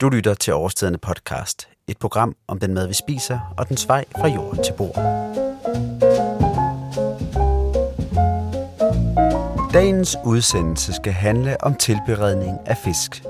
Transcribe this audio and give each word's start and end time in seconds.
Du 0.00 0.08
lytter 0.08 0.34
til 0.34 0.52
Overstedende 0.54 0.98
podcast, 0.98 1.68
et 1.88 1.98
program 1.98 2.36
om 2.48 2.58
den 2.58 2.74
mad, 2.74 2.86
vi 2.86 2.94
spiser, 2.94 3.54
og 3.58 3.68
dens 3.68 3.88
vej 3.88 4.04
fra 4.20 4.28
jord 4.28 4.64
til 4.64 4.72
bord. 4.72 4.94
Dagens 9.72 10.16
udsendelse 10.24 10.92
skal 10.92 11.12
handle 11.12 11.64
om 11.64 11.74
tilberedning 11.74 12.58
af 12.66 12.76
fisk. 12.76 13.24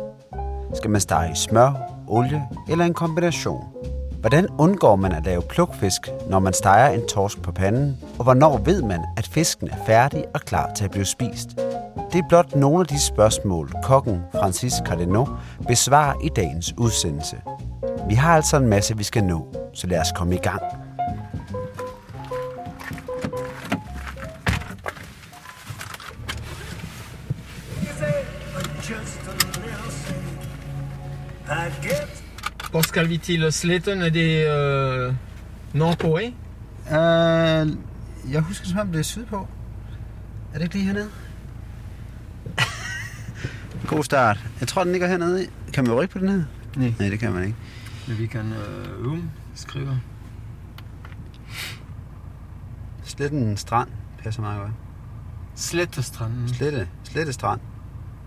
Skal 0.74 0.90
man 0.90 1.00
stege 1.00 1.32
i 1.32 1.36
smør, 1.36 1.72
olie 2.08 2.42
eller 2.70 2.84
en 2.84 2.94
kombination? 2.94 3.64
Hvordan 4.20 4.48
undgår 4.58 4.96
man 4.96 5.12
at 5.12 5.24
lave 5.24 5.42
plukfisk, 5.42 6.00
når 6.28 6.38
man 6.38 6.52
steger 6.52 6.88
en 6.88 7.08
torsk 7.08 7.42
på 7.42 7.52
panden? 7.52 7.96
Og 8.18 8.24
hvornår 8.24 8.58
ved 8.58 8.82
man, 8.82 9.00
at 9.16 9.26
fisken 9.26 9.68
er 9.68 9.84
færdig 9.86 10.24
og 10.34 10.40
klar 10.40 10.72
til 10.74 10.84
at 10.84 10.90
blive 10.90 11.04
spist? 11.04 11.48
Det 12.14 12.22
er 12.22 12.28
blot 12.28 12.56
nogle 12.56 12.80
af 12.80 12.86
de 12.86 13.00
spørgsmål, 13.00 13.70
kokken 13.82 14.22
Francis 14.32 14.72
Cardeno 14.86 15.26
besvarer 15.68 16.14
i 16.24 16.28
dagens 16.36 16.74
udsendelse. 16.78 17.36
Vi 18.08 18.14
har 18.14 18.36
altså 18.36 18.56
en 18.56 18.68
masse, 18.68 18.96
vi 18.96 19.04
skal 19.04 19.24
nå, 19.24 19.54
så 19.72 19.86
lad 19.86 20.00
os 20.00 20.06
komme 20.16 20.34
i 20.34 20.38
gang. 20.38 20.62
Hvor 32.70 32.82
skal 32.82 33.08
vi 33.08 33.16
til 33.16 33.52
sletten? 33.52 34.02
Er 34.02 34.08
det 34.08 34.46
øh, 34.46 35.14
nordpå, 35.72 36.16
ikke? 36.16 36.36
Uh, 36.86 36.94
jeg 38.32 38.40
husker 38.40 38.66
som 38.66 38.78
om 38.78 38.88
det 38.88 38.98
er 38.98 39.02
sydpå. 39.02 39.46
Er 40.52 40.58
det 40.58 40.62
ikke 40.62 40.74
lige 40.74 40.86
hernede? 40.86 41.23
God 43.86 44.04
start. 44.04 44.38
Jeg 44.60 44.68
tror, 44.68 44.82
den 44.84 44.92
ligger 44.92 45.08
hernede. 45.08 45.46
Kan 45.72 45.84
man 45.84 45.92
rykke 45.94 46.12
på 46.12 46.18
den 46.18 46.28
her? 46.28 46.42
Nej. 46.76 46.94
Nej, 46.98 47.08
det 47.08 47.18
kan 47.18 47.32
man 47.32 47.42
ikke. 47.44 47.56
Men 48.08 48.18
vi 48.18 48.26
kan 48.26 48.52
øh, 48.52 49.06
um, 49.12 49.30
skrive. 49.54 50.00
Sletten 53.04 53.56
strand 53.56 53.88
passer 54.22 54.42
meget 54.42 54.60
godt. 54.60 54.72
Slettestranden. 55.54 56.48
Slette. 56.48 56.88
Slette 57.04 57.32
strand. 57.32 57.60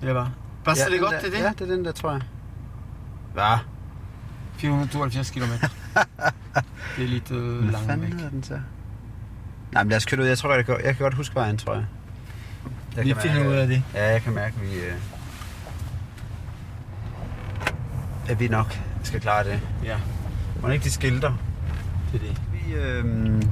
Ja, 0.04 0.12
hvad? 0.12 0.26
Passer 0.66 0.86
ja, 0.86 0.92
det 0.94 1.00
godt 1.02 1.12
der, 1.14 1.20
til 1.20 1.32
det? 1.32 1.38
Ja, 1.40 1.52
det 1.60 1.62
er 1.72 1.76
den 1.76 1.86
der, 1.86 1.92
tror 1.92 2.12
jeg. 2.12 2.22
Hvad? 3.34 3.58
472 4.58 5.30
km. 5.32 5.42
det 6.98 7.04
er 7.04 7.08
lidt 7.08 7.32
øh, 7.32 7.58
Hvad 7.64 7.72
langt 7.72 7.88
fanden 7.88 8.06
væk. 8.08 8.14
hedder 8.14 8.30
den 8.30 8.44
så? 8.44 8.60
Nej, 9.72 9.84
men 9.84 9.90
lad 9.90 9.98
os 9.98 10.06
køre 10.06 10.22
ud. 10.22 10.26
Jeg 10.28 10.38
tror, 10.38 10.54
jeg 10.56 10.66
kan, 10.66 10.76
jeg 10.76 10.96
kan 10.96 11.04
godt 11.04 11.14
huske 11.14 11.36
vejen, 11.36 11.58
tror 11.58 11.74
jeg. 11.74 11.86
jeg 12.96 13.06
Vi 13.06 13.14
finder 13.14 13.36
mærke- 13.38 13.50
ud 13.50 13.56
af 13.56 13.68
det. 13.68 13.84
Ja, 13.94 14.12
jeg 14.12 14.22
kan 14.22 14.34
mærke, 14.34 14.56
at 14.56 14.62
vi, 14.62 14.76
øh, 14.76 14.94
at 18.30 18.40
vi 18.40 18.48
nok 18.48 18.78
skal 19.04 19.20
klare 19.22 19.44
det. 19.44 19.60
Ja, 19.84 19.96
Må 20.62 20.68
ikke 20.68 20.84
de 20.84 20.92
skilter? 20.92 21.34
det 22.14 22.22
er 22.22 22.26
det. 22.26 22.42
Vi, 22.54 22.74
øh, 22.74 23.44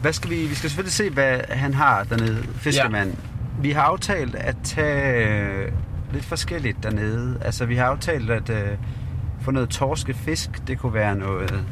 hvad 0.00 0.12
skal 0.12 0.30
vi... 0.30 0.36
Vi 0.46 0.54
skal 0.54 0.70
selvfølgelig 0.70 0.92
se, 0.92 1.10
hvad 1.10 1.40
han 1.48 1.74
har 1.74 2.04
dernede, 2.04 2.42
fiskemand. 2.54 3.10
Ja. 3.10 3.16
Vi 3.62 3.70
har 3.70 3.82
aftalt 3.82 4.34
at 4.34 4.56
tage 4.64 5.72
lidt 6.12 6.24
forskelligt 6.24 6.82
dernede. 6.82 7.38
Altså, 7.44 7.66
vi 7.66 7.76
har 7.76 7.84
aftalt 7.84 8.30
at 8.30 8.50
øh, 8.50 8.78
få 9.40 9.50
noget 9.50 9.68
torskefisk. 9.68 10.50
Det 10.66 10.78
kunne 10.78 10.94
være 10.94 11.16
noget... 11.16 11.64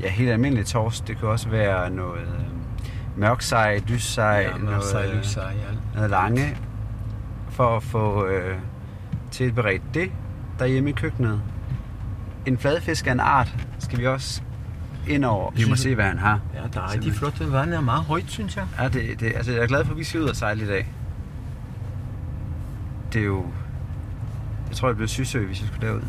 Ja, 0.00 0.08
helt 0.08 0.30
almindelig 0.30 0.66
torsk. 0.66 1.08
Det 1.08 1.18
kunne 1.18 1.30
også 1.30 1.48
være 1.48 1.90
noget 1.90 2.20
øh, 2.20 3.18
mørksej, 3.18 3.80
lyssej, 3.86 4.48
Ja, 4.50 4.56
men 4.56 4.64
noget, 4.64 4.84
sej, 4.84 5.14
lys, 5.14 5.26
sej, 5.26 5.42
ja. 5.44 5.76
noget 5.94 6.10
lange. 6.10 6.56
For 7.50 7.76
at 7.76 7.82
få 7.82 8.26
øh, 8.26 8.58
tilberedt 9.30 9.82
det 9.94 10.12
derhjemme 10.60 10.90
i 10.90 10.92
køkkenet. 10.92 11.42
En 12.46 12.58
fladfisk 12.58 13.06
af 13.06 13.12
en 13.12 13.20
art 13.20 13.54
skal 13.78 13.98
vi 13.98 14.06
også 14.06 14.42
ind 15.08 15.24
over. 15.24 15.50
Vi 15.50 15.64
må 15.68 15.76
se, 15.76 15.94
hvad 15.94 16.04
han 16.04 16.18
har. 16.18 16.40
Ja, 16.54 16.60
der 16.74 16.80
er 16.80 16.92
rigtig 16.92 17.14
flotte 17.14 17.52
vand. 17.52 17.74
er 17.74 17.80
meget 17.80 18.04
højt, 18.04 18.30
synes 18.30 18.56
jeg. 18.56 18.66
Ja, 18.78 18.88
det, 18.88 19.20
det, 19.20 19.32
altså, 19.36 19.52
jeg 19.52 19.62
er 19.62 19.66
glad 19.66 19.84
for, 19.84 19.92
at 19.92 19.98
vi 19.98 20.04
skal 20.04 20.20
ud 20.20 20.26
og 20.26 20.36
sejle 20.36 20.64
i 20.64 20.66
dag. 20.66 20.88
Det 23.12 23.20
er 23.20 23.24
jo... 23.26 23.46
Jeg 24.68 24.76
tror, 24.76 24.88
det 24.88 24.96
bliver 24.96 25.08
Sysø, 25.08 25.46
hvis 25.46 25.60
jeg 25.60 25.68
skulle 25.68 25.88
derud. 25.88 26.02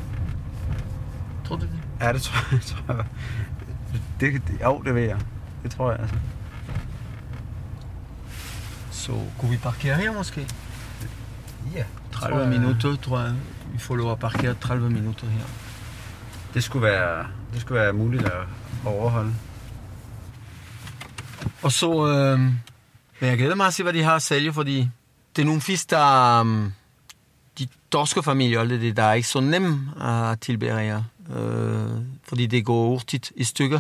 Tror 1.46 1.56
du 1.56 1.62
det? 1.62 1.70
Ja, 2.02 2.14
det 2.14 2.22
tror 2.22 2.48
jeg. 2.52 2.62
Tror 2.72 2.96
jeg. 2.96 3.06
Det, 4.20 4.42
det, 4.48 4.62
jo, 4.64 4.82
det 4.86 4.96
ved 4.96 5.02
jeg. 5.02 5.18
Det 5.64 5.72
tror 5.72 5.92
jeg, 5.92 6.00
altså. 6.00 6.16
Så 8.92 9.12
kunne 9.40 9.52
vi 9.52 9.58
parkere 9.58 9.96
her 9.96 10.14
måske? 10.14 10.48
Ja. 11.76 11.84
30 12.12 12.50
minutter, 12.50 12.96
tror 12.96 13.20
jeg. 13.20 13.32
Vi 13.32 13.36
får 13.36 13.36
lov 13.36 13.61
at 13.90 14.20
parkere 14.20 14.54
30 14.54 14.90
minutter 14.90 15.28
her. 15.28 15.44
Det 16.54 16.64
skulle 16.64 16.84
være, 16.84 17.28
det 17.54 17.62
skulle 17.62 17.82
være 17.82 17.94
muligt 17.94 18.26
at 18.26 18.42
overholde. 18.86 19.34
Og 21.62 21.72
så, 21.72 22.08
øh, 22.08 22.40
men 22.40 23.30
jeg 23.30 23.38
glæder 23.38 23.56
mig 23.56 23.68
at 23.68 23.74
se, 23.74 23.84
hvad 23.84 23.94
de 23.94 24.04
har 24.04 24.16
at 24.16 24.22
sælge, 24.22 24.54
fordi 24.54 24.90
det 25.36 25.42
er 25.42 25.46
nogle 25.46 25.62
fisk, 25.62 25.90
der 25.90 26.42
um, 26.42 26.74
de 27.60 27.68
torskefamilier, 27.92 28.60
og 28.60 28.70
det, 28.70 28.98
der 28.98 29.04
er 29.04 29.14
ikke 29.14 29.28
så 29.28 29.40
nem 29.40 29.90
at 30.02 30.40
tilberede, 30.40 31.06
øh, 31.36 32.02
fordi 32.24 32.46
det 32.46 32.66
går 32.66 32.88
hurtigt 32.88 33.32
i 33.36 33.44
stykker. 33.44 33.80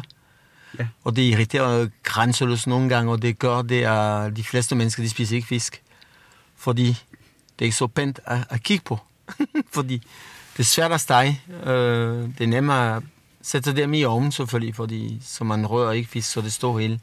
Ja. 0.80 0.88
Og 1.04 1.16
det 1.16 1.22
irriterer 1.22 1.88
grænseløst 2.04 2.68
nogle 2.68 2.90
gange, 2.90 3.12
og 3.12 3.22
det 3.22 3.40
gør 3.40 3.62
det, 3.62 3.84
at 3.84 4.38
de 4.38 4.44
fleste 4.44 4.76
mennesker, 4.76 5.04
de 5.04 5.10
spiser 5.10 5.36
ikke 5.36 5.48
fisk. 5.48 5.82
Fordi 6.56 6.88
det 6.88 7.60
er 7.60 7.66
ikke 7.66 7.78
så 7.78 7.88
pænt 7.88 8.20
at, 8.26 8.48
at 8.50 8.64
kigge 8.64 8.84
på. 8.84 9.00
fordi 9.76 9.98
det 10.58 10.60
er 10.60 10.64
svært 10.64 10.92
at 10.92 11.02
stege. 11.02 11.42
Øh, 11.64 12.30
det 12.38 12.42
er 12.42 12.48
nemmere 12.48 12.96
at 12.96 13.04
sætte 13.42 13.76
dem 13.76 13.94
i 13.94 14.04
ovnen 14.04 14.32
selvfølgelig, 14.32 14.76
fordi 14.76 15.22
så 15.26 15.44
man 15.44 15.66
rører 15.66 15.92
ikke 15.92 16.10
fisk, 16.10 16.32
så 16.32 16.42
det 16.42 16.54
står 16.54 16.80
hele. 16.80 17.00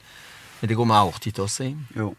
Men 0.61 0.69
det 0.69 0.77
går 0.77 0.85
meget 0.85 1.13
hurtigt 1.13 1.39
også, 1.39 1.65
ikke? 1.65 1.79
Jo. 1.97 2.15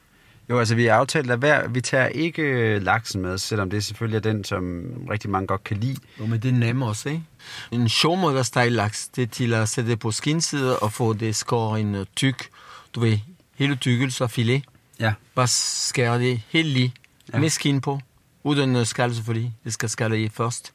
Jo, 0.50 0.60
altså 0.60 0.76
vi 0.76 0.86
har 0.86 0.94
aftalt, 0.94 1.32
at 1.32 1.40
hver, 1.40 1.68
vi 1.68 1.82
tager 1.82 2.08
ikke 2.08 2.42
øh, 2.42 2.82
laksen 2.82 3.22
med, 3.22 3.38
selvom 3.38 3.70
det 3.70 3.84
selvfølgelig 3.86 4.18
er 4.18 4.32
den, 4.32 4.44
som 4.44 4.84
rigtig 5.10 5.30
mange 5.30 5.48
godt 5.48 5.64
kan 5.64 5.78
lide. 5.78 5.96
Jo, 6.20 6.26
men 6.26 6.42
det 6.42 6.50
er 6.50 6.54
nemt 6.54 6.84
også, 6.84 7.10
ikke? 7.10 7.24
En 7.72 7.90
sjov 7.90 8.18
måde 8.18 8.40
at 8.40 8.46
stege 8.46 8.70
laks, 8.70 9.08
det 9.08 9.22
er 9.22 9.28
til 9.28 9.54
at 9.54 9.70
sætte 9.70 9.90
det 9.90 10.00
på 10.00 10.12
skinsiden 10.12 10.76
og 10.82 10.94
få 10.94 11.14
det 11.14 11.36
skåret 11.36 11.82
en 11.82 11.96
øh, 11.96 12.06
tyk, 12.16 12.50
du 12.96 13.00
ved, 13.00 13.18
hele 13.56 13.76
tykkelse 13.76 14.24
og 14.24 14.32
filet. 14.32 14.64
Ja. 15.00 15.14
Bare 15.36 15.48
skære 15.48 16.20
det 16.20 16.42
helt 16.50 16.68
lige, 16.68 16.94
ja. 17.34 17.40
med 17.40 17.50
skin 17.50 17.82
på, 17.82 18.00
uden 18.44 18.86
skal 18.86 19.16
selvfølgelig, 19.16 19.54
det 19.64 19.74
skal 19.74 19.90
skalle 19.90 20.24
i 20.24 20.30
først. 20.30 20.74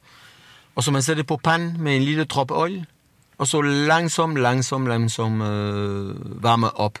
Og 0.75 0.83
så 0.83 0.91
man 0.91 1.01
sætter 1.01 1.23
det 1.23 1.27
på 1.27 1.37
panden 1.37 1.81
med 1.81 1.95
en 1.95 2.03
lille 2.03 2.23
drop 2.23 2.51
olie, 2.51 2.85
og 3.37 3.47
så 3.47 3.61
langsomt, 3.61 4.37
langsomt, 4.37 4.87
langsomt 4.87 5.43
øh, 5.43 6.43
varme 6.43 6.77
op. 6.77 6.99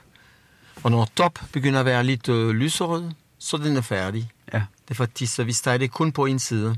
Og 0.83 0.91
når 0.91 1.09
top 1.15 1.39
begynder 1.51 1.79
at 1.79 1.85
være 1.85 2.03
lidt 2.03 2.29
øh, 2.29 2.49
lyserød, 2.49 3.11
så 3.39 3.57
den 3.57 3.77
er 3.77 3.81
færdig. 3.81 4.31
Ja. 4.53 4.57
Det 4.57 4.91
er 4.91 4.95
faktisk, 4.95 5.35
så 5.35 5.43
vi 5.43 5.53
steger 5.53 5.77
det 5.77 5.91
kun 5.91 6.11
på 6.11 6.25
en 6.25 6.39
side. 6.39 6.77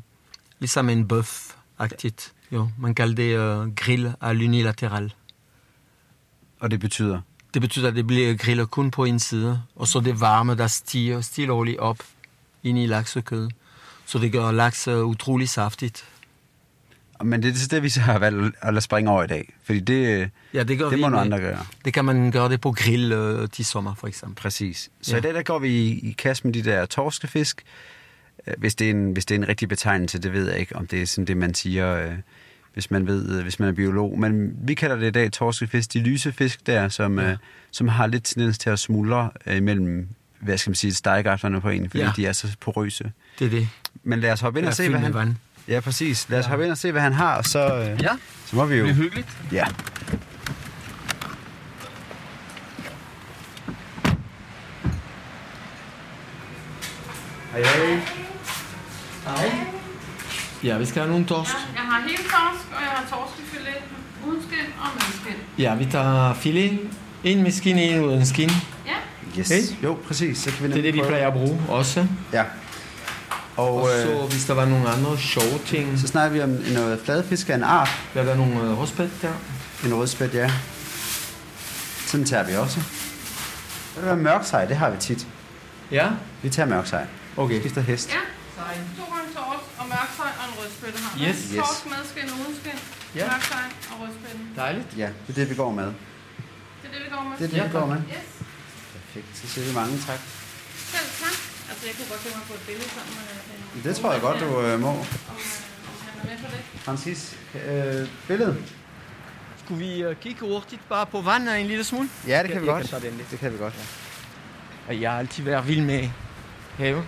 Ligesom 0.60 0.90
en 0.90 1.12
bøf-agtigt. 1.14 2.34
Jo, 2.52 2.70
man 2.78 2.96
kalder 2.96 3.16
det 3.16 3.38
øh, 3.38 3.76
grill 3.76 4.14
à 4.24 4.34
l'unilateral. 4.34 5.10
Og 6.60 6.72
det 6.72 6.80
betyder? 6.80 7.22
Det 7.54 7.62
betyder, 7.62 7.88
at 7.88 7.96
det 7.96 8.08
bliver 8.08 8.36
grillet 8.36 8.72
kun 8.72 8.92
på 8.92 9.04
en 9.04 9.20
side, 9.20 9.62
og 9.76 9.88
så 9.88 10.00
det 10.00 10.20
varme, 10.20 10.56
der 10.56 10.68
stiger 10.68 11.22
stille 11.22 11.80
op 11.80 12.04
ind 12.64 12.80
i 12.80 12.86
laksekød. 12.86 13.50
Så 14.08 14.20
det 14.20 14.32
gør 14.32 14.52
laks 14.52 14.88
øh, 14.88 15.04
utrolig 15.06 15.50
saftigt. 15.50 16.06
Men 17.24 17.44
det 17.44 17.50
er 17.64 17.68
det, 17.72 17.84
vi 17.84 17.90
så 17.90 18.02
har 18.02 18.20
valgt 18.20 18.56
at 18.62 18.74
lade 18.74 18.82
springe 18.82 19.12
over 19.12 19.24
i 19.24 19.28
dag. 19.28 19.54
Fordi 19.64 19.80
det, 19.80 20.30
Ja, 20.54 20.64
det 20.64 20.78
gør 20.78 20.90
det 20.90 21.00
må 21.00 21.10
nogle 21.10 21.20
andre 21.22 21.40
gøre. 21.40 21.66
Det 21.86 21.94
kan 21.94 22.06
man 22.06 22.32
gøre 22.32 22.50
det 22.50 22.62
på 22.62 22.72
grill 22.72 23.12
øh, 23.12 23.50
til 23.50 23.66
sommer, 23.66 23.96
for 23.96 24.08
eksempel. 24.08 24.36
Præcis. 24.42 24.90
Så 25.02 25.12
Ja. 25.12 25.18
i 25.18 25.22
dag 25.22 25.34
der 25.34 25.44
går 25.44 25.60
vi 25.60 25.70
i, 25.88 26.16
kast 26.18 26.46
med 26.46 26.54
de 26.54 26.62
der 26.64 26.86
torskefisk. 26.86 27.64
Øh, 28.48 28.54
Hvis 28.58 28.76
det, 28.76 28.86
er 28.88 28.92
en, 28.92 29.12
hvis 29.12 29.26
det 29.26 29.36
er 29.36 29.40
en 29.40 29.48
rigtig 29.48 29.70
betegnelse, 29.70 30.20
det 30.20 30.34
ved 30.34 30.50
jeg 30.50 30.60
ikke, 30.60 30.76
om 30.76 30.88
det 30.88 31.02
er 31.02 31.06
sådan 31.06 31.26
det, 31.26 31.38
man 31.38 31.54
siger, 31.54 31.96
øh, 31.96 32.14
hvis 32.74 32.92
man 32.92 33.08
ved, 33.08 33.38
øh, 33.38 33.44
hvis 33.44 33.60
man 33.60 33.70
er 33.70 33.74
biolog. 33.74 34.20
Men 34.20 34.52
vi 34.68 34.74
kalder 34.74 34.96
det 34.96 35.08
i 35.08 35.12
dag 35.12 35.32
torskefisk. 35.32 35.94
De 35.94 36.00
lyse 36.00 36.32
fisk 36.32 36.68
der, 36.68 36.90
som, 36.90 37.20
Ja. 37.20 37.32
øh, 37.32 37.38
som 37.72 37.88
har 37.88 38.08
lidt 38.08 38.24
tendens 38.24 38.58
til 38.58 38.70
at 38.70 38.80
smuldre 38.80 39.30
øh, 39.46 39.58
imellem, 39.58 40.08
hvad 40.40 40.58
skal 40.58 40.70
man 40.70 40.76
sige, 40.76 40.94
stegegafflerne 40.94 41.62
på 41.62 41.70
en, 41.70 41.90
fordi 41.90 42.04
Ja. 42.04 42.12
de 42.16 42.26
er 42.26 42.32
så 42.34 42.48
porøse. 42.62 43.12
Det 43.40 43.46
er 43.46 43.50
det. 43.50 43.68
Men 44.08 44.20
lad 44.20 44.32
os 44.32 44.42
hoppe 44.42 44.60
ind 44.60 44.68
og 44.68 44.74
se, 44.74 44.90
hvad 44.90 45.00
han... 45.00 45.14
vand. 45.14 45.36
Ja, 45.68 45.80
præcis. 45.80 46.30
Lad 46.30 46.40
os 46.40 46.46
Ja. 46.46 46.50
hoppe 46.50 46.64
ind 46.66 46.72
og 46.72 46.78
se, 46.78 46.92
hvad 46.92 47.02
han 47.02 47.14
har, 47.14 47.36
og 47.36 47.46
så, 47.46 47.76
øh, 47.76 48.02
Ja, 48.04 48.10
så 48.46 48.56
må 48.56 48.66
vi 48.66 48.76
jo... 48.76 48.84
det 48.84 48.92
er 48.92 48.96
hyggeligt. 48.96 49.28
Ja. 49.52 49.66
Hej, 57.52 57.62
hej. 57.62 58.00
Hej. 59.26 59.52
Ja, 60.64 60.78
vi 60.78 60.86
skal 60.86 61.02
have 61.02 61.12
nogle 61.12 61.26
torsk. 61.26 61.54
Ja, 61.54 61.82
jeg 61.82 61.92
har 61.92 62.02
hele 62.02 62.18
torsk, 62.18 62.66
og 62.76 62.82
jeg 62.82 62.90
har 62.90 63.06
torskefilet 63.10 63.82
uden 64.28 64.42
skin 64.42 64.74
og 64.80 64.88
med 64.94 65.02
skin. 65.02 65.34
Ja, 65.58 65.76
vi 65.76 65.86
tager 65.92 66.34
filet. 66.34 66.80
En 67.24 67.44
med 67.44 67.52
skin, 67.52 67.78
en 67.78 68.04
uden 68.04 68.26
skin. 68.26 68.50
Ja, 68.86 68.92
Yes. 69.40 69.50
Hey. 69.50 69.84
Jo, 69.84 69.98
præcis. 70.08 70.38
Så 70.38 70.52
kan 70.52 70.64
vi 70.64 70.68
Det 70.68 70.78
er 70.78 70.82
det, 70.82 70.94
vi 70.94 71.00
prøve. 71.00 71.10
plejer 71.10 71.28
at 71.28 71.34
bruge 71.34 71.62
også. 71.70 72.08
Ja. 72.34 72.44
Og, 73.58 73.74
og 73.82 73.90
så, 73.90 74.12
øh, 74.12 74.30
hvis 74.32 74.46
der 74.46 74.54
var 74.54 74.66
nogle 74.66 74.90
andre 74.90 75.18
sjove 75.18 75.60
ting... 75.66 76.00
Så 76.00 76.08
snakker 76.08 76.34
vi 76.38 76.42
om 76.42 76.50
noget 76.50 77.00
fladfisk 77.06 77.50
af 77.50 77.56
en 77.56 77.64
art. 77.64 77.90
Der 78.14 78.24
var 78.24 78.36
nogle 78.36 78.62
øh, 78.62 78.80
rødspæt 78.80 79.10
der. 79.22 79.34
En 79.86 79.94
rødspæt, 79.96 80.34
ja. 80.34 80.52
Sådan 82.06 82.26
tager 82.26 82.44
vi 82.44 82.56
også. 82.56 82.80
Det 83.96 84.06
være 84.06 84.18
mørksej, 84.18 84.66
det 84.66 84.78
har 84.78 84.90
vi 84.90 84.98
tit. 84.98 85.28
Ja? 85.92 86.08
Vi 86.42 86.50
tager 86.50 86.70
mørksej. 86.70 87.08
Okay. 87.38 87.60
Skifter 87.60 87.82
hest. 87.82 88.10
Ja, 88.10 88.16
to 88.98 89.04
gange 89.14 89.34
torsk 89.36 89.64
og 89.78 89.86
mørksej 89.88 90.32
og 90.40 90.46
en 90.50 90.54
rødspætte 90.60 91.00
har 91.04 91.18
vi. 91.18 91.24
Yes. 91.26 91.36
Yes. 91.38 91.56
Torsk 91.58 91.86
med 91.86 91.96
skin 92.12 92.24
uden 92.40 92.56
skin, 92.62 92.80
Ja. 93.16 93.26
mørksej 93.32 93.64
og 93.92 94.02
rødspætte. 94.02 94.40
Dejligt. 94.56 94.88
Ja, 94.98 95.10
det 95.28 95.30
er 95.30 95.34
det, 95.34 95.50
vi 95.50 95.56
går 95.56 95.72
med. 95.72 95.86
Det 95.86 95.94
er 96.84 96.92
det, 96.94 97.02
vi 97.06 97.10
går 97.16 97.24
med. 97.24 97.38
Det 97.38 97.44
er 97.46 97.50
det, 97.50 97.58
Ja, 97.58 97.64
vi 97.64 97.72
går 97.72 97.86
med. 97.86 97.96
Yes, 97.98 98.28
Perfekt. 98.94 99.28
Så 99.42 99.48
siger 99.54 99.68
vi 99.68 99.74
mange 99.74 99.92
tak. 100.08 100.20
selv 100.92 101.10
tak. 101.22 101.47
Altså, 101.70 101.86
jeg 101.88 101.96
kunne 101.98 102.10
godt 102.10 102.22
tænke 102.22 102.38
mig 102.38 102.44
at 102.44 102.48
få 102.48 102.54
et 102.54 102.66
billede 102.68 102.90
sammen 102.90 103.14
med 103.20 103.26
den. 103.74 103.84
Det 103.90 103.96
tror 103.96 104.12
jeg 104.12 104.22
godt, 104.22 104.40
du 104.40 104.62
øh, 104.62 104.80
må. 104.80 104.90
Om, 104.90 104.96
øh, 104.96 105.02
om 105.02 105.96
han 106.06 106.22
er 106.22 106.26
med 106.32 106.38
på 106.44 106.52
det. 106.56 106.82
Francis, 106.82 107.38
øh, 107.56 108.08
billede? 108.28 108.58
Skulle 109.66 109.86
vi 109.86 110.06
uh, 110.06 110.16
kigge 110.16 110.40
hurtigt 110.40 110.82
bare 110.90 111.06
på 111.06 111.22
vandet 111.22 111.60
en 111.62 111.68
lille 111.68 111.84
smule? 111.84 112.10
Ja, 112.28 112.44
det 112.44 112.52
kan 112.52 112.62
vi 112.62 112.68
Jeg 112.68 112.74
godt. 112.76 113.04
kan 113.04 113.12
lidt. 113.18 113.32
Det 113.32 113.40
kan 113.40 113.54
vi 113.54 113.58
godt. 113.58 113.74
Og 114.88 115.02
jeg 115.02 115.12
har 115.12 115.20
altid 115.20 115.44
været 115.44 115.68
vild 115.68 115.82
med 115.82 116.10
have. 116.78 117.04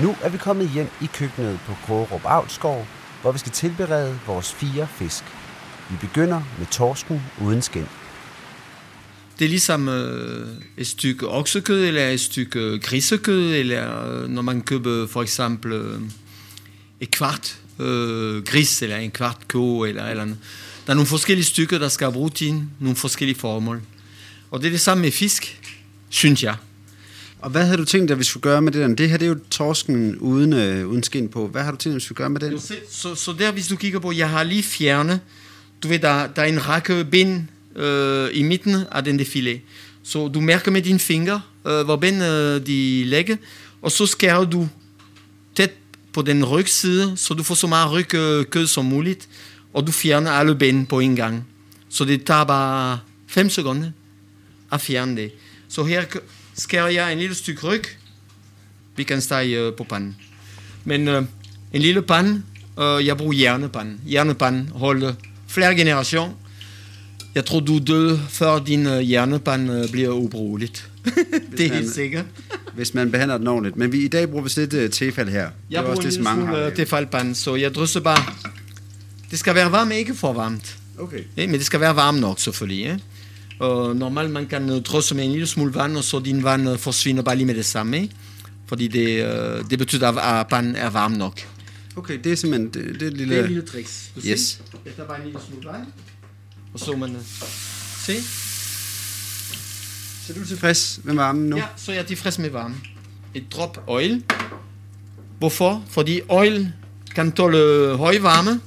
Nu 0.00 0.16
er 0.22 0.28
vi 0.28 0.38
kommet 0.38 0.70
hjem 0.70 0.88
i 1.02 1.06
køkkenet 1.14 1.58
på 1.66 1.72
Grårup 1.86 2.20
Avlsgård, 2.24 2.86
hvor 3.22 3.32
vi 3.32 3.38
skal 3.38 3.52
tilberede 3.52 4.18
vores 4.26 4.52
fire 4.52 4.88
fisk. 4.98 5.24
Vi 5.90 5.96
begynder 6.00 6.42
med 6.58 6.66
torsken 6.66 7.22
uden 7.42 7.62
skin. 7.62 7.86
Det 9.38 9.44
er 9.44 9.48
ligesom 9.48 9.88
øh, 9.88 10.48
et 10.76 10.86
stykke 10.86 11.28
oksekød, 11.28 11.84
eller 11.84 12.08
et 12.08 12.20
stykke 12.20 12.78
grisekød, 12.78 13.54
eller 13.54 14.12
øh, 14.12 14.28
når 14.28 14.42
man 14.42 14.62
køber 14.62 15.06
for 15.06 15.22
eksempel 15.22 15.72
øh, 15.72 16.00
et 17.00 17.10
kvart 17.10 17.58
øh, 17.78 18.42
gris, 18.44 18.82
eller 18.82 18.96
en 18.96 19.10
kvart 19.10 19.48
ko, 19.48 19.84
eller 19.84 20.04
eller 20.04 20.22
andet. 20.22 20.38
Der 20.86 20.90
er 20.90 20.94
nogle 20.94 21.08
forskellige 21.08 21.44
stykker, 21.44 21.78
der 21.78 21.88
skal 21.88 22.12
bruges 22.12 22.32
til 22.32 22.62
nogle 22.80 22.96
forskellige 22.96 23.38
formål. 23.38 23.82
Og 24.50 24.60
det 24.60 24.66
er 24.66 24.70
det 24.70 24.80
samme 24.80 25.02
med 25.02 25.12
fisk, 25.12 25.60
synes 26.08 26.42
jeg. 26.42 26.56
Og 27.40 27.50
hvad 27.50 27.64
havde 27.64 27.78
du 27.78 27.84
tænkt 27.84 28.08
dig, 28.08 28.18
vi 28.18 28.24
skulle 28.24 28.42
gøre 28.42 28.62
med 28.62 28.72
det 28.72 28.80
der? 28.80 28.94
Det 28.94 29.10
her 29.10 29.16
det 29.16 29.26
er 29.26 29.28
jo 29.28 29.38
torsken 29.50 30.16
uden, 30.16 30.52
øh, 30.52 30.88
uden 30.88 31.02
skin 31.02 31.28
på. 31.28 31.46
Hvad 31.46 31.62
har 31.62 31.70
du 31.70 31.76
tænkt 31.76 31.92
dig, 31.92 31.94
vi 31.94 32.00
skulle 32.00 32.16
gøre 32.16 32.30
med 32.30 32.40
den? 32.40 32.52
Jo, 32.52 32.60
så, 32.90 33.14
så 33.14 33.34
der, 33.38 33.52
hvis 33.52 33.68
du 33.68 33.76
kigger 33.76 33.98
på, 33.98 34.12
jeg 34.12 34.30
har 34.30 34.42
lige 34.42 34.62
fjernet, 34.62 35.20
du 35.82 35.88
ved, 35.88 35.98
der, 35.98 36.26
der 36.26 36.42
er 36.42 36.46
en 36.46 36.68
række 36.68 37.04
ben 37.04 37.50
øh, 37.76 38.28
i 38.32 38.42
midten 38.42 38.74
af 38.92 39.04
den 39.04 39.18
der 39.18 39.24
filet. 39.24 39.60
Så 40.02 40.28
du 40.28 40.40
mærker 40.40 40.70
med 40.70 40.82
dine 40.82 40.98
fingre, 40.98 41.40
øh, 41.66 41.84
hvor 41.84 41.96
ben 41.96 42.22
øh, 42.22 42.66
de 42.66 43.04
ligger, 43.04 43.36
og 43.82 43.92
så 43.92 44.06
skærer 44.06 44.44
du 44.44 44.68
tæt 45.54 45.72
på 46.12 46.22
den 46.22 46.44
rygside, 46.44 47.16
så 47.16 47.34
du 47.34 47.42
får 47.42 47.54
så 47.54 47.66
meget 47.66 47.92
ryg 47.92 48.14
øh, 48.14 48.44
kød 48.44 48.66
som 48.66 48.84
muligt, 48.84 49.28
og 49.72 49.86
du 49.86 49.92
fjerner 49.92 50.30
alle 50.30 50.54
ben 50.54 50.86
på 50.86 51.00
en 51.00 51.16
gang. 51.16 51.46
Så 51.88 52.04
det 52.04 52.24
tager 52.24 52.44
bare 52.44 52.98
5 53.26 53.50
sekunder 53.50 53.90
at 54.72 54.80
fjerne 54.80 55.16
det. 55.16 55.32
Så 55.68 55.84
her 55.84 56.04
skærer 56.56 56.88
jeg 56.88 57.12
en 57.12 57.18
lille 57.18 57.34
stykke 57.34 57.66
ryg, 57.66 57.84
vi 58.96 59.02
kan 59.02 59.20
stege 59.20 59.58
øh, 59.58 59.74
på 59.74 59.84
panden. 59.84 60.16
Men 60.84 61.08
øh, 61.08 61.22
en 61.72 61.82
lille 61.82 62.02
pande, 62.02 62.42
øh, 62.78 63.06
jeg 63.06 63.16
bruger 63.16 63.32
hjernepande. 63.32 63.98
Hjernepande 64.06 64.68
holder 64.72 65.14
flere 65.46 65.74
generationer. 65.74 66.34
Jeg 67.34 67.44
tror, 67.44 67.60
du 67.60 67.78
dør, 67.78 68.16
før 68.28 68.58
din 68.58 68.86
øh, 68.86 69.00
hjernepande 69.00 69.82
øh, 69.82 69.90
bliver 69.90 70.10
ubrugeligt. 70.10 70.88
det 71.56 71.66
er 71.66 71.74
helt 71.74 71.94
sikkert. 71.94 72.24
Hvis 72.74 72.94
man 72.94 73.10
behandler 73.10 73.38
den 73.38 73.46
ordentligt. 73.46 73.76
Men 73.76 73.92
vi, 73.92 73.98
i 73.98 74.08
dag 74.08 74.30
bruger 74.30 74.44
vi 74.44 74.50
lidt 74.56 74.74
uh, 74.74 74.90
tefal 74.90 75.28
her. 75.28 75.48
Jeg 75.70 75.78
er 75.78 75.82
bruger 75.82 75.94
som 75.94 76.04
lille 76.04 76.22
mange 76.22 76.46
har. 76.46 76.56
øh, 76.56 76.74
tefalpande, 76.74 77.34
så 77.34 77.54
jeg 77.54 77.74
drysser 77.74 78.00
bare. 78.00 78.34
Det 79.30 79.38
skal 79.38 79.54
være 79.54 79.72
varmt, 79.72 79.92
ikke 79.92 80.14
for 80.14 80.32
varmt. 80.32 80.76
Okay. 80.98 81.20
Ja, 81.36 81.46
men 81.46 81.54
det 81.54 81.66
skal 81.66 81.80
være 81.80 81.96
varmt 81.96 82.20
nok, 82.20 82.40
selvfølgelig. 82.40 82.84
Ja? 82.84 82.96
Og 83.58 83.96
normalt 83.96 84.30
man 84.30 84.46
kan 84.46 84.70
øh, 84.70 84.82
drysse 84.82 85.14
med 85.14 85.24
en 85.24 85.30
lille 85.32 85.46
smule 85.46 85.74
vand, 85.74 85.96
og 85.96 86.04
så 86.04 86.18
din 86.20 86.44
vand 86.44 86.68
øh, 86.70 86.78
forsvinder 86.78 87.22
bare 87.22 87.36
lige 87.36 87.46
med 87.46 87.54
det 87.54 87.64
samme. 87.64 88.08
Fordi 88.66 88.88
det, 88.88 89.24
øh, 89.26 89.70
det 89.70 89.78
betyder, 89.78 90.08
at- 90.12 90.40
at 90.40 90.46
panden 90.48 90.76
er 90.76 90.90
varm 90.90 91.12
nok. 91.12 91.40
Okay, 91.96 92.18
det 92.24 92.32
er 92.32 92.36
simpelthen 92.36 92.70
det, 92.84 93.00
det 93.00 93.02
er 93.02 93.06
et 93.10 93.16
lille... 93.16 93.34
Det 93.34 93.40
er 93.40 93.44
et 93.44 93.48
lille 93.50 93.66
tricks. 93.66 94.10
Du 94.16 94.20
Yes. 94.26 94.60
tager 94.96 95.08
bare 95.08 95.18
en 95.18 95.24
lille 95.24 95.40
smule 95.48 95.68
vand. 95.68 95.86
Og 96.74 96.80
så 96.80 96.96
man... 96.96 97.10
øh, 97.16 97.22
Se? 98.06 98.22
Så 100.26 100.32
er 100.32 100.38
du 100.38 100.44
tilfreds 100.46 101.00
med 101.04 101.14
varmen 101.14 101.48
nu? 101.50 101.56
Ja, 101.56 101.64
så 101.76 101.92
er 101.92 101.96
jeg 101.96 102.06
tilfreds 102.06 102.38
med 102.38 102.50
varme. 102.50 102.74
Et 103.34 103.44
drop 103.52 103.84
oil. 103.86 104.22
Hvorfor? 105.38 105.84
Fordi 105.90 106.20
oil 106.28 106.72
kan 107.14 107.32
tåle 107.32 107.96
høj 107.96 108.18
varme. 108.20 108.60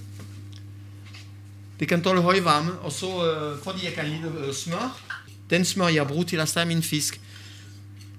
Det 1.79 1.87
kan 1.87 2.03
tåle 2.03 2.21
høj 2.21 2.39
varme, 2.39 2.71
og 2.71 2.91
så 2.91 3.31
øh, 3.31 3.63
fordi 3.63 3.85
jeg 3.85 3.93
kan 3.93 4.05
lide 4.05 4.33
øh, 4.39 4.53
smør. 4.53 4.99
Den 5.49 5.65
smør, 5.65 5.87
jeg 5.87 6.07
bruger 6.07 6.23
til 6.23 6.37
at 6.37 6.49
stege 6.49 6.65
min 6.65 6.83
fisk, 6.83 7.19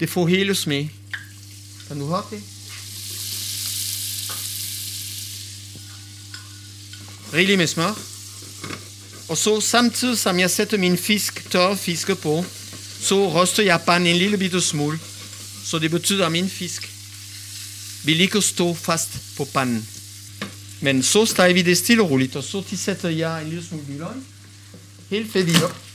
det 0.01 0.11
får 0.11 0.27
hele 0.27 0.55
smag. 0.55 0.91
Kan 1.89 1.99
du 2.01 2.07
høre 2.07 2.23
det? 2.31 2.43
Rigeligt 7.35 7.59
med 7.59 7.67
smør. 7.67 7.99
Og 9.29 9.37
så 9.37 9.61
samtidig 9.61 10.19
som 10.19 10.41
jeg 10.41 10.51
sætter 10.51 10.79
min 10.79 10.99
fisk, 10.99 11.51
tør 11.51 11.75
fisk 11.75 12.17
på, 12.23 12.45
så 13.01 13.43
ryster 13.43 13.63
jeg 13.63 13.81
panden 13.87 14.07
en 14.07 14.17
lille 14.17 14.39
bitte 14.39 14.61
smule. 14.61 14.99
Så 15.65 15.79
det 15.79 15.91
betyder, 15.91 16.27
at 16.27 16.33
min 16.33 16.49
fisk 16.49 16.91
vil 18.05 18.21
ikke 18.21 18.43
stå 18.43 18.75
fast 18.75 19.11
på 19.37 19.45
panden. 19.45 19.89
Men 20.83 21.03
så 21.03 21.27
steger 21.27 21.55
vi 21.55 21.63
det 21.63 21.79
stille 21.79 22.03
og 22.03 22.11
roligt, 22.11 22.37
og 22.37 22.45
så 22.45 22.63
jeg 23.11 23.43
en 23.43 23.49
lille 23.49 23.65
smule. 23.65 24.07
Helt 25.11 25.33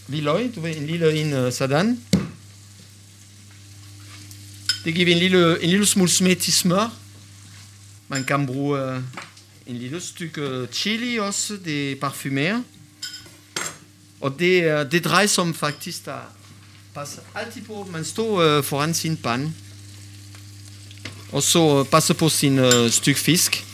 hvidløg, 0.08 0.52
du 0.56 0.62
ved, 0.62 0.76
en 0.78 0.88
lille 0.88 1.06
en. 1.52 1.98
Det 4.86 4.96
giver 4.96 5.12
en 5.12 5.18
lille, 5.20 5.64
en 5.64 5.70
lille. 5.70 6.90
Man 8.08 8.24
kan 8.24 8.46
bruge 8.48 8.96
uh, 8.96 9.04
en 9.68 9.78
lille 9.78 10.02
stykke 10.02 10.68
chili 10.72 11.18
også, 11.20 11.58
det 11.66 12.00
parfumerer. 12.00 12.62
Og 14.22 14.40
det, 14.40 14.60
er- 14.60 14.84
det 14.84 15.04
drejer 15.04 15.28
sig 15.28 15.42
om 15.42 15.54
passer 16.96 17.22
på, 17.68 17.88
man 17.92 18.06
står 18.06 18.42
øh, 18.42 18.64
foran 18.64 18.94
sin 18.94 19.18
pande. 19.18 19.54
Og 21.32 21.44
så 21.44 21.80
øh, 21.80 21.86
passer 21.86 22.14
på 22.14 22.30
øh, 22.60 22.92
stykke 22.92 23.20
fisk. 23.20 23.66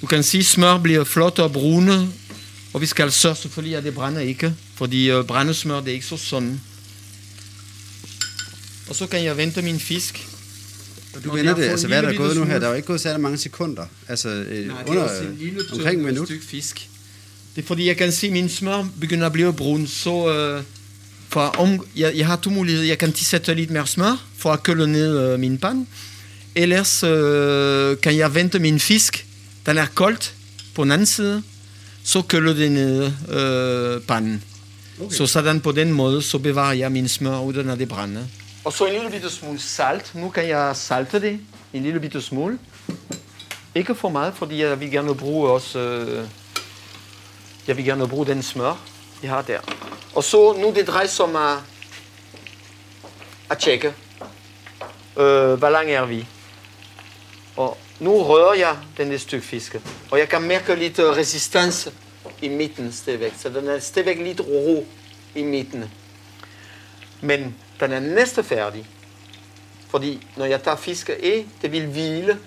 Du 0.00 0.06
kan 0.06 0.22
sige, 0.22 0.44
smør 0.44 0.78
bliver 0.78 1.04
flot 1.04 1.38
og 1.38 1.52
brune. 1.52 2.08
Og 2.72 2.80
vi 2.80 2.86
skal 2.86 3.12
sørge 3.12 3.36
selvfølgelig, 3.36 3.76
at 3.76 3.84
det 3.84 3.94
brænder 3.94 4.20
ikke. 4.20 4.54
Fordi 4.74 5.10
øh, 5.10 5.24
brændesmør, 5.24 5.80
det 5.80 5.88
er 5.88 5.92
ikke 5.92 6.06
så 6.06 6.16
sådan. 6.16 6.60
Og 8.88 8.94
så 8.94 9.06
kan 9.06 9.24
jeg 9.24 9.36
vente 9.36 9.62
min 9.62 9.80
fisk. 9.80 10.28
Og 11.14 11.24
du 11.24 11.34
vender 11.36 11.54
det, 11.54 11.62
altså 11.64 11.86
hvad 11.86 11.96
er 11.98 12.02
der 12.02 12.08
lille 12.10 12.24
gået 12.24 12.36
nu 12.36 12.44
her? 12.44 12.58
Der 12.58 12.66
er 12.66 12.70
jo 12.70 12.76
ikke 12.76 12.86
gået 12.86 13.00
særlig 13.00 13.20
mange 13.20 13.38
sekunder. 13.38 13.86
Altså 14.08 14.28
øh, 14.28 14.66
Nej, 14.66 14.82
det 14.82 14.88
under 14.88 15.02
er 15.02 15.08
også 15.08 15.22
en 15.22 15.36
lille 15.40 15.60
omkring 15.72 16.00
et 16.00 16.06
minut. 16.06 16.26
stykke 16.28 16.46
fisk. 16.46 16.88
Det 17.56 17.62
er 17.62 17.66
fordi, 17.66 17.86
jeg 17.86 17.96
kan 17.96 18.12
se, 18.12 18.26
at 18.26 18.32
min 18.32 18.48
smør 18.48 18.88
begynder 19.00 19.26
at 19.26 19.32
blive 19.32 19.52
brun. 19.52 19.86
Så 19.86 20.34
øh, 20.34 20.62
for 21.28 21.40
om, 21.40 21.86
jeg, 21.96 22.16
jeg 22.16 22.26
har 22.26 22.36
to 22.36 22.50
muligheder. 22.50 22.86
Jeg 22.86 22.98
kan 22.98 23.12
tilsætte 23.12 23.54
lidt 23.54 23.70
mere 23.70 23.86
smør 23.86 24.24
for 24.38 24.52
at 24.52 24.62
køle 24.62 24.86
ned 24.86 25.18
øh, 25.32 25.40
min 25.40 25.58
pan. 25.58 25.86
Ellers 26.54 27.02
øh, 27.02 27.96
kan 28.02 28.16
jeg 28.16 28.34
vente 28.34 28.58
min 28.58 28.80
fisk. 28.80 29.24
Den 29.68 29.78
er 29.78 29.86
koldt 29.94 30.34
på 30.74 30.82
den 30.82 30.92
anden 30.92 31.06
side. 31.06 31.42
Så 32.04 32.22
køler 32.22 32.52
det 32.52 32.72
ned 32.72 33.12
øh, 33.28 34.02
panden. 34.02 34.44
Okay. 35.00 35.14
Så 35.14 35.26
sådan 35.26 35.60
på 35.60 35.72
den 35.72 35.92
måde, 35.92 36.22
så 36.22 36.38
bevarer 36.38 36.72
jeg 36.72 36.92
min 36.92 37.08
smør, 37.08 37.38
uden 37.38 37.70
at 37.70 37.78
det 37.78 37.88
brænder. 37.88 38.24
Og 38.64 38.72
så 38.72 38.86
en 38.86 38.92
lille 38.92 39.10
bitte 39.10 39.30
smule 39.30 39.60
salt. 39.60 40.14
Nu 40.14 40.30
kan 40.30 40.48
jeg 40.48 40.76
salte 40.76 41.20
det. 41.20 41.40
En 41.72 41.82
lille 41.82 42.00
bitte 42.00 42.22
smule. 42.22 42.58
Ikke 43.74 43.94
for 43.94 44.08
meget, 44.08 44.34
fordi 44.34 44.62
jeg 44.62 44.80
vil 44.80 44.90
gerne 44.90 45.14
bruge 45.14 45.50
også... 45.50 45.78
Øh, 45.78 46.28
jeg 47.66 47.76
vil 47.76 47.84
gerne 47.84 48.08
bruge 48.08 48.26
den 48.26 48.42
smør, 48.42 48.84
jeg 49.22 49.30
har 49.30 49.42
der. 49.42 49.58
Og 50.14 50.24
så 50.24 50.56
nu 50.60 50.72
det 50.76 50.86
drejer 50.86 51.06
sig 51.06 51.24
om 51.24 51.36
at, 51.36 51.58
at 53.50 53.58
tjekke, 53.58 53.88
øh, 55.16 55.54
hvor 55.54 55.70
lang 55.70 55.90
er 55.90 56.04
vi. 56.04 56.26
Og 57.56 57.78
nu 58.00 58.22
rører 58.22 58.54
jeg 58.54 58.76
den 58.96 59.10
der 59.10 59.18
stykke 59.18 59.46
fisk. 59.46 59.76
Og 60.10 60.18
jeg 60.18 60.28
kan 60.28 60.42
mærke 60.42 60.74
lidt 60.74 60.98
øh, 60.98 61.06
resistance 61.16 61.92
i 62.42 62.48
midten 62.48 62.92
stadigvæk. 62.92 63.32
Så 63.38 63.48
den 63.48 63.68
er 63.68 63.78
stadigvæk 63.78 64.18
lidt 64.18 64.40
ro 64.40 64.86
i 65.34 65.42
midten. 65.42 65.84
Men 67.20 67.54
den 67.80 67.92
er 67.92 68.00
næsten 68.00 68.44
færdig. 68.44 68.86
Fordi 69.88 70.26
når 70.36 70.44
jeg 70.44 70.62
tager 70.62 70.76
fisk 70.76 71.08
af, 71.08 71.46
det 71.62 71.72
vil 71.72 71.86
hvile 71.86 72.38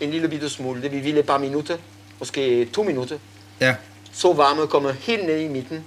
en 0.00 0.10
lille 0.10 0.28
bitte 0.28 0.50
smule. 0.50 0.82
Det 0.82 0.92
vil 0.92 1.00
hvile 1.00 1.20
et 1.20 1.26
par 1.26 1.38
minutter. 1.38 1.76
måske 2.18 2.64
to 2.64 2.82
minutter, 2.82 3.18
Ja. 3.60 3.74
så 4.12 4.32
varme 4.32 4.66
kommer 4.66 4.92
helt 4.92 5.26
ned 5.26 5.40
i 5.40 5.48
midten. 5.48 5.84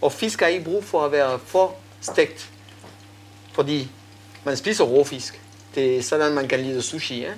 Og 0.00 0.12
fisk 0.12 0.40
har 0.40 0.46
ikke 0.46 0.64
brug 0.64 0.84
for 0.84 1.04
at 1.04 1.12
være 1.12 1.38
for 1.46 1.74
stegt, 2.00 2.50
fordi 3.52 3.88
man 4.44 4.56
spiser 4.56 4.84
rå 4.84 5.04
fisk. 5.04 5.40
Det 5.74 5.96
er 5.98 6.02
sådan, 6.02 6.32
man 6.32 6.48
kan 6.48 6.60
lide 6.60 6.82
sushi. 6.82 7.20
Ja? 7.20 7.32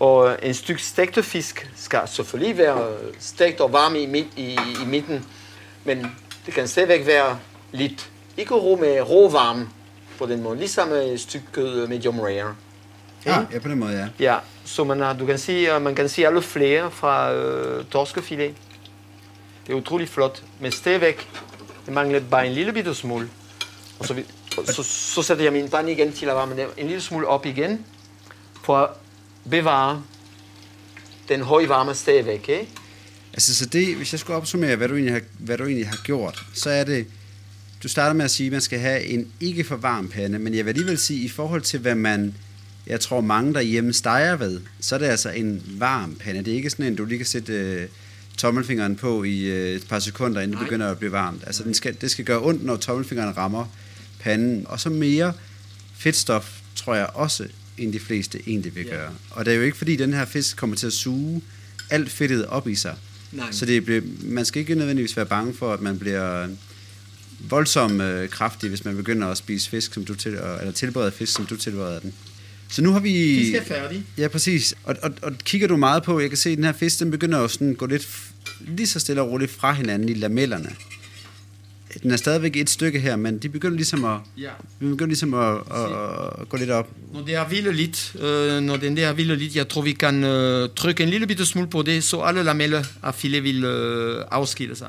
Og 0.00 0.36
en 0.42 0.54
stykke 0.54 0.82
stegte 0.82 1.22
fisk 1.22 1.70
skal 1.76 2.00
selvfølgelig 2.06 2.58
være 2.58 2.96
stegt 3.18 3.60
og 3.60 3.72
varm 3.72 3.94
i, 3.94 4.06
midt, 4.06 4.26
i, 4.36 4.58
i 4.82 4.86
midten, 4.86 5.26
men 5.84 6.06
det 6.46 6.54
kan 6.54 6.68
stadigvæk 6.68 7.06
være 7.06 7.38
lidt, 7.72 8.10
ikke 8.36 8.54
rå 8.54 8.76
med 8.76 9.00
rå 9.00 9.28
varme 9.28 9.68
på 10.18 10.26
den 10.26 10.42
måde, 10.42 10.58
ligesom 10.58 10.92
et 10.92 11.20
stykke 11.20 11.86
medium 11.88 12.20
rare. 12.20 12.54
Ja, 13.26 13.44
ja, 13.52 13.58
på 13.58 13.68
den 13.68 13.78
måde, 13.78 13.92
ja. 13.92 14.08
Ja, 14.32 14.38
så 14.64 14.84
man, 14.84 15.00
har, 15.00 15.12
du 15.12 15.26
kan 15.26 15.38
se, 15.38 15.52
øh, 15.52 15.82
man 15.82 15.94
kan 15.94 16.08
se 16.08 16.26
alle 16.26 16.42
flere 16.42 16.90
fra 16.90 17.32
øh, 17.32 17.84
torskefilet. 17.84 18.54
Det 19.66 19.72
er 19.72 19.76
utrolig 19.76 20.08
flot, 20.08 20.42
men 20.60 20.72
stadigvæk, 20.72 21.28
det 21.86 21.94
mangler 21.94 22.20
bare 22.30 22.46
en 22.46 22.52
lille 22.52 22.72
bitte 22.72 22.94
smule. 22.94 23.28
Og 23.98 24.06
så, 24.06 24.22
så, 24.64 24.82
så 24.82 25.22
sætter 25.22 25.44
jeg 25.44 25.52
min 25.52 25.68
pande 25.68 25.92
igen 25.92 26.12
til 26.12 26.26
at 26.26 26.34
varme 26.34 26.56
den 26.56 26.66
en 26.76 26.86
lille 26.86 27.00
smule 27.00 27.26
op 27.26 27.46
igen, 27.46 27.86
for 28.64 28.96
bevare 29.50 30.02
den 31.28 31.42
høje 31.42 31.68
varme 31.68 31.94
stadigvæk. 31.94 32.48
Ikke? 32.48 32.68
Altså, 33.32 33.54
så 33.54 33.66
det, 33.66 33.96
hvis 33.96 34.12
jeg 34.12 34.20
skulle 34.20 34.36
opsummere, 34.36 34.76
hvad 34.76 34.88
du 34.88 34.94
egentlig 34.94 35.14
har, 35.14 35.20
hvad 35.38 35.58
du 35.58 35.64
egentlig 35.64 35.88
har 35.88 36.00
gjort, 36.04 36.44
så 36.54 36.70
er 36.70 36.84
det, 36.84 37.06
du 37.82 37.88
starter 37.88 38.14
med 38.14 38.24
at 38.24 38.30
sige, 38.30 38.46
at 38.46 38.52
man 38.52 38.60
skal 38.60 38.78
have 38.78 39.04
en 39.04 39.32
ikke 39.40 39.64
for 39.64 39.76
varm 39.76 40.08
pande, 40.08 40.38
men 40.38 40.54
jeg 40.54 40.64
vil 40.64 40.70
alligevel 40.70 40.98
sige, 40.98 41.24
i 41.24 41.28
forhold 41.28 41.62
til, 41.62 41.80
hvad 41.80 41.94
man, 41.94 42.34
jeg 42.86 43.00
tror 43.00 43.20
mange 43.20 43.54
derhjemme 43.54 43.92
steger 43.92 44.36
ved, 44.36 44.60
så 44.80 44.94
er 44.94 44.98
det 44.98 45.06
altså 45.06 45.30
en 45.30 45.62
varm 45.66 46.14
pande. 46.14 46.44
Det 46.44 46.52
er 46.52 46.56
ikke 46.56 46.70
sådan 46.70 46.86
en, 46.86 46.96
du 46.96 47.04
lige 47.04 47.18
kan 47.18 47.26
sætte 47.26 47.52
øh, 47.52 47.88
tommelfingeren 48.38 48.96
på 48.96 49.22
i 49.24 49.44
øh, 49.44 49.76
et 49.76 49.88
par 49.88 49.98
sekunder, 49.98 50.40
inden 50.40 50.50
det 50.50 50.60
Nej. 50.60 50.68
begynder 50.68 50.90
at 50.90 50.98
blive 50.98 51.12
varmt. 51.12 51.42
Altså, 51.46 51.64
den 51.64 51.74
skal, 51.74 51.96
det 52.00 52.10
skal 52.10 52.24
gøre 52.24 52.40
ondt, 52.40 52.64
når 52.64 52.76
tommelfingeren 52.76 53.36
rammer 53.36 53.66
panden. 54.20 54.66
Og 54.68 54.80
så 54.80 54.90
mere 54.90 55.32
fedtstof, 55.94 56.60
tror 56.74 56.94
jeg 56.94 57.06
også, 57.14 57.48
end 57.78 57.92
de 57.92 57.98
fleste 58.00 58.40
egentlig 58.46 58.74
vil 58.74 58.84
Ja. 58.86 58.90
gøre. 58.94 59.10
Og 59.30 59.44
det 59.44 59.52
er 59.52 59.56
jo 59.56 59.62
ikke, 59.62 59.76
fordi 59.76 59.96
den 59.96 60.12
her 60.12 60.24
fisk 60.24 60.56
kommer 60.56 60.76
til 60.76 60.86
at 60.86 60.92
suge 60.92 61.42
alt 61.90 62.10
fedtet 62.10 62.46
op 62.46 62.68
i 62.68 62.74
sig. 62.74 62.94
Nej. 63.32 63.52
Så 63.52 63.66
det 63.66 63.84
bliver, 63.84 64.00
man 64.22 64.44
skal 64.44 64.60
ikke 64.60 64.74
nødvendigvis 64.74 65.16
være 65.16 65.26
bange 65.26 65.54
for, 65.54 65.72
at 65.72 65.80
man 65.80 65.98
bliver 65.98 66.48
voldsomt 67.48 68.02
øh, 68.02 68.28
kraftig, 68.28 68.68
hvis 68.68 68.84
man 68.84 68.96
begynder 68.96 69.28
at 69.28 69.36
spise 69.38 69.70
fisk, 69.70 69.94
som 69.94 70.04
du 70.04 70.14
til, 70.14 70.32
eller 70.32 70.72
tilberede 70.72 71.12
fisk, 71.12 71.32
som 71.32 71.46
du 71.46 71.56
tilbereder 71.56 72.00
den. 72.00 72.14
Så 72.68 72.82
nu 72.82 72.92
har 72.92 73.00
vi... 73.00 73.38
Fisk 73.38 73.54
er 73.54 73.64
færdig. 73.64 74.04
Ja, 74.18 74.28
præcis. 74.28 74.74
Og, 74.84 74.96
og, 75.02 75.10
og 75.22 75.32
kigger 75.44 75.68
du 75.68 75.76
meget 75.76 76.02
på, 76.02 76.20
jeg 76.20 76.28
kan 76.28 76.36
se, 76.36 76.50
at 76.50 76.56
den 76.56 76.64
her 76.64 76.72
fisk, 76.72 76.98
den 76.98 77.10
begynder 77.10 77.38
jo 77.38 77.48
sådan 77.48 77.70
at 77.70 77.76
gå 77.76 77.86
lidt 77.86 78.08
lige 78.66 78.86
så 78.86 79.00
stille 79.00 79.22
og 79.22 79.30
roligt 79.30 79.50
fra 79.50 79.72
hinanden 79.72 80.08
i 80.08 80.14
lamellerne. 80.14 80.70
Den 82.02 82.10
er 82.10 82.16
stadigvæk 82.16 82.56
et 82.56 82.70
stykke 82.70 83.00
her, 83.00 83.16
men 83.16 83.38
de 83.38 83.48
begynder 83.48 83.76
ligesom 83.76 84.04
at, 84.04 84.18
Ja. 84.38 84.48
de 84.80 84.84
begynder 84.90 85.06
ligesom 85.06 85.34
at, 85.34 85.54
at, 85.54 85.84
at 86.40 86.48
gå 86.48 86.56
lidt 86.56 86.70
op. 86.70 86.88
Når 87.14 87.22
det 87.24 87.34
er 87.34 87.48
vildt 87.48 87.76
lidt, 87.76 88.16
øh, 88.20 88.60
når 88.60 88.76
den 88.76 88.96
der 88.96 89.08
er 89.08 89.12
vildt 89.12 89.38
lidt, 89.38 89.56
jeg 89.56 89.68
tror 89.68 89.82
vi 89.82 89.92
kan 89.92 90.24
øh, 90.24 90.68
trykke 90.76 91.02
en 91.02 91.08
lille 91.08 91.26
bitte 91.26 91.46
smule 91.46 91.68
på 91.68 91.82
det, 91.82 92.04
så 92.04 92.20
alle 92.20 92.42
lameller 92.42 92.84
af 93.02 93.14
filet 93.14 93.42
vil 93.44 93.64
øh, 93.64 94.24
afskille 94.30 94.76
sig. 94.76 94.88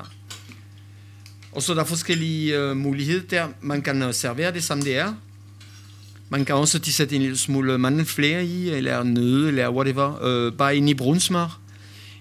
Og 1.52 1.62
så 1.62 1.72
er 1.72 1.76
der 1.76 1.84
forskellige 1.84 2.58
øh, 2.58 2.76
muligheder 2.76 3.22
der. 3.30 3.46
Man 3.60 3.82
kan 3.82 4.02
øh, 4.02 4.14
servere 4.14 4.52
det, 4.52 4.64
som 4.64 4.82
det 4.82 4.96
er. 4.96 5.14
Man 6.28 6.44
kan 6.44 6.54
også 6.54 6.78
tilsætte 6.78 7.16
en 7.16 7.22
lille 7.22 7.36
smule 7.36 7.78
mandelflære 7.78 8.44
i, 8.44 8.70
eller 8.70 9.02
nøde, 9.02 9.48
eller 9.48 9.70
whatever. 9.70 10.24
Øh, 10.24 10.52
bare 10.52 10.76
ind 10.76 10.90
i 10.90 10.94
brunsmør. 10.94 11.60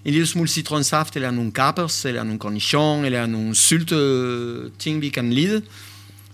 En 0.05 0.11
lille 0.11 0.27
smule 0.27 0.47
citronsaft, 0.47 1.15
eller 1.15 1.31
nogle 1.31 1.51
gabers, 1.51 2.05
eller 2.05 2.23
nogle 2.23 2.39
cornichon, 2.39 3.05
eller 3.05 3.25
nogle 3.25 3.55
sylte 3.55 4.69
ting, 4.69 5.01
vi 5.01 5.09
kan 5.09 5.33
lide, 5.33 5.61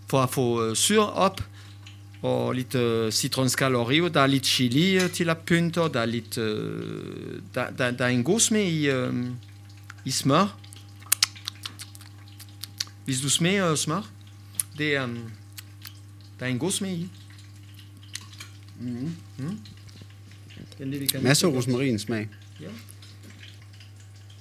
for 0.07 0.23
at 0.23 0.29
få 0.29 0.65
øh, 0.65 0.75
syre 0.75 1.09
op 1.09 1.41
og 2.21 2.53
lidt 2.53 2.75
øh, 2.75 3.11
citronskal 3.11 3.75
og 3.75 3.87
rive. 3.87 4.09
Der 4.09 4.21
er 4.21 4.27
lidt 4.27 4.45
chili 4.45 4.95
øh, 5.03 5.09
til 5.09 5.29
at 5.29 5.37
pynte, 5.37 5.81
og 5.81 5.93
der 5.93 5.99
er 5.99 6.05
lidt... 6.05 6.37
Øh, 6.37 7.41
der, 7.55 7.71
der, 7.77 7.91
der 7.91 8.05
er 8.05 8.09
en 8.09 8.23
god 8.23 8.39
smag 8.39 8.67
i, 8.67 8.89
øh, 8.89 9.13
i 10.05 10.11
smør. 10.11 10.57
Hvis 13.05 13.21
du 13.21 13.29
smager 13.29 13.71
øh, 13.71 13.77
smør, 13.77 14.09
det 14.77 14.95
er... 14.95 15.07
Øh, 15.07 15.15
der 16.39 16.45
er 16.45 16.49
en 16.49 16.59
god 16.59 16.71
smag 16.71 16.91
i. 16.91 17.09
Mm. 18.79 19.15
Mm. 19.37 19.59
Den 20.77 20.91
det, 20.91 21.01
vi 21.01 21.05
kan 21.05 21.23
Masser 21.23 21.47
af 21.47 21.51
rosmarin 21.51 21.99
smag. 21.99 22.29
Ja. 22.61 22.67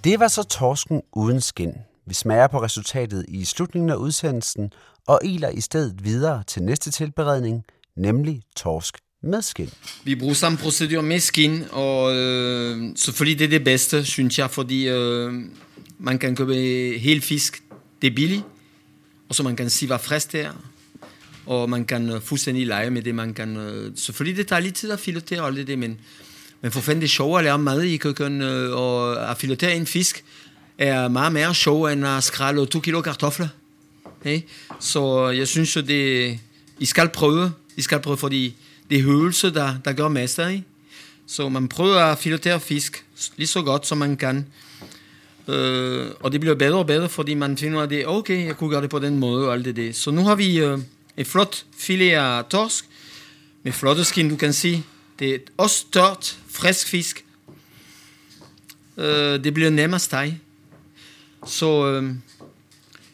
Det 0.04 0.20
var 0.20 0.28
så 0.28 0.42
torsken 0.42 1.02
uden 1.12 1.40
skin. 1.40 1.72
Vi 2.06 2.14
smager 2.14 2.46
på 2.46 2.62
resultatet 2.62 3.24
i 3.28 3.44
slutningen 3.44 3.90
af 3.90 3.94
udsendelsen 3.94 4.72
og 5.06 5.20
iler 5.24 5.48
i 5.48 5.60
stedet 5.60 6.04
videre 6.04 6.42
til 6.46 6.62
næste 6.62 6.90
tilberedning, 6.90 7.64
nemlig 7.96 8.42
torsk 8.56 8.98
med 9.22 9.42
skin. 9.42 9.70
Vi 10.04 10.14
bruger 10.14 10.34
samme 10.34 10.58
procedur 10.58 11.00
med 11.00 11.20
skin, 11.20 11.64
og 11.70 12.16
øh, 12.16 12.92
selvfølgelig 12.96 13.38
det 13.38 13.44
er 13.44 13.58
det 13.58 13.64
bedste, 13.64 14.04
synes 14.04 14.38
jeg, 14.38 14.50
fordi 14.50 14.88
øh, 14.88 15.32
man 15.98 16.18
kan 16.18 16.36
købe 16.36 16.54
helt 16.98 17.24
fisk, 17.24 17.62
det 18.02 18.10
er 18.10 18.14
billigt, 18.14 18.42
og 19.28 19.34
så 19.34 19.42
man 19.42 19.56
kan 19.56 19.70
sige, 19.70 19.86
hvad 19.86 19.98
frisk 19.98 20.32
det 20.32 20.40
er, 20.40 20.52
og 21.46 21.70
man 21.70 21.84
kan 21.84 22.10
øh, 22.10 22.20
fuldstændig 22.20 22.66
lege 22.66 22.90
med 22.90 23.02
det, 23.02 23.14
man 23.14 23.34
kan, 23.34 23.56
øh, 23.56 23.92
selvfølgelig 23.96 24.38
det 24.38 24.48
tager 24.48 24.60
lidt 24.60 24.74
tid 24.74 24.90
at 24.90 25.00
filetere 25.00 25.40
og 25.40 25.46
alt 25.46 25.66
det, 25.66 25.78
men, 25.78 26.00
men 26.64 26.72
for 26.72 26.80
fanden 26.80 27.00
det 27.00 27.06
er 27.06 27.10
sjovere 27.10 27.40
at 27.40 27.44
lave 27.44 27.58
mad 27.58 27.82
i 27.82 27.96
køkkenet, 27.96 28.72
og 28.72 29.30
at 29.30 29.36
filetere 29.36 29.76
en 29.76 29.86
fisk 29.86 30.24
er 30.78 31.08
meget 31.08 31.32
mere 31.32 31.54
sjov 31.54 31.84
end 31.84 32.06
at 32.06 32.24
skrælle 32.24 32.66
to 32.66 32.80
kilo 32.80 33.00
kartofler. 33.00 33.48
Okay? 34.20 34.40
Så 34.80 35.28
jeg 35.28 35.48
synes 35.48 35.76
jo, 35.76 35.80
det, 35.80 36.38
I 36.78 36.84
skal 36.84 37.08
prøve. 37.08 37.52
I 37.76 37.82
skal 37.82 38.00
prøve, 38.00 38.16
fordi 38.16 38.54
det 38.90 38.98
er 38.98 39.02
høvelse, 39.02 39.54
der, 39.54 39.74
der 39.84 39.92
gør 39.92 40.08
mester 40.08 40.48
i. 40.48 40.62
Så 41.26 41.48
man 41.48 41.68
prøver 41.68 42.00
at 42.00 42.18
filetere 42.18 42.60
fisk 42.60 43.04
lige 43.36 43.46
så 43.46 43.62
godt, 43.62 43.86
som 43.86 43.98
man 43.98 44.16
kan. 44.16 44.46
Øh, 45.48 46.06
og 46.20 46.32
det 46.32 46.40
bliver 46.40 46.56
bedre 46.56 46.78
og 46.78 46.86
bedre, 46.86 47.08
fordi 47.08 47.34
man 47.34 47.58
finder, 47.58 47.80
at 47.80 47.90
det 47.90 48.00
er 48.00 48.06
okay, 48.06 48.46
jeg 48.46 48.56
kunne 48.56 48.70
gøre 48.70 48.82
det 48.82 48.90
på 48.90 48.98
den 48.98 49.18
måde 49.18 49.46
og 49.48 49.54
alt 49.54 49.64
det 49.64 49.76
der. 49.76 49.92
Så 49.92 50.10
nu 50.10 50.24
har 50.24 50.34
vi 50.34 50.58
øh, 50.58 50.78
et 51.16 51.26
flot 51.26 51.64
filet 51.78 52.12
af 52.12 52.44
torsk 52.44 52.84
med 53.62 53.72
flotte 53.72 54.04
skin, 54.04 54.30
du 54.30 54.36
kan 54.36 54.52
se. 54.52 54.82
Det 55.18 55.34
er 55.34 55.38
også 55.56 55.84
tørt, 55.92 56.38
frisk 56.48 56.88
fisk. 56.88 57.24
Øh, 58.96 59.44
det 59.44 59.54
bliver 59.54 59.70
nemmere 59.70 60.00
steg. 60.00 60.40
Så 61.46 61.86
øh, 61.86 62.14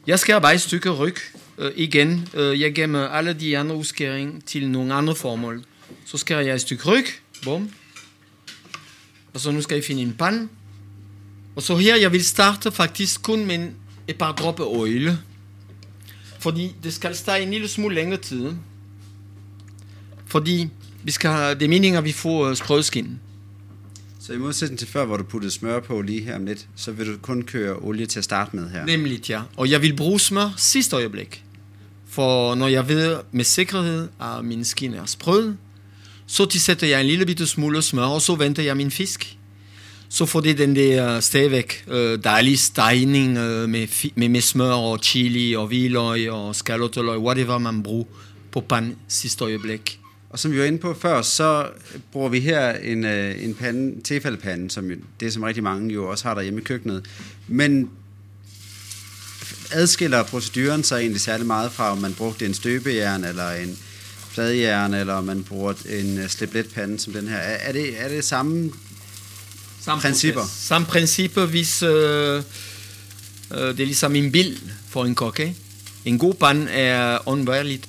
jeg 0.07 0.19
skærer 0.19 0.39
bare 0.39 0.55
et 0.55 0.61
stykke 0.61 0.91
ryg 0.91 1.17
øh, 1.59 1.73
igen. 1.77 2.29
Øh, 2.35 2.61
jeg 2.61 2.75
gemmer 2.75 3.09
alle 3.09 3.33
de 3.33 3.59
andre 3.59 3.75
udskæring 3.75 4.47
til 4.47 4.69
nogle 4.69 4.95
andre 4.95 5.15
formål. 5.15 5.65
Så 6.05 6.19
skærer 6.19 6.41
jeg 6.41 6.55
et 6.55 6.61
stykke 6.61 6.85
ryg. 6.85 7.07
Bum. 7.45 7.71
Og 9.35 9.41
så 9.41 9.51
nu 9.51 9.63
skal 9.63 9.75
jeg 9.75 9.85
finde 9.85 10.03
en 10.03 10.13
pande. 10.13 10.49
Og 11.57 11.63
så 11.63 11.77
her, 11.77 11.97
jeg 11.97 12.13
vil 12.13 12.25
starte 12.25 12.73
faktisk 12.73 13.23
kun 13.23 13.47
med 13.47 13.71
et 14.09 14.19
par 14.19 14.33
dråber 14.33 14.65
olie. 14.65 15.19
Fordi 16.39 16.75
det 16.83 16.95
skal 16.95 17.17
stege 17.17 17.43
en 17.43 17.51
lille 17.51 17.69
smule 17.69 17.95
længere 17.95 18.21
tid. 18.21 18.53
Fordi 20.27 20.69
vi 21.03 21.11
skal 21.11 21.31
have, 21.31 21.55
det 21.55 21.63
er 21.63 21.69
meningen, 21.69 21.99
at 21.99 22.05
vi 22.05 22.13
får 22.13 22.49
uh, 22.49 22.57
sprødskin. 22.57 23.21
Så 24.21 24.33
i 24.33 24.39
modsætning 24.39 24.79
til 24.79 24.89
før, 24.89 25.05
hvor 25.05 25.17
du 25.17 25.25
puttede 25.25 25.53
smør 25.53 25.81
på 25.81 26.01
lige 26.01 26.23
her 26.23 26.37
om 26.37 26.47
lidt, 26.47 26.67
så 26.77 26.93
vil 26.93 27.07
du 27.07 27.17
kun 27.23 27.43
køre 27.43 27.77
olie 27.77 28.07
til 28.07 28.19
at 28.19 28.25
starte 28.25 28.57
med 28.57 28.71
her. 28.71 28.87
Nemlig, 28.87 29.31
ja. 29.31 29.43
Og 29.57 29.71
jeg 29.71 29.83
vil 29.83 29.97
bruge 29.97 30.21
smør 30.21 30.55
sidste 30.57 30.97
øjeblik. 30.97 31.45
For 32.09 32.55
når 32.55 32.69
jeg 32.69 32.89
ved 32.89 33.17
med 33.33 33.45
sikkerhed, 33.45 34.09
at 34.21 34.45
min 34.45 34.65
skin 34.65 34.95
er 34.95 35.07
sprød, 35.07 35.55
så 36.27 36.47
tilsætter 36.47 36.87
jeg 36.87 37.01
en 37.01 37.07
lille 37.07 37.27
bitte 37.27 37.47
smule 37.47 37.83
smør, 37.83 38.03
og 38.03 38.23
så 38.23 38.35
venter 38.35 38.63
jeg 38.63 38.77
min 38.77 38.91
fisk. 38.91 39.37
Så 40.09 40.27
får 40.27 40.41
det 40.41 40.59
den 40.59 40.77
der 40.77 41.21
stadigvæk 41.21 41.85
øh, 41.89 42.19
dejlige 42.25 42.57
stegning 42.57 43.39
øh, 43.39 43.69
med, 43.69 44.13
med, 44.15 44.29
med 44.29 44.41
smør 44.41 44.73
og 44.73 44.99
chili 45.03 45.55
og 45.55 45.67
hvidløg 45.67 46.31
og 46.31 46.57
scalotteløg, 46.57 47.19
whatever 47.19 47.59
man 47.59 47.83
bruger 47.83 48.05
på 48.53 48.61
pan 48.61 48.97
sidste 49.09 49.45
øjeblik. 49.45 50.00
Og 50.31 50.39
som 50.39 50.53
vi 50.53 50.59
var 50.59 50.65
inde 50.65 50.79
på 50.79 50.95
før, 50.95 51.23
så 51.23 51.69
bruger 52.13 52.29
vi 52.29 52.41
her 52.41 52.73
en, 52.73 53.05
øh, 53.05 53.45
en 53.45 53.55
pande, 53.55 54.03
tefaldpande, 54.03 54.71
som 54.71 54.91
jo, 54.91 54.97
det 55.21 55.33
som 55.33 55.43
rigtig 55.43 55.63
mange 55.63 55.95
jo 55.95 56.09
også 56.09 56.25
har 56.29 56.35
derhjemme 56.35 56.61
i 56.61 56.65
køkkenet. 56.65 57.05
Men 57.49 57.91
adskiller 59.71 60.23
proceduren 60.23 60.85
sig 60.85 61.01
egentlig 61.01 61.21
særlig 61.21 61.47
meget 61.47 61.73
fra, 61.73 61.93
om 61.93 61.99
man 61.99 62.15
brugte 62.15 62.47
en 62.47 62.55
støbejern 62.55 63.25
eller 63.25 63.51
en 63.51 63.79
fladjern, 64.31 64.95
eller 64.95 65.15
om 65.15 65.25
man 65.25 65.45
bruger 65.45 65.75
en 65.89 66.19
øh, 66.19 66.29
slipletpande 66.29 66.99
som 66.99 67.13
den 67.13 67.29
her. 67.29 67.37
Er, 67.37 67.69
er, 67.69 67.73
det, 67.73 68.01
er 68.01 68.09
det 68.09 68.25
samme? 68.25 68.73
Samme 69.81 70.03
Principper. 70.03 70.41
proces. 70.41 70.57
Samme 70.57 70.87
principper, 70.87 71.47
hvis 71.47 71.83
øh, 71.83 72.43
øh, 73.51 73.59
det 73.59 73.81
er 73.81 73.87
ligesom 73.87 74.17
en 74.17 74.33
bil 74.33 74.61
for 74.89 75.05
en 75.05 75.15
kok. 75.15 75.41
En 76.05 76.19
god 76.19 76.35
pan 76.35 76.69
er 76.69 77.29
undværligt. 77.29 77.89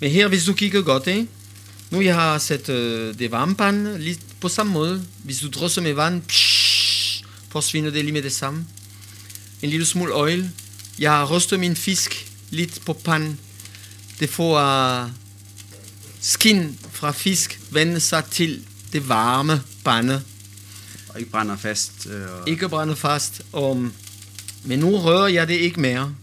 Men 0.00 0.10
her, 0.10 0.28
hvis 0.28 0.44
du 0.44 0.52
kigger 0.52 0.82
godt, 0.82 1.06
ikke? 1.06 1.26
Nu 1.90 2.00
jeg 2.00 2.14
har 2.14 2.38
sat 2.38 2.68
øh, 2.68 3.18
det 3.18 3.30
varme 3.30 3.54
pan 3.54 3.96
lidt 4.00 4.20
på 4.40 4.48
samme 4.48 4.72
måde. 4.72 5.04
Hvis 5.24 5.38
du 5.38 5.48
drysser 5.48 5.82
med 5.82 5.92
vand, 5.92 6.22
psh, 6.22 7.24
forsvinder 7.48 7.90
det 7.90 8.04
lige 8.04 8.12
med 8.12 8.22
det 8.22 8.32
samme. 8.32 8.66
En 9.62 9.70
lille 9.70 9.86
smule 9.86 10.14
oil. 10.14 10.50
Jeg 10.98 11.10
har 11.10 11.36
rystet 11.36 11.60
min 11.60 11.76
fisk 11.76 12.32
lidt 12.50 12.84
på 12.86 12.92
panden. 12.92 13.40
Det 14.20 14.30
får 14.30 15.02
uh, 15.02 15.10
skin 16.20 16.78
fra 16.92 17.12
fisk 17.12 17.60
vende 17.70 18.00
sig 18.00 18.24
til 18.24 18.64
det 18.92 19.08
varme 19.08 19.62
pande. 19.84 20.22
Og 21.08 21.18
ikke 21.18 21.30
brænder 21.30 21.56
fast. 21.56 22.06
Øh. 22.06 22.28
Ikke 22.46 22.68
brænde 22.68 22.96
fast. 22.96 23.42
Og, 23.52 23.88
men 24.64 24.78
nu 24.78 24.96
rører 24.98 25.28
jeg 25.28 25.48
det 25.48 25.54
ikke 25.54 25.80
mere. 25.80 26.14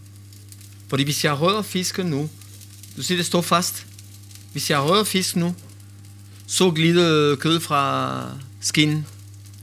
Fordi 0.88 1.04
hvis 1.04 1.24
jeg 1.24 1.40
rører 1.40 1.62
fisken 1.62 2.06
nu, 2.06 2.30
du 2.96 3.02
ser 3.02 3.16
det 3.16 3.26
står 3.26 3.42
fast. 3.42 3.86
Hvis 4.52 4.70
jeg 4.70 4.78
rører 4.80 5.04
fisk 5.04 5.36
nu, 5.36 5.54
så 6.46 6.70
glider 6.70 7.36
kød 7.36 7.60
fra 7.60 8.24
skin, 8.60 9.06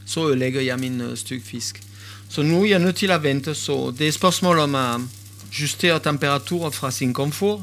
så 0.06 0.28
ødelægger 0.28 0.62
jeg 0.62 0.80
min 0.80 1.02
uh, 1.02 1.18
stykke 1.18 1.46
fisk. 1.46 1.82
Så 2.30 2.42
nu 2.42 2.62
er 2.62 2.66
jeg 2.66 2.80
nødt 2.80 2.96
til 2.96 3.12
at 3.12 3.24
vente, 3.24 3.56
så 3.56 3.94
det 3.98 4.04
er 4.04 4.08
et 4.08 4.14
spørgsmål 4.14 4.60
om 4.60 4.76
at 4.76 5.02
justere 5.62 6.00
temperaturen 6.00 6.74
fra 6.74 6.92
sin 6.92 7.14
komfort, 7.14 7.62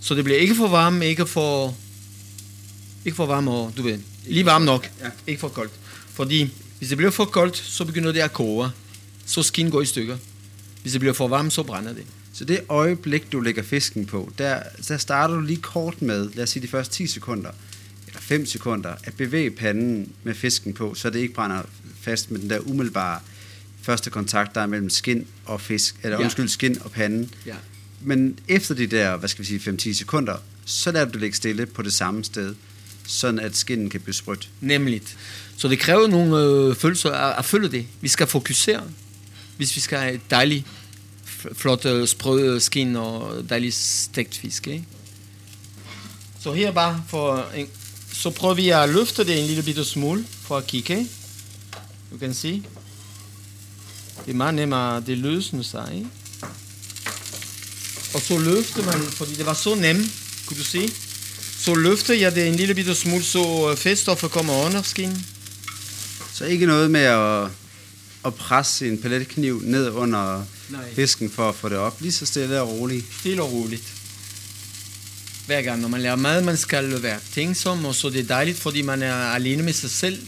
så 0.00 0.14
det 0.14 0.24
bliver 0.24 0.38
ikke 0.38 0.54
for 0.54 0.68
varmt, 0.68 1.02
ikke 1.02 1.26
for, 1.26 1.74
ikke 3.04 3.16
for 3.16 3.26
varmt, 3.26 3.48
og 3.48 3.72
du 3.76 3.82
ved, 3.82 3.98
lige 4.26 4.46
varmt 4.46 4.64
nok, 4.64 4.90
Ja. 5.00 5.10
ikke 5.26 5.40
for 5.40 5.48
koldt. 5.48 5.72
Fordi 6.14 6.50
hvis 6.78 6.88
det 6.88 6.98
bliver 6.98 7.10
for 7.10 7.24
koldt, 7.24 7.56
så 7.56 7.84
begynder 7.84 8.12
det 8.12 8.20
at 8.20 8.32
koge, 8.32 8.68
så 9.26 9.42
skin 9.42 9.70
går 9.70 9.80
i 9.80 9.86
stykker. 9.86 10.16
Hvis 10.82 10.92
det 10.92 11.00
bliver 11.00 11.14
for 11.14 11.28
varmt, 11.28 11.52
så 11.52 11.62
brænder 11.62 11.92
det. 11.92 12.04
Så 12.40 12.44
det 12.44 12.60
øjeblik, 12.68 13.32
du 13.32 13.40
lægger 13.40 13.62
fisken 13.62 14.06
på, 14.06 14.32
der, 14.38 14.62
der 14.88 14.96
starter 14.96 15.34
du 15.34 15.40
lige 15.40 15.60
kort 15.62 16.02
med, 16.02 16.30
lad 16.34 16.42
os 16.42 16.50
sige 16.50 16.62
de 16.62 16.68
første 16.68 16.94
10 16.94 17.06
sekunder, 17.06 17.50
eller 18.06 18.20
5 18.20 18.46
sekunder, 18.46 18.94
at 19.04 19.14
bevæge 19.14 19.50
panden 19.50 20.12
med 20.24 20.34
fisken 20.34 20.72
på, 20.74 20.94
så 20.94 21.10
det 21.10 21.18
ikke 21.18 21.34
brænder 21.34 21.62
fast 22.00 22.30
med 22.30 22.40
den 22.40 22.50
der 22.50 22.58
umiddelbare 22.58 23.20
første 23.82 24.10
kontakt, 24.10 24.54
der 24.54 24.60
er 24.60 24.66
mellem 24.66 24.90
skin 24.90 25.26
og 25.44 25.60
fisk, 25.60 25.96
eller 26.02 26.16
Ja. 26.18 26.22
undskyld, 26.24 26.48
skin 26.48 26.78
og 26.84 26.90
panden. 26.90 27.30
Ja. 27.46 27.54
Men 28.00 28.38
efter 28.48 28.74
de 28.74 28.86
der, 28.86 29.16
hvad 29.16 29.28
skal 29.28 29.42
vi 29.44 29.58
sige, 29.58 29.60
5-10 29.60 29.92
sekunder, 29.94 30.36
så 30.64 30.92
lader 30.92 31.10
du 31.10 31.18
ligge 31.18 31.36
stille 31.36 31.66
på 31.66 31.82
det 31.82 31.92
samme 31.92 32.24
sted, 32.24 32.54
sådan 33.06 33.40
at 33.40 33.56
skinnen 33.56 33.90
kan 33.90 34.00
blive 34.00 34.14
sprødt. 34.14 34.48
Nemlig. 34.60 35.02
Så 35.56 35.68
det 35.68 35.78
kræver 35.78 36.06
nogle 36.08 36.36
øh, 36.70 36.76
følelser 36.76 37.10
at, 37.10 37.38
at 37.38 37.44
følge 37.44 37.68
det. 37.68 37.86
Vi 38.00 38.08
skal 38.08 38.26
fokusere, 38.26 38.82
hvis 39.56 39.76
vi 39.76 39.80
skal 39.80 39.98
have 39.98 40.14
et 40.14 40.20
dejligt, 40.30 40.66
f- 41.44 41.54
flot, 41.54 41.86
sprød 42.08 42.60
skin 42.60 42.96
og 42.96 43.44
dejlig 43.48 43.74
stegt 43.74 44.36
fisk. 44.36 44.66
Ikke? 44.66 44.84
Så 46.42 46.52
her 46.52 46.70
bare 46.72 47.04
for 47.08 47.46
en, 47.56 47.66
så 48.12 48.30
prøver 48.30 48.54
vi 48.54 48.68
at 48.68 48.88
løfte 48.88 49.24
det 49.24 49.40
en 49.40 49.46
lille 49.46 49.62
bitte 49.62 49.84
smule 49.84 50.24
for 50.42 50.56
at 50.56 50.66
kigge. 50.66 51.08
Du 52.12 52.16
kan 52.18 52.34
se. 52.34 52.62
Det 54.26 54.32
er 54.32 54.36
meget 54.36 54.54
nemmere, 54.54 55.00
det 55.00 55.18
løsner 55.18 55.62
sig. 55.62 55.90
Ikke? 55.94 56.06
Og 58.14 58.20
så 58.20 58.38
løfter 58.38 58.84
man, 58.84 59.00
fordi 59.02 59.34
det 59.34 59.46
var 59.46 59.54
så 59.54 59.74
nemt, 59.74 60.10
kunne 60.46 60.58
du 60.58 60.64
se. 60.64 60.90
Så 61.58 61.74
løfter 61.74 62.14
jeg 62.14 62.34
det 62.34 62.48
en 62.48 62.54
lille 62.54 62.74
bitte 62.74 62.94
smule, 62.94 63.22
så 63.22 63.68
øh, 63.70 63.76
fedtstoffet 63.76 64.30
kommer 64.30 64.64
under 64.66 64.82
skin. 64.82 65.26
Så 66.32 66.44
ikke 66.44 66.66
noget 66.66 66.90
med 66.90 67.00
at, 67.00 67.48
at 68.24 68.34
presse 68.34 68.88
en 68.88 68.98
paletkniv 68.98 69.62
ned 69.64 69.90
under 69.90 70.46
Nej. 70.68 70.94
fisken 70.94 71.30
for 71.30 71.48
at 71.48 71.54
få 71.54 71.68
det 71.68 71.78
op. 71.78 72.00
Lige 72.00 72.12
så 72.12 72.26
stille 72.26 72.60
og 72.60 72.68
roligt. 72.68 73.04
Stille 73.20 73.42
og 73.42 73.52
roligt. 73.52 73.92
Hver 75.46 75.62
gang, 75.62 75.80
når 75.80 75.88
man 75.88 76.00
lærer 76.00 76.16
mad, 76.16 76.42
man 76.42 76.56
skal 76.56 77.02
være 77.02 77.20
tænksom, 77.34 77.84
og 77.84 77.94
så 77.94 78.10
det 78.10 78.20
er 78.20 78.24
dejligt, 78.24 78.58
fordi 78.58 78.82
man 78.82 79.02
er 79.02 79.14
alene 79.14 79.62
med 79.62 79.72
sig 79.72 79.90
selv, 79.90 80.22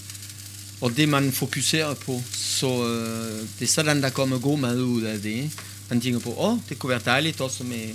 og 0.80 0.96
det 0.96 1.08
man 1.08 1.32
fokuserer 1.32 1.94
på. 1.94 2.22
Så 2.32 2.88
øh, 2.88 3.48
det 3.58 3.64
er 3.64 3.72
sådan, 3.72 4.02
der 4.02 4.10
kommer 4.10 4.38
god 4.38 4.58
mad 4.58 4.80
ud 4.80 5.02
af 5.02 5.20
det. 5.20 5.50
Man 5.88 6.00
tænker 6.00 6.20
på, 6.20 6.30
åh, 6.30 6.52
oh, 6.52 6.58
det 6.68 6.78
kunne 6.78 6.90
være 6.90 7.00
dejligt 7.04 7.40
også 7.40 7.64
med 7.64 7.88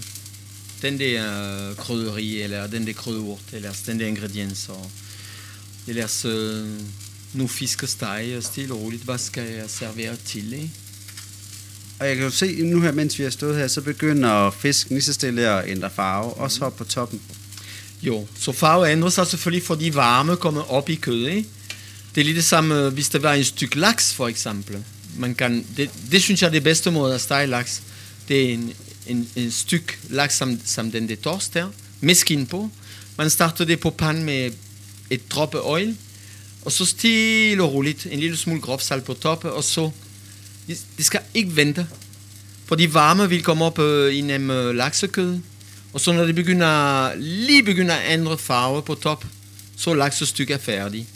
den 0.81 0.99
der 0.99 1.69
øh, 1.69 1.75
krydderi, 1.75 2.41
eller 2.41 2.67
den 2.67 2.87
der 2.87 2.93
krydderurt, 2.93 3.43
eller 3.53 3.73
den 3.85 3.99
der 3.99 4.07
ingrediens. 4.07 4.69
Og 4.69 4.91
ellers 5.87 6.25
øh, 6.25 6.67
nu 7.33 7.47
fiskesteg, 7.47 8.33
og 8.37 8.43
stille 8.43 8.73
og 8.73 8.81
roligt, 8.81 9.03
hvad 9.03 9.17
skal 9.17 9.53
jeg 9.53 9.65
servere 9.67 10.15
til? 10.25 10.53
Ikke? 10.53 10.71
Og 11.99 12.07
jeg 12.07 12.15
kan 12.15 12.25
jo 12.25 12.31
se 12.31 12.61
nu 12.61 12.81
her, 12.81 12.91
mens 12.91 13.19
vi 13.19 13.23
har 13.23 13.29
stået 13.29 13.57
her, 13.57 13.67
så 13.67 13.81
begynder 13.81 14.51
fisken 14.51 14.95
lige 14.95 15.03
så 15.03 15.13
stille 15.13 15.47
at 15.47 15.69
ændre 15.69 15.89
farve, 15.89 16.33
også 16.33 16.65
op 16.65 16.75
på 16.77 16.83
toppen. 16.83 17.21
Jo, 18.01 18.27
så 18.39 18.51
farve 18.51 18.91
ændrer 18.91 19.09
sig 19.09 19.27
selvfølgelig, 19.27 19.65
fordi 19.65 19.91
varme 19.93 20.35
kommer 20.37 20.71
op 20.71 20.89
i 20.89 20.95
kød, 20.95 21.27
ikke? 21.27 21.49
Det 22.15 22.21
er 22.21 22.25
lidt 22.25 22.35
det 22.35 22.45
samme, 22.45 22.85
øh, 22.85 22.93
hvis 22.93 23.09
der 23.09 23.19
var 23.19 23.33
en 23.33 23.43
stykke 23.43 23.79
laks, 23.79 24.13
for 24.13 24.27
eksempel. 24.27 24.83
Man 25.17 25.35
kan, 25.35 25.65
det, 25.77 25.89
det 26.11 26.21
synes 26.21 26.41
jeg 26.41 26.47
er 26.47 26.51
det 26.51 26.63
bedste 26.63 26.91
måde 26.91 27.15
at 27.15 27.21
stege 27.21 27.47
laks. 27.47 27.81
Det 28.27 28.45
er 28.45 28.53
en, 28.53 28.73
en, 29.07 29.29
en 29.35 29.51
stykke 29.51 29.97
laks, 30.09 30.37
som, 30.37 30.59
som 30.65 30.91
den 30.91 31.09
der 31.09 31.15
torsk 31.15 31.53
der, 31.53 31.67
med 32.01 32.15
skin 32.15 32.45
på. 32.45 32.69
Man 33.17 33.29
starter 33.29 33.65
det 33.65 33.79
på 33.79 33.89
pan 33.89 34.23
med 34.23 34.51
et 35.09 35.31
droppe 35.31 35.65
oil, 35.65 35.97
og 36.67 36.71
så 36.71 36.85
stille 36.85 37.63
og 37.63 37.73
roligt, 37.73 38.07
en 38.11 38.19
lille 38.19 38.37
smule 38.37 38.61
grovsalt 38.61 39.05
på 39.05 39.13
toppen, 39.13 39.51
og 39.51 39.63
så, 39.63 39.91
det, 40.67 40.79
det 40.97 41.05
skal 41.05 41.19
ikke 41.33 41.55
vente, 41.55 41.87
for 42.65 42.75
de 42.75 42.93
varme 42.93 43.29
vil 43.29 43.43
komme 43.43 43.65
op 43.65 43.79
øh, 43.79 44.17
i 44.17 44.21
nem 44.21 44.51
øh, 44.51 44.75
laksekød, 44.75 45.39
og 45.93 46.01
så 46.01 46.11
når 46.11 46.25
det 46.25 46.35
begynder, 46.35 47.15
lige 47.15 47.63
begynder 47.63 47.95
at 47.95 48.13
ændre 48.13 48.37
farve 48.37 48.81
på 48.83 48.95
top, 48.95 49.25
så 49.77 49.93
laksestykket 49.93 50.53
er 50.53 50.59
færdig. 50.59 51.07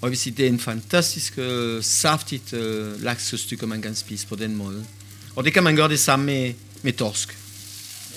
Og 0.00 0.06
jeg 0.06 0.10
vil 0.10 0.18
sige, 0.18 0.34
det 0.36 0.44
er 0.44 0.48
en 0.48 0.60
fantastisk 0.60 1.38
øh, 1.38 1.82
saftigt 1.82 2.52
øh, 2.52 3.02
laksestykke, 3.02 3.66
man 3.66 3.82
kan 3.82 3.94
spise 3.94 4.26
på 4.26 4.36
den 4.36 4.56
måde. 4.56 4.86
Og 5.36 5.44
det 5.44 5.52
kan 5.52 5.62
man 5.62 5.76
gøre 5.76 5.88
det 5.88 6.00
samme 6.00 6.26
med, 6.26 6.54
med 6.82 6.92
torsk. 6.92 7.38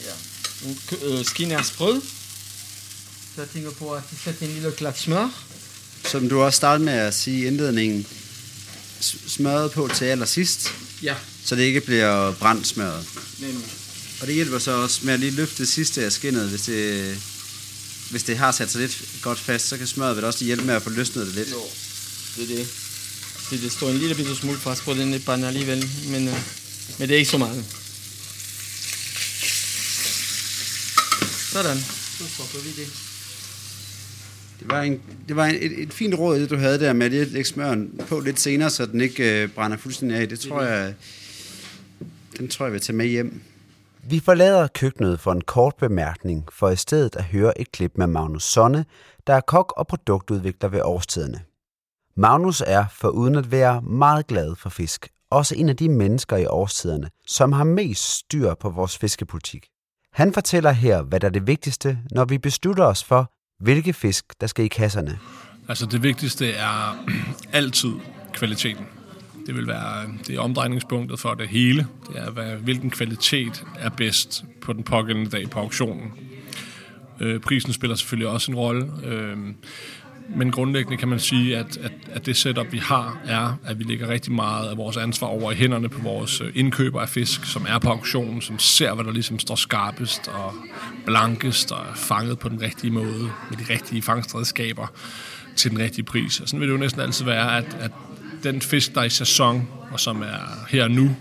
Ja. 0.05 1.07
Øh, 1.07 1.25
Skin 1.25 1.51
er 1.51 1.61
sprød. 1.61 2.01
Så 3.35 3.41
jeg 3.41 3.49
tænker 3.49 3.71
på 3.71 3.93
at 3.93 4.03
sætte 4.23 4.45
en 4.45 4.53
lille 4.53 4.71
klat 4.71 4.99
smør. 4.99 5.50
Som 6.05 6.29
du 6.29 6.41
også 6.41 6.57
startede 6.57 6.85
med 6.85 6.93
at 6.93 7.13
sige 7.15 7.39
i 7.43 7.45
indledningen, 7.47 8.05
s- 9.01 9.15
smøret 9.27 9.71
på 9.71 9.89
til 9.95 10.05
allersidst, 10.05 10.73
Ja, 11.03 11.15
så 11.45 11.55
det 11.55 11.63
ikke 11.63 11.81
bliver 11.81 12.31
brændt 12.33 12.67
smøret. 12.67 13.05
nemlig. 13.39 13.65
Og 14.21 14.27
det 14.27 14.35
hjælper 14.35 14.59
så 14.59 14.71
også 14.71 14.99
med 15.03 15.13
at 15.13 15.19
lige 15.19 15.31
løfte 15.31 15.57
det 15.57 15.67
sidste 15.67 16.05
af 16.05 16.11
skinnet, 16.11 16.49
hvis 16.49 16.61
det, 16.61 17.17
hvis 18.09 18.23
det 18.23 18.37
har 18.37 18.51
sat 18.51 18.71
sig 18.71 18.81
lidt 18.81 19.01
godt 19.21 19.39
fast, 19.39 19.67
så 19.67 19.77
kan 19.77 19.87
smøret 19.87 20.15
vel 20.15 20.25
også 20.25 20.39
lige 20.39 20.45
hjælpe 20.47 20.65
med 20.65 20.73
at 20.75 20.81
få 20.81 20.89
løsnet 20.89 21.27
det 21.27 21.35
lidt. 21.35 21.51
Jo, 21.51 21.61
det 22.37 22.43
er 22.51 22.55
det. 22.57 22.67
Det, 23.49 23.61
det 23.61 23.71
står 23.71 23.89
en 23.89 23.97
lille 23.97 24.15
bitte 24.15 24.35
smule 24.35 24.59
fast 24.59 24.81
på 24.83 24.93
den 24.93 25.21
pande 25.21 25.47
alligevel, 25.47 25.89
men, 26.05 26.27
øh, 26.27 26.33
men 26.97 27.09
det 27.09 27.15
er 27.15 27.19
ikke 27.19 27.31
så 27.31 27.37
meget. 27.37 27.65
Sådan, 31.51 31.85
så 32.17 32.23
stopper 32.33 32.59
vi 32.59 32.69
det. 32.81 32.87
Det 34.61 34.69
var, 34.71 34.81
en, 34.81 35.01
det 35.27 35.35
var 35.35 35.45
en, 35.45 35.55
et, 35.55 35.81
et 35.81 35.93
fint 35.93 36.15
råd, 36.15 36.39
det 36.39 36.49
du 36.49 36.55
havde 36.55 36.79
der 36.79 36.93
med 36.93 37.05
at 37.05 37.11
lægge 37.27 37.49
smøren 37.49 38.01
på 38.07 38.19
lidt 38.19 38.39
senere, 38.39 38.69
så 38.69 38.85
den 38.85 39.01
ikke 39.01 39.43
øh, 39.43 39.49
brænder 39.49 39.77
fuldstændig 39.77 40.17
af. 40.17 40.29
Det 40.29 40.39
tror 40.39 40.61
jeg, 40.61 40.93
den 42.37 42.47
tror 42.47 42.65
jeg 42.65 42.73
vil 42.73 42.81
tage 42.81 42.95
med 42.95 43.05
hjem. 43.05 43.41
Vi 44.03 44.19
forlader 44.19 44.67
køkkenet 44.67 45.19
for 45.19 45.31
en 45.31 45.41
kort 45.41 45.75
bemærkning, 45.75 46.47
for 46.51 46.69
i 46.69 46.75
stedet 46.75 47.15
at 47.15 47.23
høre 47.23 47.61
et 47.61 47.71
klip 47.71 47.91
med 47.95 48.07
Magnus 48.07 48.43
Sonne, 48.43 48.85
der 49.27 49.33
er 49.33 49.41
kok 49.41 49.73
og 49.77 49.87
produktudvikler 49.87 50.69
ved 50.69 50.81
årstiderne. 50.83 51.41
Magnus 52.15 52.63
er, 52.67 52.85
for 52.93 53.09
uden 53.09 53.35
at 53.35 53.51
være 53.51 53.81
meget 53.81 54.27
glad 54.27 54.55
for 54.55 54.69
fisk, 54.69 55.09
også 55.29 55.55
en 55.55 55.69
af 55.69 55.77
de 55.77 55.89
mennesker 55.89 56.37
i 56.37 56.45
årstiderne, 56.45 57.09
som 57.27 57.51
har 57.51 57.63
mest 57.63 58.03
styr 58.03 58.53
på 58.53 58.69
vores 58.69 58.97
fiskepolitik. 58.97 59.67
Han 60.13 60.33
fortæller 60.33 60.71
her, 60.71 61.01
hvad 61.01 61.19
der 61.19 61.27
er 61.27 61.31
det 61.31 61.47
vigtigste, 61.47 61.99
når 62.11 62.25
vi 62.25 62.37
beslutter 62.37 62.83
os 62.83 63.03
for, 63.03 63.31
hvilke 63.61 63.93
fisk, 63.93 64.25
der 64.41 64.47
skal 64.47 64.65
i 64.65 64.67
kasserne. 64.67 65.19
Altså 65.67 65.85
det 65.85 66.03
vigtigste 66.03 66.51
er 66.51 67.05
altid 67.53 67.91
kvaliteten. 68.33 68.85
Det 69.45 69.55
vil 69.55 69.67
være 69.67 70.07
det 70.27 70.35
er 70.35 70.39
omdrejningspunktet 70.39 71.19
for 71.19 71.33
det 71.33 71.47
hele. 71.47 71.87
Det 72.07 72.21
er, 72.21 72.31
hvad, 72.31 72.55
hvilken 72.55 72.89
kvalitet 72.89 73.63
er 73.79 73.89
bedst 73.89 74.43
på 74.61 74.73
den 74.73 74.83
pågældende 74.83 75.29
dag 75.29 75.49
på 75.49 75.59
auktionen. 75.59 76.11
Øh, 77.19 77.39
prisen 77.39 77.73
spiller 77.73 77.95
selvfølgelig 77.95 78.27
også 78.27 78.51
en 78.51 78.57
rolle. 78.57 78.91
Øh, 79.03 79.37
men 80.35 80.51
grundlæggende 80.51 80.97
kan 80.97 81.07
man 81.07 81.19
sige, 81.19 81.57
at, 81.57 81.77
at, 81.77 81.91
at 82.11 82.25
det 82.25 82.37
setup, 82.37 82.71
vi 82.71 82.77
har, 82.77 83.17
er, 83.25 83.53
at 83.65 83.79
vi 83.79 83.83
lægger 83.83 84.07
rigtig 84.07 84.31
meget 84.31 84.69
af 84.69 84.77
vores 84.77 84.97
ansvar 84.97 85.27
over 85.27 85.51
i 85.51 85.55
hænderne 85.55 85.89
på 85.89 86.01
vores 86.01 86.41
øh, 86.41 86.51
indkøber 86.55 87.01
af 87.01 87.09
fisk, 87.09 87.45
som 87.45 87.65
er 87.69 87.79
på 87.79 87.89
auktionen, 87.89 88.41
som 88.41 88.59
ser, 88.59 88.93
hvad 88.93 89.05
der 89.05 89.11
ligesom 89.11 89.39
står 89.39 89.55
skarpest 89.55 90.27
og 90.27 90.53
blankest 91.05 91.71
og 91.71 91.79
er 91.79 91.95
fanget 91.95 92.39
på 92.39 92.49
den 92.49 92.61
rigtige 92.61 92.91
måde, 92.91 93.31
med 93.49 93.57
de 93.57 93.73
rigtige 93.73 94.01
fangstredskaber 94.01 94.87
til 95.55 95.71
den 95.71 95.79
rigtige 95.79 96.05
pris. 96.05 96.39
Og 96.39 96.47
sådan 96.47 96.59
vil 96.59 96.67
det 96.67 96.73
jo 96.73 96.79
næsten 96.79 97.01
altid 97.01 97.25
være, 97.25 97.57
at, 97.57 97.77
at 97.79 97.91
den 98.43 98.61
fisk, 98.61 98.95
der 98.95 99.01
er 99.01 99.05
i 99.05 99.09
sæson, 99.09 99.67
og 99.91 99.99
som 99.99 100.21
er 100.21 100.65
her 100.69 100.87
nu, 100.87 101.15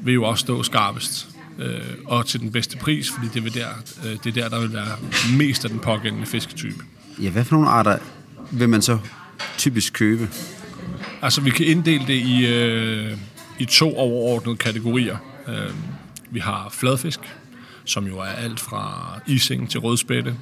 vil 0.00 0.14
jo 0.14 0.24
også 0.24 0.40
stå 0.40 0.62
skarpest 0.62 1.28
øh, 1.58 1.80
og 2.04 2.26
til 2.26 2.40
den 2.40 2.52
bedste 2.52 2.76
pris, 2.76 3.10
fordi 3.10 3.26
det, 3.34 3.44
vil 3.44 3.54
der, 3.54 3.68
øh, 4.04 4.16
det 4.24 4.26
er 4.26 4.42
der, 4.42 4.48
der 4.48 4.60
vil 4.60 4.72
være 4.72 4.96
mest 5.36 5.64
af 5.64 5.70
den 5.70 5.78
pågældende 5.78 6.26
fisketype. 6.26 6.84
Ja, 7.22 7.30
hvad 7.30 7.44
for 7.44 7.56
nogle 7.56 7.70
arter 7.70 7.98
vil 8.50 8.68
man 8.68 8.82
så 8.82 8.98
typisk 9.58 9.92
købe? 9.92 10.28
Altså, 11.22 11.40
vi 11.40 11.50
kan 11.50 11.66
inddele 11.66 12.06
det 12.06 12.14
i, 12.14 12.46
øh, 12.46 13.18
i 13.58 13.64
to 13.64 13.96
overordnede 13.96 14.56
kategorier. 14.56 15.16
Øh, 15.48 15.70
vi 16.30 16.40
har 16.40 16.68
fladfisk, 16.72 17.20
som 17.84 18.06
jo 18.06 18.18
er 18.18 18.24
alt 18.24 18.60
fra 18.60 19.18
ising 19.26 19.70
til 19.70 19.80
rødspætte. 19.80 20.34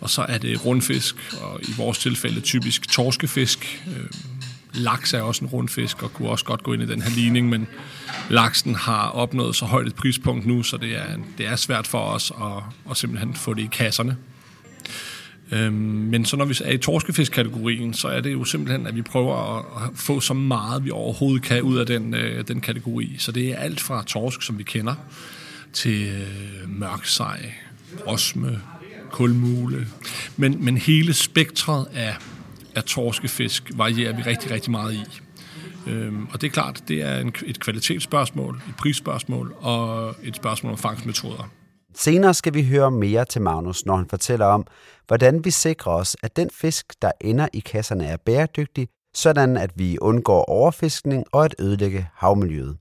Og 0.00 0.10
så 0.10 0.22
er 0.22 0.38
det 0.38 0.64
rundfisk, 0.64 1.16
og 1.42 1.60
i 1.62 1.74
vores 1.76 1.98
tilfælde 1.98 2.40
typisk 2.40 2.90
torskefisk. 2.90 3.82
Øh, 3.86 4.04
laks 4.72 5.14
er 5.14 5.22
også 5.22 5.44
en 5.44 5.50
rundfisk, 5.50 6.02
og 6.02 6.12
kunne 6.12 6.28
også 6.28 6.44
godt 6.44 6.62
gå 6.62 6.72
ind 6.72 6.82
i 6.82 6.86
den 6.86 7.02
her 7.02 7.10
ligning, 7.10 7.48
men 7.48 7.66
laksen 8.30 8.74
har 8.74 9.08
opnået 9.08 9.56
så 9.56 9.64
højt 9.64 9.86
et 9.86 9.94
prispunkt 9.94 10.46
nu, 10.46 10.62
så 10.62 10.76
det 10.76 10.96
er, 10.96 11.06
det 11.38 11.46
er 11.46 11.56
svært 11.56 11.86
for 11.86 11.98
os 11.98 12.32
at, 12.42 12.62
at 12.90 12.96
simpelthen 12.96 13.34
få 13.34 13.54
det 13.54 13.62
i 13.62 13.68
kasserne. 13.72 14.16
Øhm, 15.52 15.74
men 15.74 16.24
så 16.24 16.36
når 16.36 16.44
vi 16.44 16.58
er 16.64 16.72
i 16.72 16.78
torskefisk-kategorien, 16.78 17.94
så 17.94 18.08
er 18.08 18.20
det 18.20 18.32
jo 18.32 18.44
simpelthen, 18.44 18.86
at 18.86 18.96
vi 18.96 19.02
prøver 19.02 19.58
at, 19.58 19.90
få 19.94 20.20
så 20.20 20.34
meget, 20.34 20.84
vi 20.84 20.90
overhovedet 20.90 21.42
kan 21.42 21.62
ud 21.62 21.76
af 21.76 21.86
den, 21.86 22.14
øh, 22.14 22.48
den 22.48 22.60
kategori. 22.60 23.16
Så 23.18 23.32
det 23.32 23.48
er 23.48 23.56
alt 23.56 23.80
fra 23.80 24.04
torsk, 24.06 24.42
som 24.42 24.58
vi 24.58 24.62
kender, 24.62 24.94
til 25.72 26.08
øh, 26.08 26.70
mørksej, 26.70 27.52
osme, 28.06 28.60
kulmule. 29.10 29.86
Men, 30.36 30.64
men 30.64 30.76
hele 30.76 31.12
spektret 31.12 31.86
af, 31.94 32.16
af 32.74 32.84
torskefisk 32.84 33.70
varierer 33.74 34.16
vi 34.16 34.22
rigtig, 34.22 34.50
rigtig 34.50 34.70
meget 34.70 34.94
i. 34.94 35.20
Øhm, 35.90 36.26
og 36.32 36.40
det 36.40 36.46
er 36.46 36.50
klart, 36.50 36.82
det 36.88 37.02
er 37.02 37.18
en, 37.18 37.32
et 37.46 37.60
kvalitetsspørgsmål, 37.60 38.60
et 38.68 38.76
prisspørgsmål 38.76 39.54
og 39.60 40.16
et 40.22 40.36
spørgsmål 40.36 40.72
om 40.72 40.78
fangstmetoder. 40.78 41.50
Senere 41.94 42.34
skal 42.34 42.54
vi 42.54 42.64
høre 42.64 42.90
mere 42.90 43.24
til 43.24 43.42
Magnus, 43.42 43.86
når 43.86 43.96
han 43.96 44.08
fortæller 44.08 44.46
om, 44.46 44.66
hvordan 45.06 45.44
vi 45.44 45.50
sikrer 45.50 45.92
os, 45.92 46.16
at 46.22 46.36
den 46.36 46.50
fisk, 46.50 46.86
der 47.02 47.10
ender 47.20 47.48
i 47.52 47.60
kasserne, 47.60 48.06
er 48.06 48.16
bæredygtig, 48.16 48.88
sådan 49.14 49.56
at 49.56 49.70
vi 49.74 49.98
undgår 49.98 50.44
overfiskning 50.44 51.24
og 51.32 51.44
at 51.44 51.54
ødelægge 51.58 52.08
havmiljøet. 52.14 52.76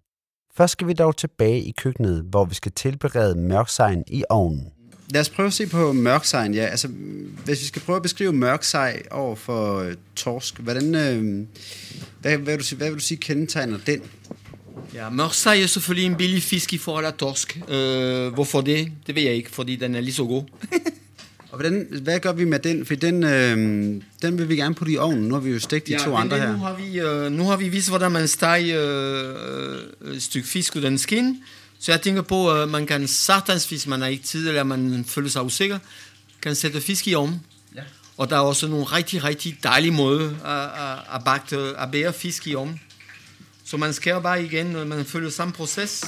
Først 0.58 0.72
skal 0.72 0.88
vi 0.88 0.94
dog 0.94 1.18
tilbage 1.18 1.62
i 1.62 1.72
køkkenet, 1.72 2.26
hvor 2.30 2.46
vi 2.46 2.56
skal 2.56 2.72
tilberede 2.72 3.36
mørksejn 3.36 4.04
i 4.08 4.24
ovnen. 4.30 4.72
Lad 5.10 5.22
os 5.22 5.30
prøve 5.30 5.48
at 5.48 5.54
se 5.54 5.68
på 5.68 5.94
mørksejn. 5.94 6.54
Ja, 6.54 6.66
altså, 6.66 6.88
hvis 7.46 7.62
vi 7.62 7.66
skal 7.66 7.82
prøve 7.82 7.96
at 7.96 8.02
beskrive 8.02 8.34
mørksej 8.34 9.04
over 9.12 9.36
for 9.36 9.80
øh, 9.80 9.96
torsk, 10.16 10.60
hvordan, 10.60 10.96
øh, 10.96 11.48
hvad, 12.22 12.38
hvad, 12.38 12.54
vil 12.54 12.60
du 12.60 12.64
sige, 12.64 12.78
hvad 12.78 12.88
vil 12.88 12.96
du 12.96 13.04
sige 13.04 13.18
kendetegner 13.18 13.78
den? 13.86 14.02
Ja, 14.94 15.10
mørksej 15.10 15.62
er 15.62 15.68
selvfølgelig 15.68 16.06
en 16.06 16.16
billig 16.16 16.44
fisk 16.44 16.74
i 16.74 16.78
forhold 16.78 17.06
til 17.06 17.14
torsk. 17.18 17.60
Øh, 17.70 18.34
hvorfor 18.34 18.62
det? 18.62 18.92
Det 19.08 19.16
ved 19.16 19.24
jeg 19.24 19.34
ikke, 19.34 19.52
fordi 19.52 19.76
den 19.76 19.96
er 19.96 20.02
lige 20.02 20.14
så 20.14 20.24
god. 20.24 20.44
Og 21.52 21.60
hvordan, 21.60 21.88
hvad 22.02 22.20
gør 22.20 22.32
vi 22.32 22.46
med 22.46 22.60
den? 22.60 22.86
For 22.86 22.96
den, 22.96 23.24
øh, 23.24 23.58
den 24.22 24.38
vil 24.38 24.50
vi 24.50 24.56
gerne 24.56 24.76
putte 24.76 24.94
i 24.94 24.98
ovnen. 24.98 25.24
Nu 25.24 25.34
har 25.34 25.42
vi 25.42 25.52
jo 25.52 25.60
stegt 25.60 25.88
de 25.88 25.92
ja, 25.92 25.98
to 25.98 26.16
andre 26.16 26.38
her. 26.38 26.52
Nu 26.52 26.58
har, 26.58 26.74
vi, 26.76 27.00
øh, 27.00 27.32
nu 27.32 27.44
har 27.44 27.58
vi 27.58 27.70
vist, 27.70 27.90
hvordan 27.90 28.12
man 28.12 28.28
steger 28.28 28.82
øh, 30.04 30.16
et 30.16 30.24
stykke 30.24 30.48
fisk 30.48 30.76
ud 30.76 30.82
af 30.82 30.90
den 30.90 30.98
skin. 30.98 31.44
Så 31.80 31.92
jeg 31.92 32.02
tænker 32.02 32.22
på, 32.22 32.52
at 32.52 32.70
man 32.70 32.86
kan 32.86 33.08
sagtens, 33.08 33.70
hvis 33.70 33.88
man 33.88 34.02
har 34.02 34.08
ikke 34.08 34.24
tid, 34.24 34.48
eller 34.48 34.64
man 34.64 35.06
føler 35.08 35.30
sig 35.30 35.44
usikker, 35.44 35.80
kan 36.42 36.56
sætte 36.56 36.82
fisk 36.82 37.08
i 37.08 37.14
ovnen. 37.14 37.42
Ja. 37.76 37.82
Og 38.18 38.30
der 38.30 38.36
er 38.36 38.40
også 38.40 38.68
nogle 38.68 38.86
rigtig, 38.86 39.24
rigtig 39.24 39.58
dejlige 39.64 39.92
måder 39.92 40.30
at, 40.46 40.64
at, 40.64 41.16
at, 41.16 41.24
bagte, 41.24 41.58
at 41.78 41.92
bære 41.92 42.14
fisk 42.14 42.48
i 42.48 42.56
ovnen. 42.56 42.82
Så 43.72 43.78
man 43.78 43.94
skærer 43.94 44.20
bare 44.20 44.44
igen, 44.44 44.66
når 44.66 44.86
man 44.86 45.06
følger 45.06 45.30
samme 45.30 45.54
proces. 45.54 46.04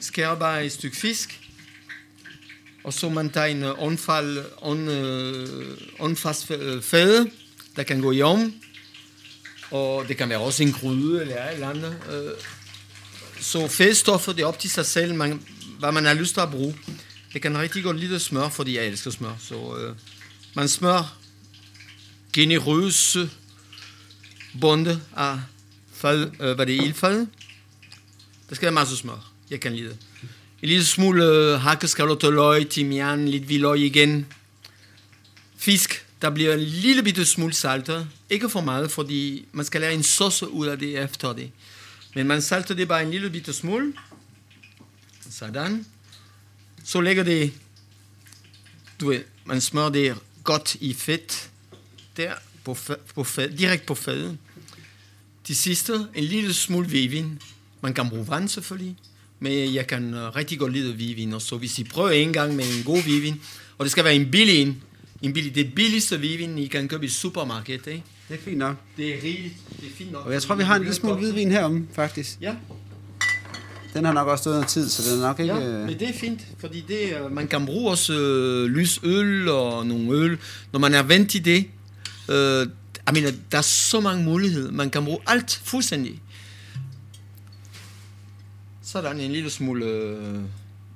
Skærer 0.00 0.38
bare 0.38 0.66
et 0.66 0.72
stykke 0.72 0.96
fisk. 0.96 1.40
Og 2.84 2.92
så 2.92 3.08
man 3.08 3.30
tager 3.30 3.46
en 3.46 3.62
åndfald, 3.62 4.44
ånd, 4.62 4.90
øh, 4.90 5.48
åndfast 6.00 6.46
fade, 6.82 7.30
der 7.76 7.82
kan 7.82 8.00
gå 8.00 8.12
i 8.12 8.22
om, 8.22 8.54
Og 9.70 10.08
det 10.08 10.16
kan 10.16 10.28
være 10.28 10.38
også 10.38 10.62
en 10.62 10.72
gryde 10.72 11.20
eller 11.20 11.44
et 11.44 11.54
eller 11.54 11.70
andet. 11.70 11.96
Øh. 12.12 12.30
Så 13.40 13.68
fedtstoffet, 13.68 14.36
det 14.36 14.42
er 14.42 14.46
op 14.46 14.58
til 14.58 14.70
sig 14.70 14.86
selv, 14.86 15.14
man, 15.14 15.42
hvad 15.78 15.92
man 15.92 16.04
har 16.04 16.14
lyst 16.14 16.34
til 16.34 16.40
at 16.40 16.50
bruge. 16.50 16.78
Det 17.32 17.42
kan 17.42 17.58
rigtig 17.58 17.82
godt 17.82 18.00
lide 18.00 18.20
smør, 18.20 18.48
fordi 18.48 18.76
jeg 18.76 18.86
elsker 18.86 19.10
smør. 19.10 19.36
Så 19.40 19.76
øh, 19.76 19.96
man 20.54 20.68
smør 20.68 21.16
generøse 22.32 23.30
bonde 24.60 25.00
af 25.16 25.40
fad, 26.00 26.30
øh, 26.40 26.54
hvad 26.54 26.66
det 26.66 26.76
er, 26.76 26.82
ildfad. 26.82 27.26
Der 28.48 28.54
skal 28.54 28.66
være 28.66 28.72
masser 28.72 28.94
af 28.94 28.98
smør. 28.98 29.32
Jeg 29.50 29.60
kan 29.60 29.74
lide 29.74 29.88
det. 29.88 29.96
En 30.62 30.68
lille 30.68 30.84
smule 30.84 31.24
øh, 31.24 31.60
hakkeskalotter, 31.60 32.30
løg, 32.30 32.68
timian, 32.68 33.28
lidt 33.28 33.44
hvidløg 33.44 33.78
igen. 33.78 34.26
Fisk, 35.56 36.06
der 36.22 36.30
bliver 36.30 36.54
en 36.54 36.60
lille 36.60 37.02
bitte 37.02 37.24
smule 37.24 37.52
saltet. 37.52 38.08
Ikke 38.30 38.48
for 38.48 38.60
meget, 38.60 38.90
fordi 38.90 39.46
man 39.52 39.64
skal 39.64 39.80
lave 39.80 39.94
en 39.94 40.02
sauce 40.02 40.48
ud 40.48 40.66
af 40.66 40.78
det 40.78 40.98
efter 40.98 41.32
det. 41.32 41.50
Men 42.14 42.26
man 42.26 42.42
salter 42.42 42.74
det 42.74 42.88
bare 42.88 43.02
en 43.02 43.10
lille 43.10 43.30
bitte 43.30 43.52
smule. 43.52 43.92
Sådan. 45.30 45.86
Så 46.84 47.00
lægger 47.00 47.22
det, 47.22 47.52
du 49.00 49.08
ved, 49.08 49.24
man 49.44 49.60
smører 49.60 49.90
det 49.90 50.16
godt 50.44 50.76
i 50.80 50.94
fedt. 50.94 51.50
Der, 52.16 52.34
på, 52.64 52.76
på 53.14 53.24
fed, 53.24 53.50
direkte 53.50 53.86
på 53.86 53.94
fedet. 53.94 54.38
Til 55.50 55.56
sidste, 55.56 55.92
en 56.14 56.24
lille 56.24 56.54
smule 56.54 56.86
hvidvin. 56.86 57.38
Man 57.80 57.94
kan 57.94 58.08
bruge 58.08 58.28
vand 58.28 58.48
selvfølgelig, 58.48 58.96
men 59.40 59.74
jeg 59.74 59.86
kan 59.86 60.14
uh, 60.14 60.36
rigtig 60.36 60.58
godt 60.58 60.72
lide 60.72 60.94
hvidvin. 60.94 61.32
Og 61.32 61.42
så 61.42 61.56
hvis 61.56 61.78
I 61.78 61.84
prøver 61.84 62.10
en 62.10 62.32
gang 62.32 62.56
med 62.56 62.64
en 62.64 62.84
god 62.84 63.02
hvidvin, 63.02 63.40
og 63.78 63.84
det 63.84 63.92
skal 63.92 64.04
være 64.04 64.14
en 64.14 64.30
billig 64.30 64.62
en, 64.62 64.82
en 65.22 65.32
billig, 65.32 65.54
det 65.54 65.74
billigste 65.74 66.16
hvidvin, 66.16 66.58
I 66.58 66.66
kan 66.66 66.88
købe 66.88 67.04
i 67.04 67.08
supermarkedet, 67.08 67.86
ikke? 67.86 68.02
Det 68.28 68.36
er 68.36 68.40
fint 68.44 68.58
nok. 68.58 68.76
Det 68.96 69.14
er 69.14 69.22
rigeligt. 69.22 69.54
Det 69.80 69.88
er 69.88 69.96
fint 69.96 70.12
nok. 70.12 70.26
Og 70.26 70.32
jeg 70.32 70.42
tror, 70.42 70.54
vi 70.54 70.62
har 70.62 70.76
en 70.76 70.82
lille 70.82 70.94
smule 70.94 71.16
hvidvin 71.16 71.50
herom, 71.50 71.88
faktisk. 71.92 72.38
Ja. 72.40 72.54
Den 73.94 74.04
har 74.04 74.12
nok 74.12 74.28
også 74.28 74.42
stået 74.42 74.54
noget 74.54 74.68
tid, 74.68 74.88
så 74.88 75.10
den 75.10 75.22
er 75.22 75.26
nok 75.26 75.40
ikke... 75.40 75.54
Ja, 75.54 75.86
men 75.86 75.98
det 75.98 76.08
er 76.08 76.12
fint, 76.20 76.40
fordi 76.58 76.84
det, 76.88 77.32
man 77.32 77.48
kan 77.48 77.66
bruge 77.66 77.90
også 77.90 78.12
øh, 78.12 78.66
lys 78.66 79.00
øl 79.02 79.48
og 79.48 79.86
nogle 79.86 80.12
øl. 80.12 80.38
Når 80.72 80.80
man 80.80 80.94
er 80.94 81.02
vant 81.02 81.30
til 81.30 81.44
det, 81.44 81.66
øh, 82.28 82.66
jeg 83.14 83.22
mener, 83.22 83.38
der 83.52 83.58
er 83.58 83.62
så 83.62 84.00
mange 84.00 84.24
muligheder. 84.24 84.72
Man 84.72 84.90
kan 84.90 85.04
bruge 85.04 85.18
alt 85.26 85.60
fuldstændig. 85.64 86.20
Sådan 88.82 89.20
en 89.20 89.32
lille 89.32 89.50
smule 89.50 89.84
øh, 89.84 90.40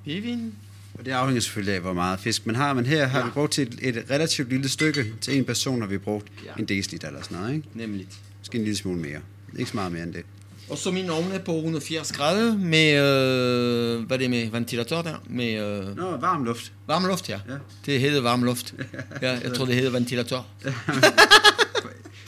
hvidvin. 0.03 0.53
Og 0.93 1.05
det 1.05 1.11
afhænger 1.11 1.41
selvfølgelig 1.41 1.75
af, 1.75 1.81
hvor 1.81 1.93
meget 1.93 2.19
fisk 2.19 2.45
man 2.45 2.55
har. 2.55 2.73
Men 2.73 2.85
her 2.85 3.07
har 3.07 3.19
ja. 3.19 3.25
vi 3.25 3.31
brugt 3.31 3.53
til 3.53 3.79
et, 3.81 3.97
et 3.97 4.05
relativt 4.09 4.49
lille 4.49 4.69
stykke. 4.69 5.13
Til 5.21 5.37
en 5.37 5.45
person 5.45 5.81
har 5.81 5.87
vi 5.87 5.97
brugt 5.97 6.27
ja. 6.45 6.51
en 6.59 6.65
deciliter 6.65 7.07
eller 7.07 7.21
sådan 7.21 7.37
noget. 7.37 7.53
Ikke? 7.55 7.67
Nemlig. 7.73 8.07
Måske 8.39 8.57
en 8.57 8.63
lille 8.63 8.77
smule 8.77 8.99
mere. 8.99 9.19
Ikke 9.57 9.71
så 9.71 9.75
meget 9.75 9.91
mere 9.91 10.03
end 10.03 10.13
det. 10.13 10.23
Og 10.69 10.77
så 10.77 10.91
min 10.91 11.09
ovn 11.09 11.31
er 11.31 11.39
på 11.39 11.55
180 11.55 12.11
grader 12.11 12.57
med, 12.57 12.91
øh, 12.93 14.05
hvad 14.07 14.17
er 14.17 14.21
det 14.21 14.29
med 14.29 14.49
ventilator 14.49 15.01
der? 15.01 15.15
Med, 15.29 15.53
øh, 15.53 15.97
Nå, 15.97 16.17
varm 16.17 16.43
luft. 16.43 16.71
Varm 16.87 17.05
luft, 17.05 17.29
ja. 17.29 17.39
ja. 17.49 17.53
Det 17.85 17.99
hedder 17.99 18.21
varm 18.21 18.43
luft. 18.43 18.73
ja, 19.21 19.31
jeg 19.31 19.53
tror, 19.53 19.65
det 19.65 19.75
hedder 19.75 19.91
ventilator. 19.91 20.47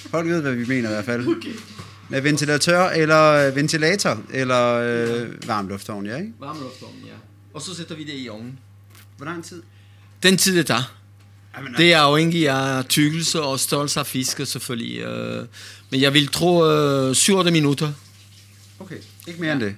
Folk 0.10 0.28
ved, 0.28 0.42
hvad 0.42 0.54
vi 0.56 0.66
mener 0.66 0.90
i 0.90 0.94
hvert 0.94 1.06
fald. 1.06 1.28
Okay. 1.28 1.54
Med 2.10 2.22
ventilator 2.22 2.90
eller 2.90 3.52
ventilator 3.52 4.22
eller 4.34 4.74
øh, 4.74 5.48
varm 5.48 5.68
luftovn, 5.68 6.06
ja, 6.06 6.16
ikke? 6.18 6.34
Varm 6.40 6.58
luftovn, 6.62 6.96
ja. 7.06 7.14
Og 7.54 7.62
så 7.62 7.76
sætter 7.76 7.96
vi 7.96 8.04
det 8.04 8.14
i 8.16 8.30
ovnen. 8.30 8.60
Hvor 9.18 9.26
lang 9.26 9.44
tid? 9.44 9.62
Den 10.24 10.38
tid, 10.38 10.58
det 10.58 10.66
tager. 10.66 10.94
Jamen, 11.58 11.74
det 11.78 11.94
er 11.94 12.00
afhængig 12.00 12.50
af 12.50 12.86
tykkelse 12.86 13.42
og 13.42 13.60
størrelse 13.60 14.00
af 14.00 14.06
fisk, 14.08 14.42
selvfølgelig. 14.46 15.00
Øh, 15.00 15.46
men 15.90 16.02
jeg 16.02 16.14
vil 16.14 16.28
tro 16.28 16.66
øh, 16.66 17.16
7 17.16 17.44
minutter. 17.44 17.92
Okay, 18.80 18.98
ikke 19.28 19.42
mere 19.42 19.54
end 19.54 19.62
det? 19.62 19.76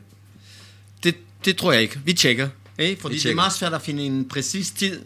Det, 1.04 1.16
det 1.46 1.58
tror 1.58 1.72
jeg 1.72 1.82
ikke. 1.82 2.02
Vi 2.06 2.14
tjekker. 2.14 2.50
Ikke? 2.80 3.02
Fordi 3.02 3.14
Vi 3.14 3.20
tjekker. 3.20 3.30
det 3.30 3.32
er 3.32 3.36
meget 3.36 3.54
svært 3.54 3.74
at 3.74 3.82
finde 3.82 4.04
en 4.04 4.28
præcis 4.30 4.72
tid. 4.72 5.02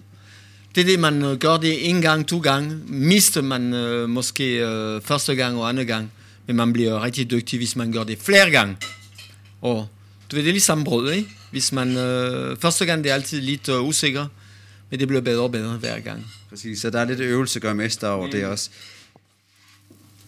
Det 0.75 0.81
er 0.81 0.85
det, 0.85 0.99
man 0.99 1.23
øh, 1.23 1.37
gør 1.37 1.57
det 1.57 1.89
en 1.89 2.01
gang, 2.01 2.27
to 2.27 2.39
gange. 2.39 2.75
Mister 2.87 3.41
man 3.41 3.73
øh, 3.73 4.09
måske 4.09 4.65
øh, 4.65 5.01
første 5.01 5.35
gang 5.35 5.57
og 5.57 5.69
anden 5.69 5.87
gang. 5.87 6.11
Men 6.47 6.55
man 6.55 6.73
bliver 6.73 7.03
rigtig 7.03 7.31
dygtig, 7.31 7.59
hvis 7.59 7.75
man 7.75 7.91
gør 7.91 8.03
det 8.03 8.17
flere 8.17 8.51
gange. 8.51 8.77
Og 9.61 9.87
du 10.31 10.35
ved, 10.35 10.43
det 10.43 10.49
er 10.49 10.53
ligesom 10.53 10.83
brød, 10.83 11.11
ikke? 11.11 11.29
Hvis 11.51 11.71
man, 11.71 11.97
øh, 11.97 12.57
første 12.57 12.85
gang 12.85 13.03
det 13.03 13.09
er 13.09 13.13
altid 13.13 13.41
lidt 13.41 13.69
øh, 13.69 13.83
usikker, 13.83 14.27
men 14.89 14.99
det 14.99 15.07
bliver 15.07 15.21
bedre 15.21 15.43
og 15.43 15.51
bedre 15.51 15.77
hver 15.77 15.99
gang. 15.99 16.31
Præcis, 16.49 16.81
så 16.81 16.89
der 16.89 16.99
er 16.99 17.05
lidt 17.05 17.19
øvelse 17.19 17.59
gør 17.59 17.73
mester 17.73 18.09
over 18.09 18.25
mm. 18.25 18.31
det 18.31 18.45
også. 18.45 18.69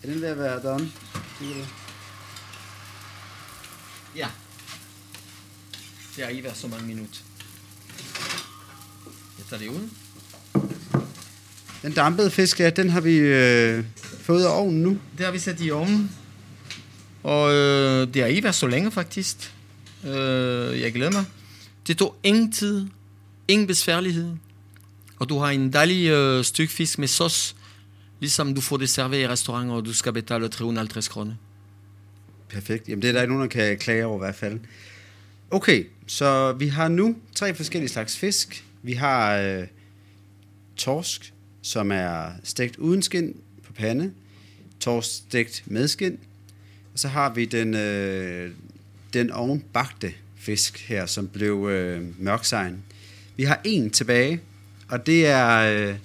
Er 0.03 0.07
den 0.07 0.21
ved 0.21 0.27
at 0.27 0.37
være 0.37 0.61
done? 0.63 0.91
Ja. 4.15 4.27
Det 6.15 6.23
har 6.23 6.31
ikke 6.31 6.43
været 6.43 6.57
så 6.57 6.67
mange 6.67 6.85
minutter. 6.85 7.19
Jeg 9.37 9.45
tager 9.49 9.59
det 9.59 9.69
ud. 9.69 9.89
Den 11.85 11.93
dampede 11.93 12.31
fisk, 12.31 12.59
ja, 12.59 12.69
den 12.69 12.89
har 12.89 13.01
vi 13.01 13.17
øh, 13.17 13.83
fået 14.19 14.45
af 14.45 14.59
ovnen 14.59 14.81
nu. 14.81 14.97
Det 15.17 15.25
har 15.25 15.31
vi 15.31 15.39
sat 15.39 15.61
i 15.61 15.71
ovnen. 15.71 16.11
Og 17.23 17.53
øh, 17.53 18.07
det 18.13 18.21
har 18.21 18.25
ikke 18.29 18.43
været 18.43 18.55
så 18.55 18.67
længe 18.67 18.91
faktisk. 18.91 19.53
Øh, 20.03 20.81
jeg 20.81 20.93
glæder 20.93 21.11
mig. 21.11 21.25
Det 21.87 21.97
tog 21.97 22.15
ingen 22.23 22.51
tid, 22.51 22.87
ingen 23.47 23.67
besværlighed. 23.67 24.31
Og 25.19 25.29
du 25.29 25.37
har 25.37 25.49
en 25.49 25.73
dejlig 25.73 26.09
øh, 26.09 26.43
stykke 26.43 26.73
fisk 26.73 26.99
med 26.99 27.07
sauce, 27.07 27.55
Ligesom 28.19 28.55
du 28.55 28.61
får 28.61 28.77
det 28.77 28.89
serveret 28.89 29.21
i 29.21 29.27
restauranter, 29.27 29.75
og 29.75 29.85
du 29.85 29.93
skal 29.93 30.13
betale 30.13 30.47
350 30.47 31.07
kroner. 31.07 31.33
Perfekt. 32.49 32.89
Jamen, 32.89 33.01
det 33.01 33.07
er 33.07 33.11
der 33.11 33.21
ikke 33.21 33.33
nogen, 33.33 33.49
der 33.49 33.67
kan 33.67 33.77
klage 33.77 34.05
over 34.05 34.17
i 34.17 34.23
hvert 34.25 34.35
fald. 34.35 34.59
Okay, 35.51 35.85
så 36.07 36.51
vi 36.51 36.67
har 36.67 36.87
nu 36.87 37.15
tre 37.35 37.53
forskellige 37.53 37.89
slags 37.89 38.17
fisk. 38.17 38.65
Vi 38.83 38.93
har 38.93 39.37
øh, 39.37 39.67
torsk, 40.77 41.34
som 41.65 41.91
er 41.91 42.31
stegt 42.43 42.77
uden 42.77 43.01
skin 43.01 43.35
på 43.63 43.73
pande. 43.73 44.11
Torsk 44.79 45.09
stegt 45.09 45.63
med 45.65 45.87
skin. 45.87 46.19
Og 46.93 46.99
så 46.99 47.07
har 47.07 47.33
vi 47.33 47.45
den, 47.45 47.73
øh, 47.73 48.51
den 49.13 49.31
ovenbagte 49.31 50.13
fisk 50.37 50.79
her, 50.79 51.05
som 51.05 51.27
blev 51.27 51.67
øh, 51.69 52.03
mørksejn. 52.19 52.77
Vi 53.35 53.43
har 53.43 53.61
en 53.63 53.89
tilbage, 53.89 54.41
og 54.87 55.05
det 55.05 55.27
er, 55.27 55.57
øh, 55.57 55.95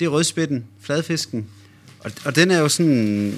det 0.00 0.06
er 0.06 0.08
rødspætten, 0.08 0.64
fladfisken. 0.80 1.46
Og, 1.98 2.12
og 2.24 2.36
den 2.36 2.50
er 2.50 2.58
jo 2.58 2.68
sådan... 2.68 3.34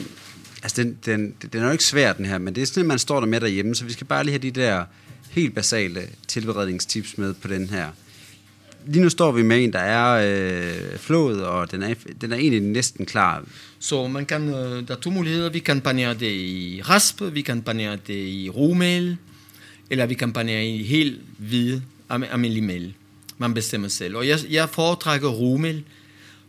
Altså, 0.62 0.82
den, 0.82 0.98
den, 1.06 1.34
den 1.52 1.60
er 1.60 1.66
jo 1.66 1.72
ikke 1.72 1.84
svær, 1.84 2.12
den 2.12 2.26
her, 2.26 2.38
men 2.38 2.54
det 2.54 2.62
er 2.62 2.66
sådan, 2.66 2.80
at 2.80 2.86
man 2.86 2.98
står 2.98 3.20
der 3.20 3.26
med 3.26 3.40
derhjemme, 3.40 3.74
så 3.74 3.84
vi 3.84 3.92
skal 3.92 4.06
bare 4.06 4.24
lige 4.24 4.32
have 4.32 4.42
de 4.42 4.60
der 4.60 4.84
helt 5.30 5.54
basale 5.54 6.08
tilberedningstips 6.28 7.18
med 7.18 7.34
på 7.34 7.48
den 7.48 7.70
her. 7.70 7.90
Lige 8.86 9.02
nu 9.02 9.08
står 9.08 9.32
vi 9.32 9.42
med 9.42 9.64
en, 9.64 9.72
der 9.72 9.78
er 9.78 10.08
øh, 10.20 10.98
flået, 10.98 11.44
og 11.44 11.70
den 11.70 11.82
er, 11.82 11.94
den 12.20 12.32
er 12.32 12.36
egentlig 12.36 12.60
næsten 12.60 13.06
klar. 13.06 13.44
Så 13.78 14.08
man 14.08 14.26
kan, 14.26 14.48
øh, 14.48 14.88
der 14.88 14.94
er 14.94 15.00
to 15.00 15.10
muligheder. 15.10 15.50
Vi 15.50 15.58
kan 15.58 15.80
panere 15.80 16.14
det 16.14 16.32
i 16.32 16.82
rasp, 16.88 17.22
vi 17.32 17.42
kan 17.42 17.62
panere 17.62 17.98
det 18.06 18.26
i 18.26 18.50
rumel, 18.50 19.16
eller 19.90 20.06
vi 20.06 20.14
kan 20.14 20.32
panere 20.32 20.66
i 20.66 20.82
helt 20.82 21.20
hvid, 21.38 21.80
almindelig 22.08 22.62
mel. 22.62 22.94
Man 23.38 23.54
bestemmer 23.54 23.88
selv. 23.88 24.16
Og 24.16 24.28
jeg, 24.28 24.38
jeg 24.50 24.68
foretrækker 24.68 25.28
rumel, 25.28 25.84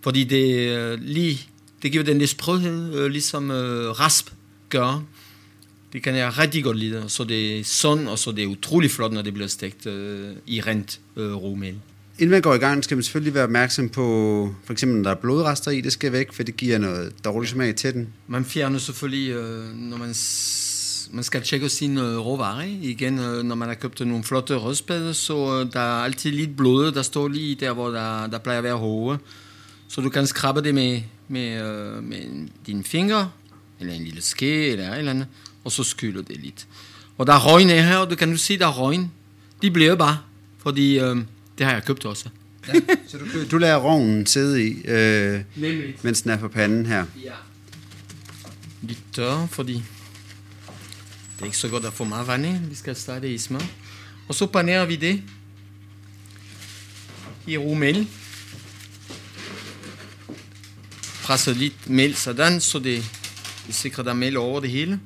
fordi 0.02 0.24
det, 0.24 0.78
øh, 0.78 1.00
lige, 1.02 1.40
det 1.84 1.92
giver 1.92 2.04
den 2.04 2.18
lidt 2.18 2.30
sprødhed, 2.30 2.96
øh, 2.96 3.12
ligesom 3.12 3.52
øh, 3.52 4.00
rasp 4.00 4.30
gør. 4.70 5.04
Det 5.94 6.04
kan 6.04 6.16
jeg 6.16 6.38
rigtig 6.38 6.64
godt 6.64 6.78
lide. 6.78 7.04
Så 7.08 7.24
det 7.24 7.60
er 7.60 7.64
sådan, 7.64 8.08
og 8.08 8.20
så 8.20 8.32
det 8.32 8.44
er 8.44 8.48
utrolig 8.48 8.92
flot, 8.92 9.12
når 9.12 9.22
det 9.22 9.34
bliver 9.34 9.48
stegt 9.48 9.86
øh, 9.86 10.30
i 10.48 10.62
rent 10.62 11.00
øh, 11.16 11.34
rumel. 11.34 11.76
Inden 12.22 12.32
man 12.32 12.42
går 12.42 12.54
i 12.54 12.58
gang, 12.58 12.84
skal 12.84 12.98
man 12.98 13.04
selvfølgelig 13.04 13.34
være 13.34 13.44
opmærksom 13.44 13.90
på, 13.90 14.56
for 14.64 14.74
eksempel, 14.74 14.98
når 14.98 15.04
der 15.04 15.18
er 15.18 15.22
blodrester 15.22 15.72
i, 15.72 15.82
det 15.82 15.94
skal 15.94 16.12
væk, 16.12 16.34
for 16.34 16.44
det 16.44 16.58
giver 16.58 16.78
noget 16.78 17.26
dårlig 17.26 17.50
smag 17.50 17.76
til 17.76 17.94
den. 17.94 18.08
Man 18.28 18.46
fjerner 18.46 18.80
selvfølgelig, 18.80 19.32
øh, 19.32 19.76
når 19.76 19.98
man, 19.98 20.16
man 21.12 21.24
skal 21.24 21.42
tjekke 21.42 21.70
sine 21.70 22.02
øh, 22.02 22.18
råvarer. 22.18 22.64
Igen, 22.82 23.20
øh, 23.20 23.44
når 23.44 23.56
man 23.56 23.68
har 23.68 23.76
købt 23.76 24.00
nogle 24.00 24.24
flotte 24.24 24.56
rødspæder, 24.56 25.14
så 25.14 25.64
der 25.74 25.80
er 25.80 26.04
altid 26.04 26.32
lidt 26.32 26.58
blod, 26.58 26.92
der 26.92 27.02
står 27.02 27.28
lige 27.28 27.56
der, 27.56 27.74
hvor 27.74 27.90
der, 27.90 28.28
der 28.28 28.38
plejer 28.38 28.58
at 28.58 28.64
være 28.64 28.78
hove. 28.78 29.20
Så 29.88 30.02
du 30.02 30.10
kan 30.10 30.28
skrabe 30.28 30.62
det 30.62 30.76
med, 30.76 31.02
med, 31.28 31.62
med 32.02 32.48
dine 32.68 32.84
fingre, 32.84 33.30
eller 33.80 33.94
en 33.94 34.04
lille 34.04 34.22
ske, 34.22 34.68
eller 34.68 34.92
et 34.92 34.98
eller 34.98 35.12
andet, 35.12 35.28
og 35.64 35.72
så 35.72 35.84
skyller 35.84 36.22
det 36.22 36.38
lidt. 36.38 36.68
Og 37.18 37.28
der 37.28 37.34
er 37.34 37.54
røgn 37.54 37.70
her, 37.70 37.98
og 37.98 38.10
du 38.10 38.16
kan 38.16 38.32
du 38.32 38.38
se, 38.38 38.60
der 38.60 38.68
er 38.68 38.80
røgn. 38.80 39.12
De 39.62 39.72
bliver 39.72 39.96
bare, 39.96 40.18
fordi 40.64 41.00
øh, 41.00 41.18
det 41.58 41.66
har 41.66 41.74
jeg 41.74 41.84
købt 41.86 42.06
også. 42.06 42.30
Så 43.08 43.18
du, 43.18 43.26
du 43.52 43.58
lader 43.58 43.78
rovnen 43.78 44.26
sidde 44.26 44.68
i, 44.68 44.82
øh, 44.86 45.42
Nemlig. 45.56 45.96
mens 46.02 46.22
den 46.22 46.32
er 46.32 46.38
på 46.38 46.48
panden 46.48 46.86
her. 46.86 47.06
Ja. 47.24 47.32
Lidt 48.82 49.00
tør, 49.14 49.46
fordi 49.52 49.74
det 49.74 51.42
er 51.42 51.46
ikke 51.46 51.58
så 51.58 51.70
godt 51.70 51.86
at 51.86 51.94
få 51.94 52.04
meget 52.04 52.28
vand 52.28 52.46
i. 52.46 52.56
Vi 52.70 52.76
skal 52.76 52.96
starte 52.96 53.34
i 53.34 53.38
smør. 53.38 53.60
Og 54.28 54.36
så 54.36 54.46
panerer 54.46 54.86
vi 54.86 54.96
det 54.96 55.24
i 57.48 57.58
rumel. 57.58 58.08
Presser 61.24 61.54
lidt 61.54 61.90
mel 61.90 62.16
sådan, 62.16 62.62
så 62.62 62.80
det, 62.80 63.06
det 63.68 63.76
sikrer, 63.76 64.04
der 64.04 64.12
er 64.12 64.16
mel 64.16 64.38
over 64.38 64.60
det 64.60 64.70
hele. 64.70 65.00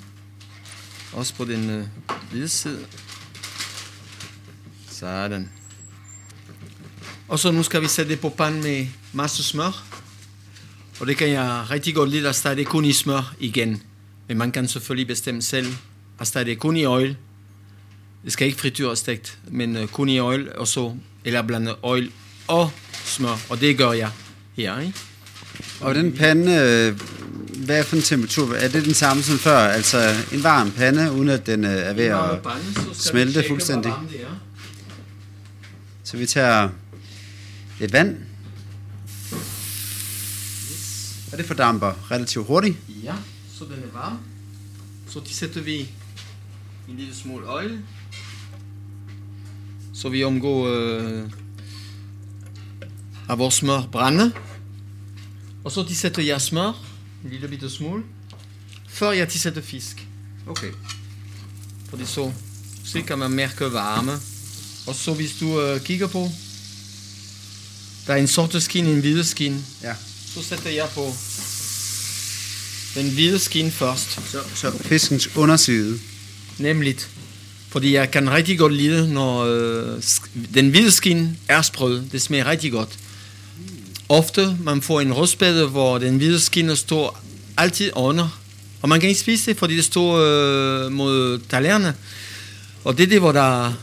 Også 1.14 1.36
på 1.36 1.46
den 1.46 1.70
øh, 1.70 1.86
hvide 2.32 2.50
side. 2.50 2.86
Sådan. 4.92 5.50
Og 7.28 7.40
så 7.40 7.52
nu 7.52 7.64
skal 7.64 7.82
vi 7.82 7.88
sætte 7.88 8.12
det 8.12 8.20
på 8.20 8.30
panden 8.30 8.64
med 8.64 8.88
masse 9.14 9.44
smør. 9.44 9.84
Og 11.00 11.08
det 11.08 11.18
kan 11.18 11.30
jeg 11.30 11.66
rigtig 11.72 11.96
godt 11.96 12.10
lide 12.10 12.30
at 12.30 12.36
starte 12.36 12.64
kun 12.64 12.86
i 12.86 12.94
smør 12.94 13.36
igen. 13.40 13.82
Men 14.28 14.38
man 14.38 14.52
kan 14.52 14.68
selvfølgelig 14.68 15.08
bestemme 15.08 15.42
selv 15.42 15.74
at 16.20 16.28
starte 16.28 16.56
kun 16.56 16.78
i 16.78 16.86
oil. 16.86 17.18
Det 18.24 18.34
skal 18.34 18.48
ikke 18.48 18.60
frityrestegt, 18.60 19.38
men 19.48 19.78
uh, 19.78 19.88
kun 19.88 20.10
i 20.10 20.20
oil, 20.20 20.56
og 20.58 20.68
så, 20.68 20.96
eller 21.26 21.42
blande 21.42 21.76
oil 21.82 22.12
og 22.48 22.72
smør. 23.06 23.38
Og 23.50 23.62
det 23.62 23.78
gør 23.78 23.92
jeg 23.92 24.10
her, 24.54 24.80
ikke? 24.80 24.94
Og 25.82 25.96
den 25.96 26.14
pande, 26.14 26.52
øh, 26.52 27.00
hvad 27.66 27.80
er 27.80 27.84
for 27.84 27.96
en 27.96 28.02
temperatur? 28.02 28.56
Er 28.56 28.68
det 28.68 28.86
den 28.86 28.94
samme 28.94 29.24
som 29.24 29.38
før? 29.38 29.58
Altså 29.58 30.14
en 30.32 30.44
varm 30.44 30.72
pande, 30.72 31.12
uden 31.12 31.30
at 31.30 31.46
den 31.46 31.66
øh, 31.66 31.72
er 31.72 31.94
ved 31.94 32.06
at... 32.06 32.20
smelte 32.94 33.44
fuldstændig. 33.48 33.94
Så 36.04 36.18
vi 36.18 36.26
tager 36.26 36.70
lidt 37.80 37.94
vand. 37.94 38.18
Og 41.32 41.38
det 41.38 41.46
fordamper 41.46 42.12
relativt 42.12 42.48
hurtigt. 42.48 42.78
Ja, 43.04 43.16
så 43.54 43.64
den 43.64 43.74
er 43.74 43.92
varm. 43.94 44.18
Så 45.10 45.20
de 45.20 45.34
sætter 45.34 45.62
vi 45.62 45.92
en 46.90 46.98
lille 46.98 47.16
smule 47.16 47.50
oil. 47.50 47.80
Så 49.94 50.10
vi 50.10 50.24
omgår 50.24 50.68
øh, 50.68 51.30
at 53.30 53.38
vores 53.38 53.54
smør 53.54 53.82
brænde. 53.92 54.34
Og 55.64 55.72
så 55.72 55.84
de 55.84 55.96
sætter 55.96 56.22
jeg 56.22 56.42
smør, 56.42 56.86
en 57.24 57.30
lille 57.30 57.48
bitte 57.48 57.70
smule, 57.70 58.04
før 58.88 59.12
jeg 59.12 59.30
tilsætter 59.30 59.62
fisk. 59.62 60.08
Okay. 60.48 60.72
Fordi 61.90 62.06
så, 62.06 62.32
så 62.84 63.02
kan 63.02 63.20
man 63.20 63.32
mærke 63.32 63.74
varme. 63.74 64.12
Og 64.88 64.96
så 64.96 65.14
hvis 65.14 65.40
du 65.40 65.62
øh, 65.62 65.82
kigger 65.82 66.08
på, 66.08 66.30
der 68.08 68.14
er 68.14 68.18
en 68.18 68.28
sorte 68.28 68.62
skin, 68.62 68.86
en 68.86 69.00
hvide 69.00 69.24
skin. 69.24 69.66
Ja. 69.84 69.94
Så 70.34 70.44
sætter 70.44 70.70
jeg 70.70 70.88
på 70.94 71.14
den 72.96 73.10
hvide 73.10 73.40
skin 73.40 73.72
først. 73.72 74.20
Så, 74.32 74.40
så 74.56 74.72
fiskens 74.82 75.36
underside. 75.36 76.00
Nemlig. 76.58 76.98
Fordi 77.70 77.94
jeg 77.94 78.12
kan 78.12 78.32
rigtig 78.32 78.60
godt 78.60 78.74
lide, 78.74 79.14
når 79.14 79.46
øh, 79.46 80.04
den 80.54 80.70
hvide 80.70 80.92
skin 80.92 81.38
er 81.48 81.62
sprød. 81.62 82.04
Det 82.12 82.22
smager 82.22 82.46
rigtig 82.46 82.72
godt. 82.72 82.90
Ofte 84.10 84.58
man 84.64 84.82
får 84.82 85.02
en 85.02 85.14
rødspæde, 85.14 85.68
hvor 85.68 85.98
den 85.98 86.18
hvide 86.18 86.40
skin 86.40 86.76
står 86.76 87.22
altid 87.58 87.92
under. 87.96 88.40
Og 88.82 88.90
man 88.90 89.00
kan 89.00 89.10
ikke 89.10 89.22
spise 89.22 89.52
det, 89.52 89.58
fordi 89.58 89.76
det 89.76 89.86
står 89.86 90.18
øh, 90.18 90.92
mod 90.92 91.40
talerne. 91.50 91.96
Og 92.84 92.98
det 92.98 93.04
er 93.04 93.08
det, 93.08 93.20
hvor 93.20 93.32
der... 93.32 93.74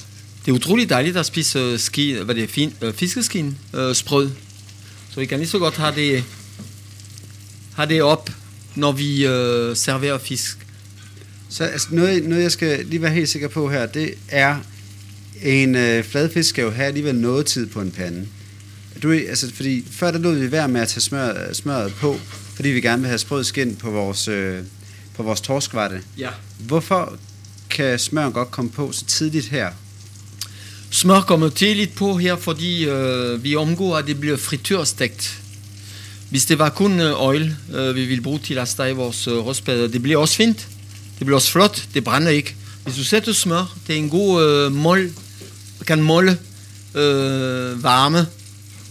Det 0.44 0.50
er 0.50 0.55
utroligt 0.55 0.90
dejligt 0.90 1.16
at 1.16 1.26
spise 1.26 1.78
ski, 1.78 2.12
hvad 2.12 2.35
det 2.35 2.44
er, 2.44 2.48
fin, 2.48 2.74
øh, 2.83 2.94
fiskeskin 2.94 3.59
øh, 3.74 3.94
sprød. 3.94 4.31
Så 5.11 5.20
vi 5.20 5.26
kan 5.26 5.38
lige 5.38 5.48
så 5.48 5.59
godt 5.59 5.76
have 5.76 5.94
det, 5.94 6.24
have 7.74 7.88
det 7.88 8.02
op, 8.02 8.31
når 8.74 8.92
vi 8.92 9.26
øh, 9.26 9.76
serverer 9.76 10.18
fisk. 10.18 10.59
Så 11.48 11.64
altså, 11.64 11.88
noget, 11.90 12.24
noget, 12.24 12.42
jeg 12.42 12.52
skal 12.52 12.87
lige 12.87 13.02
være 13.02 13.12
helt 13.12 13.28
sikker 13.28 13.48
på 13.48 13.70
her, 13.70 13.87
det 13.87 14.14
er, 14.28 14.59
en 15.42 15.74
øh, 15.74 16.05
fladfisk 16.05 16.48
skal 16.48 16.62
jo 16.62 16.70
have 16.70 16.87
alligevel 16.87 17.14
noget 17.14 17.46
tid 17.46 17.66
på 17.66 17.81
en 17.81 17.90
pande. 17.90 18.26
Du, 19.02 19.12
altså, 19.12 19.55
fordi 19.55 19.87
før 19.90 20.11
der 20.11 20.18
lod 20.18 20.35
vi 20.35 20.52
være 20.52 20.68
med 20.68 20.81
at 20.81 20.88
tage 20.88 21.00
smør, 21.00 21.52
smøret 21.52 21.94
på, 21.94 22.20
fordi 22.55 22.68
vi 22.68 22.81
gerne 22.81 23.02
vil 23.02 23.09
have 23.09 23.18
sprød 23.18 23.44
skin 23.44 23.76
på 23.76 23.90
vores, 23.90 24.28
øh, 24.28 24.62
på 25.14 25.22
vores 25.22 25.40
torskvatte. 25.40 26.02
Ja. 26.18 26.28
Hvorfor 26.59 27.18
kan 27.70 27.98
smøren 27.98 28.33
godt 28.33 28.50
komme 28.50 28.70
på 28.70 28.92
så 28.92 29.05
tidligt 29.05 29.48
her? 29.48 29.70
Smør 30.92 31.20
kommer 31.20 31.48
til 31.48 31.76
lidt 31.76 31.94
på 31.94 32.16
her, 32.16 32.37
fordi 32.37 32.85
øh, 32.85 33.44
vi 33.44 33.57
omgår, 33.57 33.96
at 33.96 34.07
det 34.07 34.20
bliver 34.20 34.37
frityrstegt. 34.37 35.38
Hvis 36.31 36.44
det 36.44 36.59
var 36.59 36.68
kun 36.68 37.00
øh, 37.00 37.40
øh, 37.72 37.94
vi 37.94 38.05
ville 38.05 38.22
bruge 38.22 38.38
til 38.38 38.59
at 38.59 38.68
stege 38.68 38.96
vores 38.96 39.26
øh, 39.28 39.35
rødspæder, 39.35 39.88
det 39.88 40.02
bliver 40.02 40.18
også 40.18 40.37
fint. 40.37 40.68
Det 41.18 41.26
bliver 41.26 41.37
også 41.37 41.50
flot. 41.52 41.85
Det 41.94 42.05
brænder 42.05 42.31
ikke. 42.31 42.55
Hvis 42.85 42.96
du 42.96 43.05
sætter 43.05 43.33
smør, 43.33 43.76
det 43.87 43.94
er 43.94 43.98
en 43.98 44.11
god 44.11 44.44
øh, 44.44 44.72
mål, 44.72 45.12
kan 45.87 46.02
måle 46.02 46.38
øh, 46.94 47.83
varme. 47.83 48.26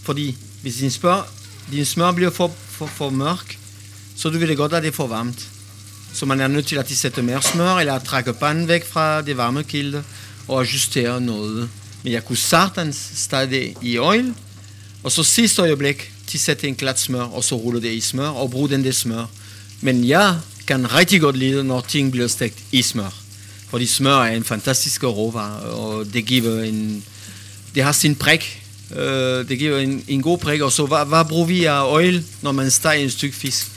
Fordi 0.02 0.36
hvis 0.62 0.74
din 0.74 0.90
smør, 0.90 1.32
din 1.72 1.84
smør 1.84 2.12
bliver 2.12 2.30
for, 2.30 2.52
for, 2.68 2.86
for 2.86 3.10
mørk, 3.10 3.58
så 4.16 4.28
du 4.30 4.38
ved 4.38 4.48
det 4.48 4.56
godt, 4.56 4.72
at 4.72 4.82
det 4.82 4.88
er 4.88 4.92
for 4.92 5.06
varmt. 5.06 5.48
Så 6.12 6.26
man 6.26 6.40
er 6.40 6.48
nødt 6.48 6.66
til 6.66 6.76
at 6.76 6.90
sætte 6.90 7.22
mere 7.22 7.42
smør, 7.42 7.74
eller 7.74 7.94
at 7.94 8.04
trække 8.04 8.32
panden 8.32 8.68
væk 8.68 8.86
fra 8.86 9.22
det 9.22 9.36
varme 9.36 9.62
kilde, 9.62 10.04
og 10.48 10.72
justere 10.72 11.20
noget. 11.20 11.70
Men 12.02 12.12
jeg 12.12 12.24
kunne 12.24 12.36
sagtens 12.36 13.10
stadig 13.14 13.76
i 13.82 13.98
oil, 13.98 14.34
og 15.02 15.12
så 15.12 15.22
sidste 15.22 15.62
øjeblik 15.62 16.12
tilsætte 16.26 16.68
en 16.68 16.74
klat 16.74 17.00
smør, 17.00 17.22
og 17.22 17.44
så 17.44 17.54
rulle 17.54 17.82
det 17.82 17.92
i 17.92 18.00
smør, 18.00 18.28
og 18.28 18.50
bruge 18.50 18.68
den 18.68 18.84
det 18.84 18.94
smør. 18.94 19.26
Men 19.80 20.08
jeg 20.08 20.38
kan 20.66 20.94
rigtig 20.94 21.20
godt 21.20 21.36
lide, 21.36 21.64
når 21.64 21.80
ting 21.80 22.12
bliver 22.12 22.28
stegt 22.28 22.58
i 22.72 22.82
smør. 22.82 23.14
Fordi 23.68 23.86
smør 23.86 24.16
er 24.16 24.36
en 24.36 24.44
fantastisk 24.44 25.04
råvare, 25.04 25.60
og 25.60 26.12
det 26.12 26.26
giver 26.26 26.62
en... 26.62 27.04
Det 27.74 27.82
har 27.82 27.92
sin 27.92 28.14
præg 28.14 28.58
Uh, 28.92 28.98
øh, 28.98 29.48
det 29.48 29.58
giver 29.58 29.78
en, 29.78 30.04
en 30.08 30.22
god 30.22 30.38
prik. 30.38 30.60
Og 30.60 30.72
så, 30.72 30.86
hvad, 30.86 31.06
hvad 31.06 31.24
bruger 31.24 31.46
vi 31.46 31.64
af 31.64 31.92
oil, 31.92 32.24
når 32.42 32.52
man 32.52 32.70
steger 32.70 33.04
en 33.04 33.10
stykke 33.10 33.36
fisk? 33.36 33.70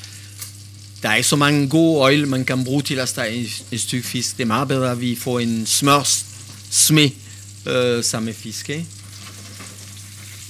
Der 1.03 1.09
er 1.09 1.15
ikke 1.15 1.29
så 1.29 1.35
mange 1.35 1.69
gode 1.69 2.01
oil, 2.01 2.27
man 2.27 2.45
kan 2.45 2.63
bruge 2.63 2.81
til 2.81 2.99
at 2.99 3.09
stege 3.09 3.35
en, 3.35 3.47
en 3.71 3.79
stykke 3.79 4.07
fisk. 4.07 4.38
Det 4.38 4.43
er 4.43 4.47
meget 4.47 4.67
bedre, 4.67 4.91
at 4.91 5.01
vi 5.01 5.15
får 5.15 5.39
en 5.39 5.65
smørs 5.65 6.25
smed 6.69 7.09
øh, 7.65 8.04
sammen 8.04 8.25
med 8.25 8.34
fisk. 8.34 8.69
Ikke? 8.69 8.86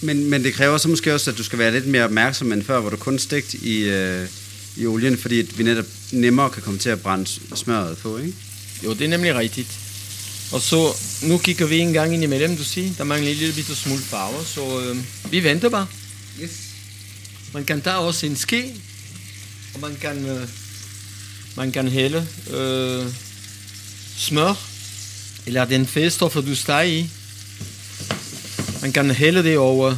Men, 0.02 0.30
men 0.30 0.44
det 0.44 0.54
kræver 0.54 0.78
så 0.78 0.88
måske 0.88 1.14
også, 1.14 1.32
at 1.32 1.38
du 1.38 1.44
skal 1.44 1.60
være 1.60 1.72
lidt 1.72 1.88
mere 1.88 2.04
opmærksom 2.04 2.52
end 2.52 2.64
før, 2.64 2.80
hvor 2.80 2.90
du 2.90 2.98
kun 2.98 3.20
stegt 3.20 3.54
i, 3.54 3.80
øh, 3.84 4.28
i 4.76 4.86
olien, 4.86 5.18
fordi 5.18 5.36
vi 5.58 5.64
netop 5.64 5.86
nemmere 6.12 6.50
kan 6.50 6.62
komme 6.62 6.80
til 6.80 6.90
at 6.90 7.02
brænde 7.02 7.30
smøret 7.56 7.98
på, 7.98 8.18
ikke? 8.18 8.34
Jo, 8.84 8.94
det 8.94 9.02
er 9.02 9.08
nemlig 9.08 9.36
rigtigt. 9.36 9.80
Og 10.52 10.62
så, 10.62 10.98
nu 11.22 11.38
kigger 11.38 11.66
vi 11.66 11.80
en 11.80 11.94
gang 11.94 12.14
ind 12.14 12.24
imellem, 12.24 12.58
du 12.58 12.64
siger, 12.64 12.92
der 12.98 13.04
mangler 13.04 13.32
en 13.32 13.38
lille 13.38 13.54
bitte 13.54 13.76
smule 13.76 14.02
farve, 14.02 14.46
så 14.46 14.82
øh, 14.82 14.98
vi 15.32 15.44
venter 15.44 15.70
bare. 15.70 15.88
Yes. 16.42 16.52
Man 17.54 17.66
kan 17.66 17.82
tage 17.82 17.96
også 17.96 18.26
en 18.26 18.36
ske, 18.36 18.76
og 19.74 19.80
man 19.80 19.96
kan, 20.02 20.26
øh, 20.26 20.48
man 21.58 21.72
kan 21.72 21.88
hælde 21.88 22.28
øh, 22.54 23.06
smør, 24.18 24.75
eller 25.46 25.66
den 25.66 25.88
fedstoffer, 25.88 26.42
du 26.42 26.56
steger 26.56 26.82
i. 26.84 27.10
Man 28.82 28.92
kan 28.94 29.12
hælde 29.12 29.44
det 29.44 29.58
over, 29.58 29.96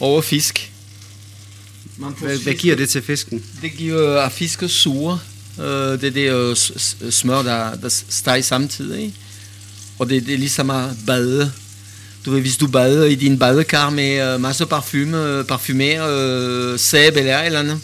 over 0.00 0.22
fisk. 0.22 0.70
Man 1.96 2.14
får 2.18 2.26
Hvad, 2.26 2.38
hvad 2.38 2.54
giver 2.54 2.76
det 2.76 2.88
til 2.88 3.02
fisken? 3.02 3.44
Det 3.62 3.72
giver 3.76 4.20
at 4.22 4.32
fiske 4.32 4.68
sure. 4.68 5.18
Øh, 5.58 5.64
det 6.00 6.04
er 6.04 6.10
det 6.50 6.58
s- 6.58 6.96
smør, 7.10 7.42
der, 7.42 7.74
der 7.76 7.88
steger 8.08 8.42
samtidig. 8.42 9.14
Og 9.98 10.08
det, 10.08 10.26
det 10.26 10.34
er 10.34 10.38
ligesom 10.38 10.70
at 10.70 10.90
bade. 11.06 11.52
Du 12.24 12.30
ved, 12.30 12.40
hvis 12.40 12.56
du 12.56 12.66
bader 12.66 13.04
i 13.06 13.14
din 13.14 13.38
badekar 13.38 13.90
med 13.90 14.34
øh, 14.34 14.40
masser 14.40 14.64
af 14.64 14.68
parfume, 14.68 15.44
parfumeret 15.44 16.72
øh, 16.72 16.78
sæbe 16.78 17.18
eller 17.18 17.38
eller 17.38 17.60
andet, 17.60 17.80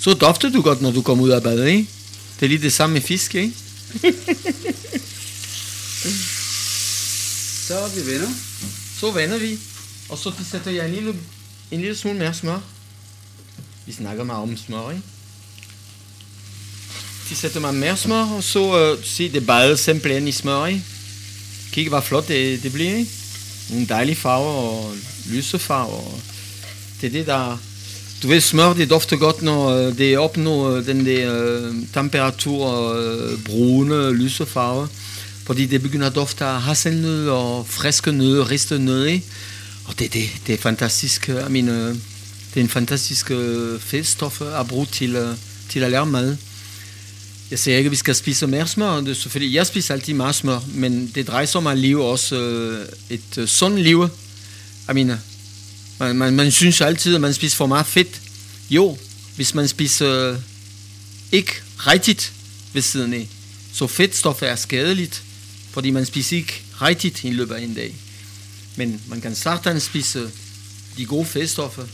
så 0.00 0.14
dufter 0.14 0.50
du 0.50 0.62
godt, 0.62 0.82
når 0.82 0.90
du 0.90 1.02
kommer 1.02 1.24
ud 1.24 1.30
af 1.30 1.42
badet, 1.42 1.68
ikke? 1.68 1.86
Det 2.40 2.46
er 2.46 2.48
lige 2.50 2.62
det 2.62 2.72
samme 2.72 2.92
med 2.92 3.00
fisk, 3.02 3.34
ikke? 3.34 3.52
Mm. 6.04 6.10
Så 7.66 7.74
er 7.74 7.88
vi 7.88 8.12
venner. 8.12 8.28
Så 9.00 9.10
vender 9.10 9.38
vi, 9.38 9.58
og 10.08 10.18
så 10.18 10.32
sætter 10.50 10.70
jeg 10.70 10.88
en 10.88 10.94
lille, 10.94 11.14
en 11.70 11.80
lille 11.80 11.96
smule 11.96 12.18
mere 12.18 12.34
smør. 12.34 12.58
Vi 13.86 13.92
snakker 13.92 14.24
meget 14.24 14.42
om 14.42 14.56
smør, 14.56 14.90
ikke? 14.90 15.02
De 17.28 17.36
sætter 17.36 17.60
mig 17.60 17.74
mere 17.74 17.96
smør, 17.96 18.24
og 18.24 18.42
så 18.42 18.92
uh, 18.92 19.04
se 19.04 19.32
det 19.32 19.46
bare 19.46 19.76
simpelthen 19.76 20.28
i 20.28 20.32
smør, 20.32 20.66
ikke? 20.66 20.84
Kig, 21.72 21.88
hvor 21.88 22.00
flot 22.00 22.28
det, 22.28 22.62
det 22.62 22.72
bliver, 22.72 22.96
ikke? 22.96 23.10
Nogle 23.70 23.86
dejlige 23.86 24.16
farver 24.16 24.52
og 24.52 24.94
lyse 25.26 25.58
farver. 25.58 25.96
Og 25.96 26.20
det 27.00 27.06
er 27.06 27.10
det, 27.10 27.26
der... 27.26 27.58
Du 28.22 28.28
ved, 28.28 28.40
smør, 28.40 28.72
det 28.72 28.90
dufter 28.90 29.16
godt, 29.16 29.42
når 29.42 29.68
øh, 29.68 29.98
det 29.98 30.18
opnår 30.18 30.70
den 30.70 31.06
der 31.06 31.68
uh, 31.68 31.74
temperatur, 31.94 32.94
uh, 32.98 33.44
brune, 33.44 34.12
lyse 34.12 34.46
farver. 34.46 34.86
Fordi 35.44 35.66
det 35.66 35.82
begynder 35.82 36.06
at 36.06 36.14
dufte 36.14 36.44
af 36.44 36.62
hasselnød 36.62 37.28
og 37.28 37.66
friske 37.68 38.12
nød, 38.12 38.50
ristet 38.50 38.80
nød. 38.80 39.20
Og 39.84 39.98
det, 39.98 40.12
det, 40.12 40.30
det 40.46 40.52
er 40.54 40.58
fantastisk. 40.58 41.28
øh, 41.28 41.36
Jeg 41.36 41.50
mener, 41.50 41.88
øh, 41.88 41.94
det 42.54 42.56
er 42.56 42.60
en 42.60 42.68
fantastisk 42.68 43.30
øh, 43.30 43.80
fedtstof 43.80 44.40
at 44.40 44.68
bruge 44.68 44.86
til, 44.92 45.16
øh, 45.16 45.36
til 45.68 45.80
at 45.80 45.90
lave 45.90 46.06
mad. 46.06 46.36
Jeg 47.50 47.58
siger 47.58 47.76
ikke, 47.76 47.88
at 47.88 47.90
vi 47.90 47.96
skal 47.96 48.14
spise 48.14 48.46
mere 48.46 48.68
smør. 48.68 49.00
Det 49.00 49.08
er 49.08 49.14
selvfølgelig, 49.14 49.54
jeg 49.54 49.66
spiser 49.66 49.94
altid 49.94 50.14
meget 50.14 50.34
smør, 50.34 50.60
men 50.74 51.12
det 51.14 51.26
drejer 51.26 51.46
sig 51.46 51.58
om 51.58 51.66
at 51.66 51.78
leve 51.78 52.04
også 52.04 52.36
øh, 52.40 52.88
et 53.10 53.38
øh, 53.38 53.48
sundt 53.48 53.82
liv. 53.82 54.08
Jeg 54.86 54.94
mener, 54.94 55.18
man, 55.98 56.16
man, 56.16 56.32
man 56.32 56.50
synes 56.50 56.80
altid, 56.80 57.14
at 57.14 57.20
man 57.20 57.34
spiser 57.34 57.56
for 57.56 57.66
meget 57.66 57.86
fedt. 57.86 58.20
Jo, 58.70 58.98
hvis 59.36 59.54
man 59.54 59.68
spiser 59.68 60.30
øh, 60.30 60.38
ikke 61.32 61.52
rigtigt 61.78 62.32
ved 62.72 62.82
siden 62.82 63.14
af, 63.14 63.28
så 63.72 63.86
fedtstoffer 63.86 64.46
er 64.46 64.56
skadeligt, 64.56 65.22
fordi 65.70 65.90
man 65.90 66.06
spiser 66.06 66.36
ikke 66.36 66.62
rigtigt 66.82 67.24
i 67.24 67.30
løbet 67.30 67.54
af 67.54 67.62
en 67.62 67.74
dag. 67.74 67.94
Men 68.76 69.02
man 69.08 69.20
kan 69.20 69.34
sagtens 69.34 69.82
spise 69.82 70.30
de 70.96 71.06
gode 71.06 71.26
fedtstoffer, 71.26 71.84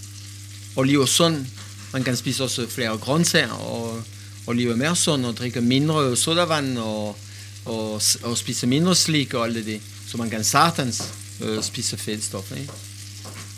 og 0.76 0.84
leve 0.84 1.08
sund. 1.08 1.46
Man 1.92 2.04
kan 2.04 2.16
spise 2.16 2.44
også 2.44 2.68
flere 2.68 2.98
grøntsager, 2.98 3.52
og, 3.52 4.02
og 4.46 4.56
leve 4.56 4.76
mere 4.76 4.96
sund, 4.96 5.26
og 5.26 5.36
drikke 5.36 5.60
mindre 5.60 6.16
sodavand, 6.16 6.78
og, 6.78 7.18
og, 7.64 8.02
og 8.22 8.38
spise 8.38 8.66
mindre 8.66 8.94
slik 8.94 9.34
og 9.34 9.44
alt 9.44 9.66
det. 9.66 9.80
Så 10.08 10.16
man 10.16 10.30
kan 10.30 10.44
sagtens 10.44 11.02
øh, 11.40 11.62
spise 11.62 11.96
fedtstoffer. 11.96 12.56
Ikke? 12.56 12.72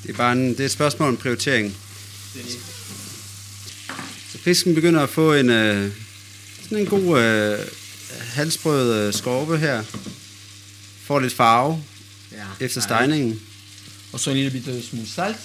Det 0.02 0.10
er 0.10 0.16
bare 0.16 0.32
en, 0.32 0.48
det 0.48 0.60
er 0.60 0.64
et 0.64 0.70
spørgsmål 0.70 1.08
om 1.08 1.16
prioritering. 1.16 1.76
Så 4.32 4.38
fisken 4.38 4.74
begynder 4.74 5.00
at 5.00 5.08
få 5.08 5.34
en, 5.34 5.50
øh, 5.50 5.92
sådan 6.62 6.78
en 6.78 6.86
god 6.86 7.20
øh, 7.20 7.58
halsbrød 8.10 9.06
øh, 9.06 9.14
skorpe 9.14 9.58
her. 9.58 9.82
Får 11.04 11.20
lidt 11.20 11.34
farve 11.34 11.82
Ja. 12.32 12.64
efter 12.64 12.80
stegningen. 12.80 13.40
Og 14.12 14.20
så 14.20 14.30
en 14.30 14.36
lille 14.36 14.50
bitte 14.50 14.82
smule 14.82 15.08
salt. 15.08 15.36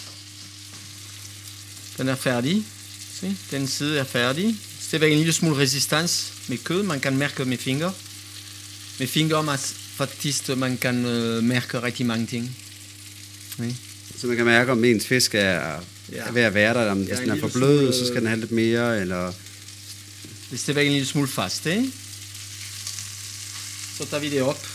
Den 1.97 2.09
er 2.09 2.15
færdig. 2.15 2.63
Se, 3.19 3.35
den 3.51 3.67
side 3.67 3.99
er 3.99 4.03
færdig. 4.03 4.55
Stadigvæk 4.81 5.11
en 5.11 5.17
lille 5.17 5.33
smule 5.33 5.57
resistans 5.57 6.33
med 6.47 6.57
kød. 6.57 6.83
Man 6.83 6.99
kan 6.99 7.17
mærke 7.17 7.45
med 7.45 7.57
fingre. 7.57 7.93
Med 8.99 9.07
fingre, 9.07 9.43
man, 9.43 9.57
faktisk, 9.95 10.49
man 10.57 10.77
kan 10.77 11.05
øh, 11.05 11.43
mærke 11.43 11.81
rigtig 11.83 12.05
mange 12.05 12.25
ting. 12.27 12.57
Okay. 13.59 13.73
Så 14.17 14.27
man 14.27 14.35
kan 14.37 14.45
mærke, 14.45 14.71
om 14.71 14.83
ens 14.83 15.05
fisk 15.07 15.35
er, 15.35 15.79
Ja. 16.11 16.17
er 16.17 16.31
ved 16.31 16.41
at 16.41 16.53
være 16.53 16.73
der. 16.73 16.91
Om 16.91 17.03
Ja, 17.03 17.15
den 17.15 17.29
er 17.29 17.39
for 17.39 17.47
blød, 17.47 17.79
smule, 17.79 17.93
så 17.93 18.05
skal 18.07 18.19
den 18.19 18.27
have 18.27 18.39
lidt 18.39 18.51
mere. 18.51 19.01
Eller 19.01 19.25
Det 19.25 19.33
er 20.53 20.57
stadigvæk 20.57 20.85
en 20.85 20.91
lille 20.93 21.07
smule 21.07 21.27
fast, 21.27 21.65
ikke? 21.65 21.91
Så 23.93 24.05
tager 24.05 24.21
vi 24.21 24.29
det 24.29 24.41
op 24.41 24.67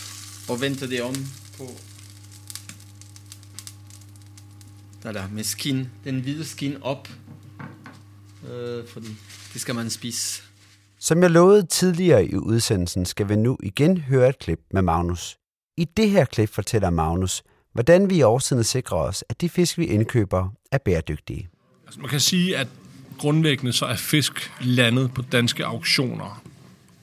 og 0.49 0.61
venter 0.61 0.87
det 0.87 1.03
om 1.03 1.15
på... 1.57 1.71
Der 5.03 5.13
der, 5.13 5.29
med 5.29 5.45
skin, 5.45 5.89
den 6.05 6.21
hvide 6.21 6.45
skin 6.45 6.83
op. 6.83 7.09
Øh, 8.51 8.89
fordi 8.89 9.07
det 9.53 9.61
skal 9.61 9.75
man 9.75 9.91
spise. 9.91 10.43
Som 10.99 11.23
jeg 11.23 11.31
lovede 11.31 11.67
tidligere 11.67 12.25
i 12.25 12.35
udsendelsen, 12.35 13.07
skal 13.07 13.29
vi 13.29 13.37
nu 13.37 13.59
igen 13.63 13.99
høre 13.99 14.29
et 14.29 14.39
klip 14.39 14.61
med 14.71 14.83
Magnus. 14.83 15.39
I 15.77 15.85
det 15.85 16.11
her 16.11 16.25
klip 16.25 16.49
fortæller 16.49 16.91
Magnus, 16.91 17.43
hvordan 17.73 18.11
vi 18.11 18.17
i 18.17 18.23
årsiderne 18.23 18.65
sikrer 18.65 18.99
os, 18.99 19.25
at 19.29 19.41
de 19.41 19.49
fisk, 19.49 19.79
vi 19.79 19.85
indkøber, 19.85 20.49
er 20.73 20.79
bæredygtige. 20.79 21.49
Altså, 21.87 22.01
man 22.01 22.11
kan 22.11 22.21
sige, 22.21 22.57
at 22.57 22.69
grundlæggende 23.19 23.73
så 23.73 23.87
er 23.87 23.97
fisk 23.97 24.53
landet 24.61 25.15
på 25.15 25.23
danske 25.23 25.65
auktioner 25.65 26.43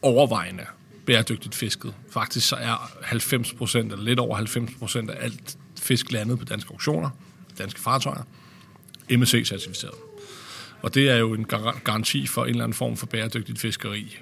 overvejende 0.01 0.65
bæredygtigt 1.05 1.55
fisket. 1.55 1.93
Faktisk 2.11 2.47
så 2.47 2.55
er 2.55 2.91
90 3.01 3.53
procent, 3.53 3.91
eller 3.91 4.05
lidt 4.05 4.19
over 4.19 4.35
90 4.35 4.71
procent 4.79 5.09
af 5.09 5.23
alt 5.23 5.57
fisk 5.79 6.11
landet 6.11 6.39
på 6.39 6.45
danske 6.45 6.71
auktioner, 6.71 7.09
danske 7.57 7.79
fartøjer, 7.79 8.23
MSC-certificeret. 9.09 9.95
Og 10.81 10.93
det 10.93 11.09
er 11.09 11.15
jo 11.15 11.33
en 11.33 11.45
gar- 11.53 11.79
garanti 11.83 12.27
for 12.27 12.43
en 12.43 12.49
eller 12.49 12.63
anden 12.63 12.75
form 12.75 12.97
for 12.97 13.05
bæredygtigt 13.05 13.59
fiskeri. 13.59 14.17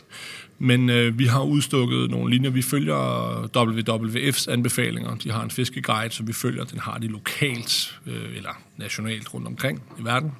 Men 0.59 0.89
øh, 0.89 1.19
vi 1.19 1.25
har 1.25 1.41
udstukket 1.41 2.09
nogle 2.09 2.33
linjer. 2.33 2.49
Vi 2.49 2.61
følger 2.61 3.41
WWF's 3.57 4.51
anbefalinger. 4.51 5.15
De 5.15 5.31
har 5.31 5.43
en 5.43 5.51
fiskeguide, 5.51 6.13
som 6.13 6.27
vi 6.27 6.33
følger. 6.33 6.63
Den 6.63 6.79
har 6.79 6.97
de 6.97 7.07
lokalt 7.07 7.99
øh, 8.07 8.35
eller 8.37 8.61
nationalt 8.77 9.33
rundt 9.33 9.47
omkring 9.47 9.83
i 9.99 10.03
verden. 10.03 10.31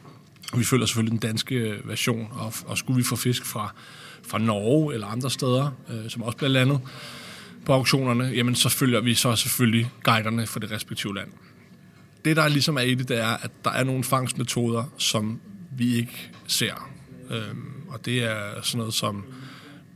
Og 0.53 0.60
vi 0.60 0.63
følger 0.63 0.86
selvfølgelig 0.86 1.21
den 1.21 1.29
danske 1.29 1.75
version. 1.86 2.27
Og, 2.32 2.53
og 2.65 2.77
skulle 2.77 2.97
vi 2.97 3.03
få 3.03 3.15
fisk 3.15 3.45
fra, 3.45 3.73
fra 4.28 4.38
Norge 4.38 4.94
eller 4.94 5.08
andre 5.08 5.32
steder, 5.32 5.72
øh, 5.90 6.10
som 6.10 6.22
også 6.22 6.38
bliver 6.38 6.50
landet 6.50 6.80
på 7.66 7.74
auktionerne, 7.74 8.24
jamen 8.24 8.56
så 8.56 8.70
følger 8.70 9.02
vi 9.02 9.14
så 9.14 9.36
selvfølgelig 9.36 9.92
guiderne 10.04 10.48
for 10.48 10.60
det 10.60 10.72
respektive 10.72 11.16
land 11.16 11.30
det, 12.26 12.36
der 12.36 12.48
ligesom 12.48 12.78
er 12.78 12.82
i 12.82 12.96
det, 12.96 13.10
det 13.10 13.20
er, 13.20 13.38
at 13.44 13.52
der 13.66 13.72
er 13.72 13.84
nogle 13.84 14.04
fangstmetoder, 14.04 14.84
som 14.98 15.40
vi 15.78 15.96
ikke 15.96 16.30
ser. 16.48 16.90
Øhm, 17.30 17.74
og 17.88 18.06
det 18.06 18.24
er 18.24 18.62
sådan 18.62 18.78
noget 18.78 18.94
som 18.94 19.24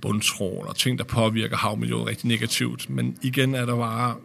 bundtrål 0.01 0.67
og 0.67 0.75
ting, 0.75 0.97
der 0.97 1.03
påvirker 1.03 1.57
havmiljøet 1.57 2.07
rigtig 2.07 2.27
negativt. 2.27 2.89
Men 2.89 3.17
igen 3.21 3.55
er 3.55 3.65
der 3.65 3.75
bare 3.75 4.15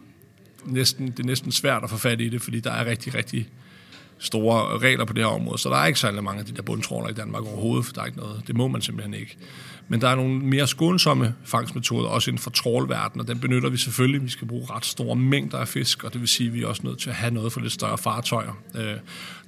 næsten, 0.65 1.07
det 1.07 1.19
er 1.19 1.23
næsten 1.23 1.51
svært 1.51 1.83
at 1.83 1.89
få 1.89 1.97
fat 1.97 2.21
i 2.21 2.29
det, 2.29 2.41
fordi 2.41 2.59
der 2.59 2.71
er 2.71 2.85
rigtig, 2.85 3.15
rigtig 3.15 3.49
store 4.17 4.77
regler 4.77 5.05
på 5.05 5.13
det 5.13 5.23
her 5.23 5.31
område, 5.31 5.57
så 5.57 5.69
der 5.69 5.75
er 5.75 5.85
ikke 5.85 5.99
særlig 5.99 6.23
mange 6.23 6.39
af 6.39 6.45
de 6.45 6.51
der 6.51 6.61
bundtråler 6.61 7.09
i 7.09 7.13
Danmark 7.13 7.43
overhovedet, 7.43 7.85
for 7.85 7.93
der 7.93 8.01
er 8.01 8.05
ikke 8.05 8.17
noget. 8.17 8.43
Det 8.47 8.55
må 8.55 8.67
man 8.67 8.81
simpelthen 8.81 9.13
ikke. 9.13 9.37
Men 9.87 10.01
der 10.01 10.09
er 10.09 10.15
nogle 10.15 10.39
mere 10.39 10.67
skånsomme 10.67 11.35
fangstmetoder, 11.43 12.07
også 12.07 12.31
inden 12.31 12.41
for 12.41 12.49
trålverdenen, 12.49 13.21
og 13.21 13.27
den 13.27 13.39
benytter 13.39 13.69
vi 13.69 13.77
selvfølgelig. 13.77 14.23
Vi 14.23 14.29
skal 14.29 14.47
bruge 14.47 14.67
ret 14.69 14.85
store 14.85 15.15
mængder 15.15 15.57
af 15.57 15.67
fisk, 15.67 16.03
og 16.03 16.13
det 16.13 16.21
vil 16.21 16.27
sige, 16.27 16.47
at 16.47 16.53
vi 16.53 16.63
er 16.63 16.67
også 16.67 16.81
nødt 16.85 16.99
til 16.99 17.09
at 17.09 17.15
have 17.15 17.33
noget 17.33 17.53
for 17.53 17.59
lidt 17.59 17.73
større 17.73 17.97
fartøjer. 17.97 18.57
Øh, 18.75 18.95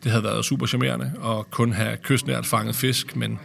det 0.04 0.12
havde 0.12 0.24
været 0.24 0.46
super 0.46 0.66
charmerende 0.66 1.14
at 1.26 1.52
kun 1.52 1.74
have 1.74 1.98
kystnært 1.98 2.46
fanget 2.46 2.76
fisk, 2.76 3.16
men, 3.16 3.40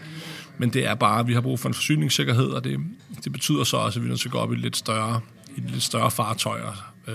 men 0.59 0.73
det 0.73 0.87
er 0.87 0.95
bare, 0.95 1.21
at 1.21 1.27
vi 1.27 1.35
har 1.35 1.41
brug 1.41 1.61
for 1.61 1.69
en 1.69 1.75
forsyningssikkerhed, 1.75 2.49
og 2.49 2.65
det, 2.65 2.81
det 3.25 3.33
betyder 3.33 3.65
så 3.65 3.77
også, 3.77 3.99
at 3.99 4.03
vi 4.03 4.07
er 4.07 4.11
nødt 4.11 4.21
til 4.21 4.29
at 4.29 4.33
gå 4.33 4.39
op 4.39 4.53
i 4.53 4.57
lidt 4.57 4.77
større, 4.77 5.21
i 5.57 5.61
lidt 5.61 5.83
større 5.83 6.11
fartøjer, 6.11 6.93
øh, 7.09 7.15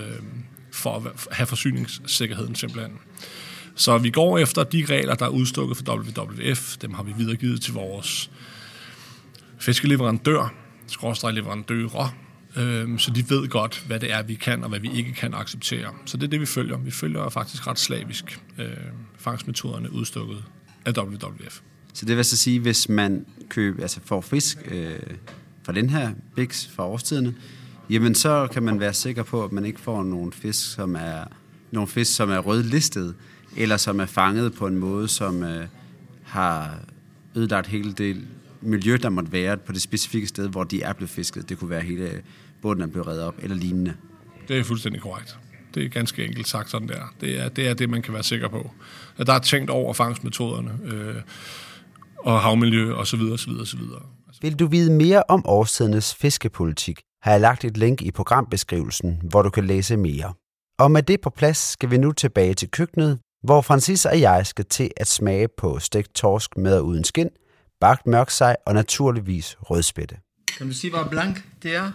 for 0.72 0.96
at 0.96 1.26
have 1.36 1.46
forsyningssikkerheden 1.46 2.54
simpelthen. 2.54 2.92
Så 3.74 3.98
vi 3.98 4.10
går 4.10 4.38
efter 4.38 4.64
de 4.64 4.84
regler, 4.88 5.14
der 5.14 5.24
er 5.24 5.30
udstukket 5.30 5.76
for 5.76 5.96
WWF. 5.96 6.76
Dem 6.76 6.94
har 6.94 7.02
vi 7.02 7.12
videregivet 7.18 7.62
til 7.62 7.74
vores 7.74 8.30
fiskeleverandør, 9.66 10.54
skråstrej 10.86 11.30
leverandører, 11.30 12.14
øh, 12.56 12.98
så 12.98 13.10
de 13.10 13.30
ved 13.30 13.48
godt, 13.48 13.84
hvad 13.86 14.00
det 14.00 14.12
er, 14.12 14.22
vi 14.22 14.34
kan 14.34 14.62
og 14.62 14.68
hvad 14.68 14.80
vi 14.80 14.90
ikke 14.94 15.12
kan 15.12 15.34
acceptere. 15.34 15.88
Så 16.04 16.16
det 16.16 16.24
er 16.24 16.28
det, 16.28 16.40
vi 16.40 16.46
følger. 16.46 16.76
Vi 16.78 16.90
følger 16.90 17.28
faktisk 17.28 17.66
ret 17.66 17.78
slavisk 17.78 18.40
øh, 18.58 18.66
fangstmetoderne 19.18 19.92
udstukket 19.92 20.44
af 20.84 20.92
WWF. 20.98 21.60
Så 21.92 22.06
det 22.06 22.16
vil 22.16 22.24
så 22.24 22.36
sige, 22.36 22.60
hvis 22.60 22.88
man 22.88 23.26
køber, 23.48 23.82
altså 23.82 24.00
får 24.04 24.20
fisk 24.20 24.58
øh, 24.70 24.98
fra 25.62 25.72
den 25.72 25.90
her 25.90 26.10
biks 26.36 26.70
fra 26.74 26.86
årstiderne, 26.86 27.34
jamen 27.90 28.14
så 28.14 28.48
kan 28.52 28.62
man 28.62 28.80
være 28.80 28.94
sikker 28.94 29.22
på, 29.22 29.44
at 29.44 29.52
man 29.52 29.64
ikke 29.64 29.80
får 29.80 30.02
nogen 30.02 30.32
fisk, 30.32 30.72
som 30.72 30.94
er, 30.94 31.24
nogle 31.70 31.88
fisk, 31.88 32.14
som 32.14 32.30
er 32.30 32.38
rødlistet, 32.38 33.14
eller 33.56 33.76
som 33.76 34.00
er 34.00 34.06
fanget 34.06 34.54
på 34.54 34.66
en 34.66 34.76
måde, 34.76 35.08
som 35.08 35.42
øh, 35.42 35.66
har 36.24 36.78
ødelagt 37.36 37.66
hele 37.66 37.92
det 37.92 38.16
miljø, 38.66 38.98
der 39.02 39.08
måtte 39.08 39.32
være 39.32 39.56
på 39.56 39.72
det 39.72 39.82
specifikke 39.82 40.26
sted, 40.26 40.48
hvor 40.48 40.64
de 40.64 40.82
er 40.82 40.92
blevet 40.92 41.10
fisket. 41.10 41.48
Det 41.48 41.58
kunne 41.58 41.70
være 41.70 41.80
hele 41.80 42.22
båden 42.62 42.80
er 42.80 42.86
blevet 42.86 43.06
reddet 43.06 43.24
op, 43.24 43.34
eller 43.42 43.56
lignende. 43.56 43.94
Det 44.48 44.58
er 44.58 44.64
fuldstændig 44.64 45.02
korrekt. 45.02 45.38
Det 45.74 45.84
er 45.84 45.88
ganske 45.88 46.24
enkelt 46.24 46.48
sagt 46.48 46.70
sådan 46.70 46.88
der. 46.88 47.14
Det 47.20 47.40
er 47.40 47.48
det, 47.48 47.68
er 47.68 47.74
det 47.74 47.90
man 47.90 48.02
kan 48.02 48.14
være 48.14 48.22
sikker 48.22 48.48
på. 48.48 48.70
At 49.18 49.26
der 49.26 49.32
er 49.32 49.38
tænkt 49.38 49.70
over 49.70 49.92
fangstmetoderne, 49.92 50.78
øh, 50.84 51.14
og 52.18 52.40
havmiljø 52.40 52.94
osv. 52.94 53.20
osv., 53.20 53.50
osv. 53.60 53.80
Vil 54.42 54.58
du 54.58 54.66
vide 54.66 54.92
mere 54.92 55.22
om 55.28 55.46
årstidernes 55.46 56.14
fiskepolitik, 56.14 57.00
har 57.22 57.30
jeg 57.30 57.40
lagt 57.40 57.64
et 57.64 57.76
link 57.76 58.02
i 58.02 58.10
programbeskrivelsen, 58.10 59.20
hvor 59.30 59.42
du 59.42 59.50
kan 59.50 59.64
læse 59.64 59.96
mere. 59.96 60.32
Og 60.78 60.90
med 60.90 61.02
det 61.02 61.20
på 61.20 61.30
plads 61.30 61.56
skal 61.56 61.90
vi 61.90 61.96
nu 61.96 62.12
tilbage 62.12 62.54
til 62.54 62.70
køkkenet, 62.70 63.18
hvor 63.42 63.60
Francis 63.60 64.06
og 64.06 64.20
jeg 64.20 64.46
skal 64.46 64.64
til 64.64 64.90
at 64.96 65.06
smage 65.06 65.48
på 65.58 65.78
stegt 65.78 66.14
torsk 66.14 66.56
med 66.56 66.78
og 66.78 66.86
uden 66.86 67.04
skin, 67.04 67.28
bagt 67.80 68.06
mørksej 68.06 68.56
og 68.66 68.74
naturligvis 68.74 69.56
rødspætte. 69.60 70.16
Kan 70.58 70.66
du 70.66 70.74
sige, 70.74 70.90
hvor 70.90 71.04
blank 71.04 71.44
det 71.62 71.74
er? 71.74 71.92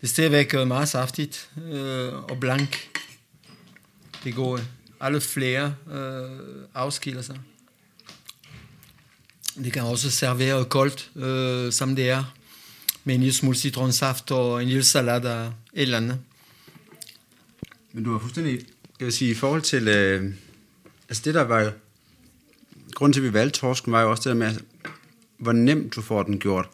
Det 0.00 0.02
er 0.02 0.06
stadigvæk 0.06 0.54
øh, 0.54 0.66
meget 0.66 0.88
saftigt 0.88 1.50
øh, 1.72 2.14
og 2.14 2.40
blank. 2.40 2.88
Det 4.24 4.34
går 4.34 4.60
alle 5.00 5.20
flere 5.20 5.74
øh, 5.92 6.30
afskiller 6.74 7.22
sig. 7.22 7.38
Det 9.54 9.72
kan 9.72 9.82
også 9.82 10.10
servere 10.10 10.64
koldt, 10.64 11.10
øh, 11.16 11.72
som 11.72 11.96
det 11.96 12.10
er, 12.10 12.34
med 13.04 13.14
en 13.14 13.20
lille 13.20 13.34
smule 13.34 13.56
citronsaft 13.56 14.30
og 14.30 14.62
en 14.62 14.68
lille 14.68 14.84
salade 14.84 15.46
og 15.46 15.46
et 15.46 15.82
eller 15.82 15.96
andet. 15.96 16.18
Men 17.92 18.04
du 18.04 18.12
har 18.12 18.18
fuldstændig, 18.18 18.58
kan 18.98 19.04
jeg 19.04 19.12
sige, 19.12 19.30
i 19.30 19.34
forhold 19.34 19.62
til, 19.62 19.88
øh, 19.88 20.34
altså 21.08 21.22
det 21.24 21.34
der 21.34 21.42
var 21.42 21.60
jo, 21.60 21.70
grunden 22.94 23.12
til, 23.12 23.20
at 23.20 23.24
vi 23.24 23.32
valgte 23.32 23.60
torsken, 23.60 23.92
var 23.92 24.02
jo 24.02 24.10
også 24.10 24.30
det 24.30 24.40
der 24.40 24.46
med, 24.46 24.56
hvor 25.42 25.52
nemt 25.52 25.94
du 25.94 26.02
får 26.02 26.22
den 26.22 26.38
gjort. 26.38 26.68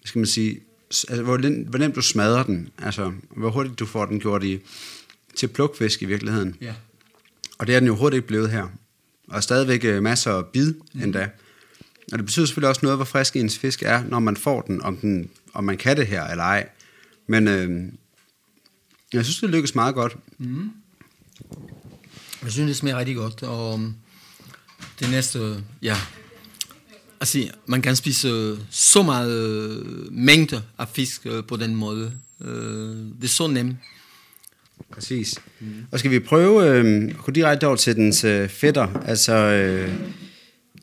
Hvad 0.00 0.06
skal 0.06 0.18
man 0.18 0.26
sige, 0.26 0.60
altså, 1.08 1.22
hvor, 1.22 1.68
hvor 1.68 1.78
nemt 1.78 1.94
du 1.94 2.02
smadrer 2.02 2.42
den, 2.42 2.68
altså 2.78 3.12
hvor 3.36 3.50
hurtigt 3.50 3.78
du 3.78 3.86
får 3.86 4.06
den 4.06 4.20
gjort 4.20 4.44
i, 4.44 4.60
til 5.36 5.46
plukfisk 5.46 6.02
i 6.02 6.04
virkeligheden. 6.04 6.56
Ja. 6.60 6.74
Og 7.58 7.66
det 7.66 7.74
er 7.74 7.80
den 7.80 7.86
jo 7.86 7.92
overhovedet 7.92 8.16
ikke 8.16 8.28
blevet 8.28 8.50
her. 8.50 8.66
Og 9.28 9.42
stadigvæk 9.42 9.84
øh, 9.84 10.02
masser 10.02 10.32
af 10.32 10.46
bid 10.46 10.74
mm. 10.94 11.02
endda. 11.02 11.30
Og 12.12 12.18
det 12.18 12.26
betyder 12.26 12.46
selvfølgelig 12.46 12.68
også 12.68 12.80
noget, 12.82 12.98
hvor 12.98 13.04
frisk 13.04 13.36
ens 13.36 13.58
fisk 13.58 13.82
er, 13.82 14.04
når 14.04 14.18
man 14.18 14.36
får 14.36 14.60
den, 14.60 14.82
om, 14.82 14.96
den, 14.96 15.30
om 15.54 15.64
man 15.64 15.76
kan 15.76 15.96
det 15.96 16.06
her 16.06 16.24
eller 16.24 16.44
ej. 16.44 16.68
Men 17.26 17.48
øh, 17.48 17.92
jeg 19.12 19.24
synes, 19.24 19.40
det 19.40 19.50
lykkes 19.50 19.74
meget 19.74 19.94
godt. 19.94 20.16
Mm. 20.38 20.70
Jeg 22.42 22.52
synes, 22.52 22.68
det 22.68 22.76
smager 22.76 22.98
rigtig 22.98 23.16
godt, 23.16 23.42
og 23.42 23.74
um, 23.74 23.94
det 25.00 25.10
næste, 25.10 25.64
ja, 25.82 25.96
altså, 27.24 27.50
man 27.66 27.82
kan 27.82 27.96
spise 27.96 28.56
så 28.70 29.02
meget 29.02 29.78
uh, 29.78 30.12
mængde 30.12 30.62
af 30.78 30.88
fisk 30.88 31.26
uh, 31.26 31.44
på 31.44 31.56
den 31.56 31.74
måde. 31.74 32.12
Det 33.20 33.24
er 33.24 33.28
så 33.28 33.46
nemt. 33.46 33.76
Præcis. 34.90 35.34
Mm. 35.60 35.86
Og 35.90 35.98
skal 35.98 36.10
vi 36.10 36.18
prøve 36.18 36.68
øh, 36.68 37.10
at 37.10 37.16
gå 37.16 37.32
direkte 37.32 37.66
over 37.66 37.76
til 37.76 37.96
dens 37.96 38.24
øh, 38.24 38.48
fætter, 38.48 39.02
altså 39.06 39.34
øh, 39.34 39.94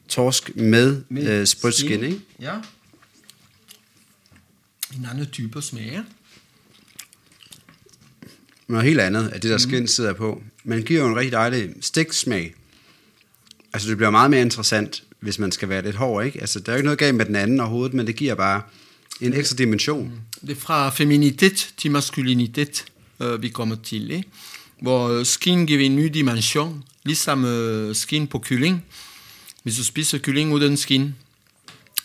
torsk 0.08 0.56
med, 0.56 1.02
med 1.10 1.39
øh, 1.39 1.48
sprødt 1.48 1.76
skin, 1.76 2.04
ikke? 2.04 2.20
Ja. 2.39 2.56
En 4.98 5.08
anden 5.12 5.26
type 5.26 5.62
smag. 5.62 6.02
Noget 8.68 8.86
helt 8.86 9.00
andet 9.00 9.28
af 9.28 9.42
det, 9.42 9.52
der 9.52 9.58
skin 9.58 9.88
sidder 9.88 10.14
på. 10.14 10.44
Man 10.64 10.82
giver 10.82 11.02
jo 11.02 11.08
en 11.08 11.16
rigtig 11.16 11.32
dejlig 11.32 11.74
stiksmag. 11.82 12.56
Altså, 13.74 13.89
det 13.89 13.98
bliver 13.98 14.10
meget 14.10 14.32
mere 14.32 14.42
interessant, 14.42 15.04
hvis 15.22 15.39
man 15.39 15.51
skal 15.51 15.69
være 15.69 15.82
lidt 15.82 15.95
hård, 15.95 16.26
ikke? 16.26 16.41
Altså, 16.41 16.59
der 16.59 16.72
er 16.72 16.76
jo 16.76 16.78
ikke 16.78 16.86
noget 16.86 16.99
galt 16.99 17.15
med 17.15 17.26
den 17.26 17.36
anden 17.36 17.59
overhovedet, 17.59 17.93
men 17.93 18.07
det 18.07 18.15
giver 18.15 18.36
bare 18.36 18.61
en 19.22 19.34
ekstra 19.34 19.55
dimension. 19.55 20.03
Mm. 20.03 20.47
Det 20.47 20.57
er 20.57 20.61
fra 20.61 20.89
feminitet 20.89 21.74
til 21.78 21.91
maskulinitet, 21.91 22.86
øh, 23.19 23.41
vi 23.41 23.49
kommer 23.49 23.76
til, 23.84 24.11
ikke? 24.11 24.30
Hvor 24.82 25.24
skin 25.24 25.65
giver 25.65 25.86
en 25.86 25.95
ny 25.95 26.05
dimension, 26.05 26.84
ligesom 27.05 27.45
øh, 27.45 27.95
skin 27.95 28.28
på 28.28 28.39
kylling. 28.39 28.86
Hvis 29.63 29.78
du 29.78 29.84
spiser 29.84 30.17
kylling 30.17 30.53
uden 30.53 30.78
skin, 30.78 31.15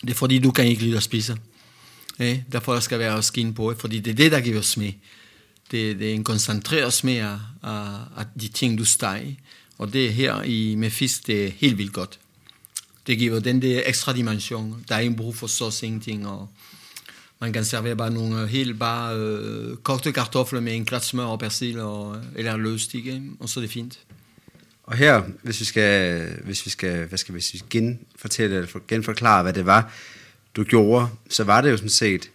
det 0.01 0.09
er 0.09 0.13
fordi, 0.13 0.39
du 0.39 0.51
kan 0.51 0.65
ikke 0.65 0.81
lide 0.81 0.97
at 0.97 1.03
spise. 1.03 1.37
Ja, 2.19 2.39
derfor 2.51 2.73
der 2.73 2.79
skal 2.79 2.99
være 2.99 3.23
skin 3.23 3.53
på, 3.53 3.73
fordi 3.77 3.99
det 3.99 4.11
er 4.11 4.15
det, 4.15 4.31
der 4.31 4.41
giver 4.41 4.61
smag. 4.61 4.97
Det, 5.71 5.99
det 5.99 6.09
er 6.09 6.13
en 6.13 6.23
koncentreret 6.23 6.93
smag 6.93 7.19
af, 7.19 7.37
af, 7.63 7.87
af 8.17 8.25
de 8.41 8.47
ting, 8.47 8.77
du 8.77 8.85
steger. 8.85 9.33
Og 9.77 9.93
det 9.93 10.13
her 10.13 10.43
i, 10.43 10.75
med 10.75 10.89
fisk, 10.89 11.27
det 11.27 11.45
er 11.45 11.51
helt 11.57 11.77
vildt 11.77 11.93
godt. 11.93 12.19
Det 13.07 13.17
giver 13.17 13.39
den 13.39 13.61
der 13.61 13.81
ekstra 13.85 14.13
dimension. 14.13 14.83
Der 14.89 14.95
er 14.95 14.99
ikke 14.99 15.15
brug 15.15 15.35
for 15.35 15.47
så 15.47 15.79
ingenting, 15.85 16.27
og 16.27 16.49
man 17.39 17.53
kan 17.53 17.65
servere 17.65 17.95
bare 17.95 18.11
nogle 18.11 18.47
helt 18.47 18.79
bare 18.79 19.15
øh, 19.17 19.77
kogte 19.77 20.11
kartofler 20.11 20.59
med 20.59 20.75
en 20.75 20.85
klat 20.85 21.05
smør 21.05 21.23
og 21.25 21.39
persille 21.39 21.83
og, 21.83 22.21
eller 22.35 22.57
løstik, 22.57 23.05
ikke? 23.05 23.23
og 23.39 23.49
så 23.49 23.59
er 23.59 23.61
det 23.61 23.71
fint. 23.71 23.99
Og 24.83 24.97
her, 24.97 25.21
hvis 25.43 25.59
vi 25.59 25.65
skal, 25.65 26.21
hvis 26.43 26.65
vi 26.65 26.71
skal, 26.71 27.05
hvad 27.05 27.17
skal 27.17 27.35
vi 27.35 27.41
sige, 27.41 27.63
genfortælle 27.69 28.55
eller 28.55 28.79
genforklare, 28.87 29.43
hvad 29.43 29.53
det 29.53 29.65
var, 29.65 29.91
du 30.55 30.63
gjorde, 30.63 31.07
så 31.29 31.43
var 31.43 31.61
det 31.61 31.71
jo 31.71 31.77
sådan 31.77 31.89
set 31.89 32.29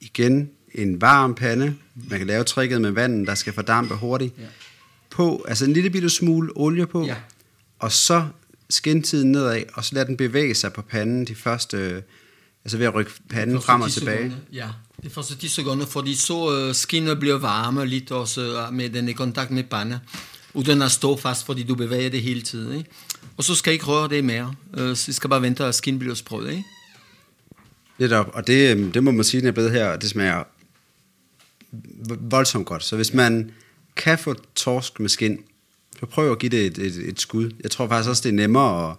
igen 0.00 0.50
en 0.74 1.00
varm 1.00 1.34
pande. 1.34 1.74
Man 1.94 2.18
kan 2.18 2.26
lave 2.26 2.44
tricket 2.44 2.80
med 2.80 2.90
vandet, 2.90 3.26
der 3.26 3.34
skal 3.34 3.52
fordampe 3.52 3.94
hurtigt. 3.94 4.34
Ja. 4.38 4.44
På, 5.10 5.44
altså 5.48 5.64
en 5.64 5.72
lille 5.72 5.90
bitte 5.90 6.10
smule 6.10 6.52
olie 6.56 6.86
på, 6.86 7.04
Ja. 7.06 7.16
og 7.78 7.92
så 7.92 8.26
skintiden 8.72 9.32
nedad, 9.32 9.62
og 9.74 9.84
så 9.84 9.94
lade 9.94 10.06
den 10.06 10.16
bevæge 10.16 10.54
sig 10.54 10.72
på 10.72 10.82
panden 10.82 11.24
de 11.24 11.34
første, 11.34 12.02
altså 12.64 12.78
ved 12.78 12.86
at 12.86 12.94
rykke 12.94 13.12
panden 13.30 13.62
frem 13.62 13.80
og 13.80 13.90
10 13.90 13.98
tilbage. 13.98 14.16
Sekunder, 14.18 14.36
ja, 14.52 14.68
det 15.02 15.12
første 15.12 15.36
10 15.36 15.48
sekunder, 15.48 15.86
fordi 15.86 16.14
så 16.14 16.68
uh, 16.68 16.74
skinnet 16.74 17.18
bliver 17.20 17.38
varme 17.38 17.86
lidt 17.86 18.10
også 18.10 18.66
uh, 18.68 18.74
med 18.74 18.90
den 18.90 19.08
i 19.08 19.12
kontakt 19.12 19.50
med 19.50 19.64
panden, 19.64 19.98
uden 20.54 20.82
at 20.82 20.90
stå 20.90 21.16
fast, 21.16 21.46
fordi 21.46 21.62
du 21.62 21.74
bevæger 21.74 22.10
det 22.10 22.22
hele 22.22 22.42
tiden. 22.42 22.78
Ikke? 22.78 22.90
Og 23.36 23.44
så 23.44 23.54
skal 23.54 23.70
jeg 23.70 23.74
ikke 23.74 23.86
røre 23.86 24.08
det 24.08 24.24
mere. 24.24 24.54
Uh, 24.78 24.94
så 24.94 25.12
skal 25.12 25.30
bare 25.30 25.42
vente, 25.42 25.64
at 25.64 25.74
skin 25.74 25.98
bliver 25.98 26.14
sprød. 26.14 26.48
Ikke? 26.48 26.64
Lidt 27.98 28.12
op, 28.12 28.30
og 28.34 28.46
det, 28.46 28.94
det 28.94 29.04
må 29.04 29.10
man 29.10 29.24
sige, 29.24 29.40
den 29.40 29.48
er 29.48 29.52
blevet 29.52 29.70
her, 29.70 29.88
og 29.88 30.02
det 30.02 30.10
smager 30.10 30.44
voldsomt 32.20 32.66
godt. 32.66 32.84
Så 32.84 32.96
hvis 32.96 33.14
man 33.14 33.50
kan 33.96 34.18
få 34.18 34.34
torsk 34.54 35.00
med 35.00 35.08
skin, 35.08 35.38
så 36.02 36.06
prøv 36.06 36.32
at 36.32 36.38
give 36.38 36.50
det 36.50 36.66
et, 36.66 36.78
et, 36.78 37.08
et 37.08 37.20
skud. 37.20 37.50
Jeg 37.62 37.70
tror 37.70 37.88
faktisk 37.88 38.10
også, 38.10 38.22
det 38.22 38.28
er 38.28 38.32
nemmere 38.32 38.90
at 38.90 38.96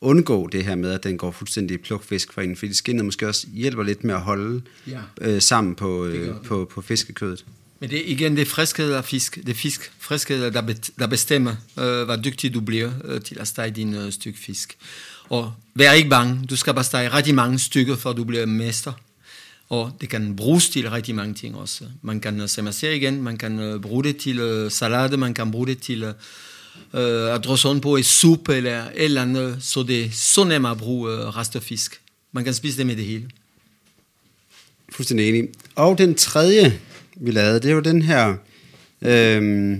undgå 0.00 0.48
det 0.52 0.64
her 0.64 0.74
med, 0.74 0.90
at 0.90 1.04
den 1.04 1.18
går 1.18 1.30
fuldstændig 1.30 1.80
plukfisk 1.80 2.32
for 2.32 2.40
en, 2.40 2.56
fordi 2.56 2.74
skinnet 2.74 3.04
måske 3.04 3.28
også 3.28 3.46
hjælper 3.54 3.82
lidt 3.82 4.04
med 4.04 4.14
at 4.14 4.20
holde 4.20 4.62
Ja. 4.86 5.00
øh, 5.20 5.42
sammen 5.42 5.74
på, 5.74 6.04
øh, 6.06 6.34
på, 6.44 6.70
på 6.74 6.80
fiskekødet. 6.80 7.44
Men 7.80 7.90
det 7.90 7.98
er 7.98 8.02
igen 8.06 8.36
det 8.36 8.48
friskhed 8.48 8.92
af 8.92 9.04
fisk. 9.04 9.38
Det 9.46 9.56
fisk, 9.56 9.92
friskhed, 9.98 10.50
der, 10.50 10.60
bet, 10.60 10.90
der 10.98 11.06
bestemmer, 11.06 11.52
uh, 11.76 11.82
hvor 11.82 12.16
dygtig 12.16 12.54
du 12.54 12.60
bliver 12.60 12.90
uh, 13.14 13.20
til 13.20 13.36
at 13.40 13.48
stege 13.48 13.70
din 13.70 13.94
uh, 13.94 14.10
stykke 14.12 14.38
fisk. 14.38 14.76
Og 15.28 15.52
vær 15.74 15.92
ikke 15.92 16.10
bange. 16.10 16.40
Du 16.50 16.56
skal 16.56 16.74
bare 16.74 16.84
stege 16.84 17.08
rigtig 17.08 17.34
mange 17.34 17.58
stykker, 17.58 17.96
for 17.96 18.12
du 18.12 18.24
bliver 18.24 18.46
mester. 18.46 18.92
Og 19.74 19.92
det 20.00 20.08
kan 20.08 20.36
bruges 20.36 20.68
til 20.68 20.90
rigtig 20.90 21.14
mange 21.14 21.34
ting 21.34 21.56
også. 21.56 21.84
Man 22.02 22.20
kan 22.20 22.36
øh, 22.36 22.42
uh, 22.42 22.48
semassere 22.48 22.96
igen, 22.96 23.22
man 23.22 23.36
kan 23.36 23.58
øh, 23.58 23.80
bruge 23.80 24.04
det 24.04 24.16
til 24.16 24.38
øh, 24.38 24.70
salade, 24.70 25.16
man 25.16 25.34
kan 25.34 25.50
bruge 25.50 25.66
det 25.66 25.78
til 25.82 26.02
øh, 26.02 27.34
at 27.34 27.44
drøse 27.44 27.80
på 27.80 27.96
i 27.96 28.02
suppe 28.02 28.56
eller 28.56 28.84
et 28.84 28.90
eller 28.94 29.22
andet, 29.22 29.56
så 29.60 29.82
det 29.82 30.04
er 30.04 30.10
så 30.12 30.44
nemt 30.44 30.66
at 30.66 30.78
bruge 30.78 31.10
restefisk. 31.30 32.00
Man 32.32 32.44
kan 32.44 32.54
spise 32.54 32.78
det 32.78 32.86
med 32.86 32.96
det 32.96 33.04
hele. 33.04 33.30
Fuldstændig 34.92 35.28
enig. 35.28 35.48
Og 35.74 35.98
den 35.98 36.14
tredje, 36.14 36.80
vi 37.16 37.30
lavede, 37.30 37.60
det 37.60 37.70
er 37.70 37.74
jo 37.74 37.80
den 37.80 38.02
her 38.02 38.36
øhm, 39.02 39.72
øh, 39.72 39.78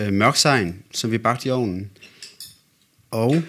øh, 0.00 0.12
mørksegn, 0.12 0.76
som 0.92 1.10
vi 1.10 1.18
bagte 1.18 1.48
i 1.48 1.50
ovnen. 1.50 1.90
Og 3.10 3.42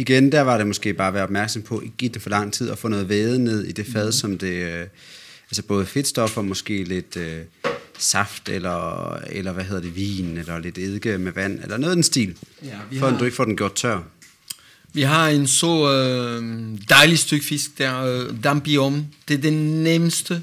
igen, 0.00 0.32
der 0.32 0.40
var 0.40 0.58
det 0.58 0.66
måske 0.66 0.94
bare 0.94 1.08
at 1.08 1.14
være 1.14 1.22
opmærksom 1.22 1.62
på, 1.62 1.80
ikke 1.80 1.96
give 1.96 2.10
det 2.12 2.22
for 2.22 2.30
lang 2.30 2.52
tid 2.52 2.68
og 2.70 2.78
få 2.78 2.88
noget 2.88 3.08
væde 3.08 3.38
ned 3.44 3.64
i 3.64 3.72
det 3.72 3.86
fad, 3.92 4.12
som 4.12 4.38
det, 4.38 4.52
øh, 4.52 4.86
altså 5.50 5.62
både 5.62 5.86
fedtstoffer, 5.86 6.42
måske 6.42 6.84
lidt, 6.84 7.16
øh, 7.16 7.38
saft, 7.98 8.48
eller, 8.48 9.14
eller 9.14 9.52
hvad 9.52 9.64
hedder 9.64 9.82
det, 9.82 9.96
vin, 9.96 10.36
eller 10.38 10.58
lidt 10.58 10.78
eddike 10.78 11.18
med 11.18 11.32
vand, 11.32 11.62
eller 11.62 11.76
noget 11.76 11.92
i 11.92 11.94
den 11.94 12.02
stil, 12.02 12.36
Ja, 12.64 12.68
vi 12.90 12.98
for 12.98 13.06
har- 13.06 13.14
at 13.14 13.20
du 13.20 13.24
ikke 13.24 13.36
får 13.36 13.44
den 13.44 13.56
gjort 13.56 13.74
tør. 13.74 14.00
Vi 14.92 15.02
har 15.02 15.28
en 15.28 15.46
så 15.46 15.92
øh, 15.92 16.68
dejlig 16.88 17.18
stykke 17.18 17.44
fisk 17.44 17.78
der, 17.78 18.02
øh, 18.04 18.34
damp 18.44 18.66
i 18.66 18.76
ovnen. 18.76 19.14
Det 19.28 19.34
er 19.34 19.38
den 19.38 19.82
nemmeste, 19.84 20.42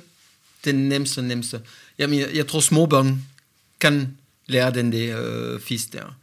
den 0.65 0.75
nemmeste, 0.89 1.21
nemmeste. 1.21 1.61
Jamen, 1.99 2.19
jeg, 2.19 2.29
jeg 2.33 2.47
tror 2.47 2.59
småbørn 2.59 3.21
kan 3.79 4.07
lære 4.47 4.73
den 4.73 4.91
der 4.91 5.21
øh, 5.23 5.59
fisk 5.59 5.93
der. 5.93 6.15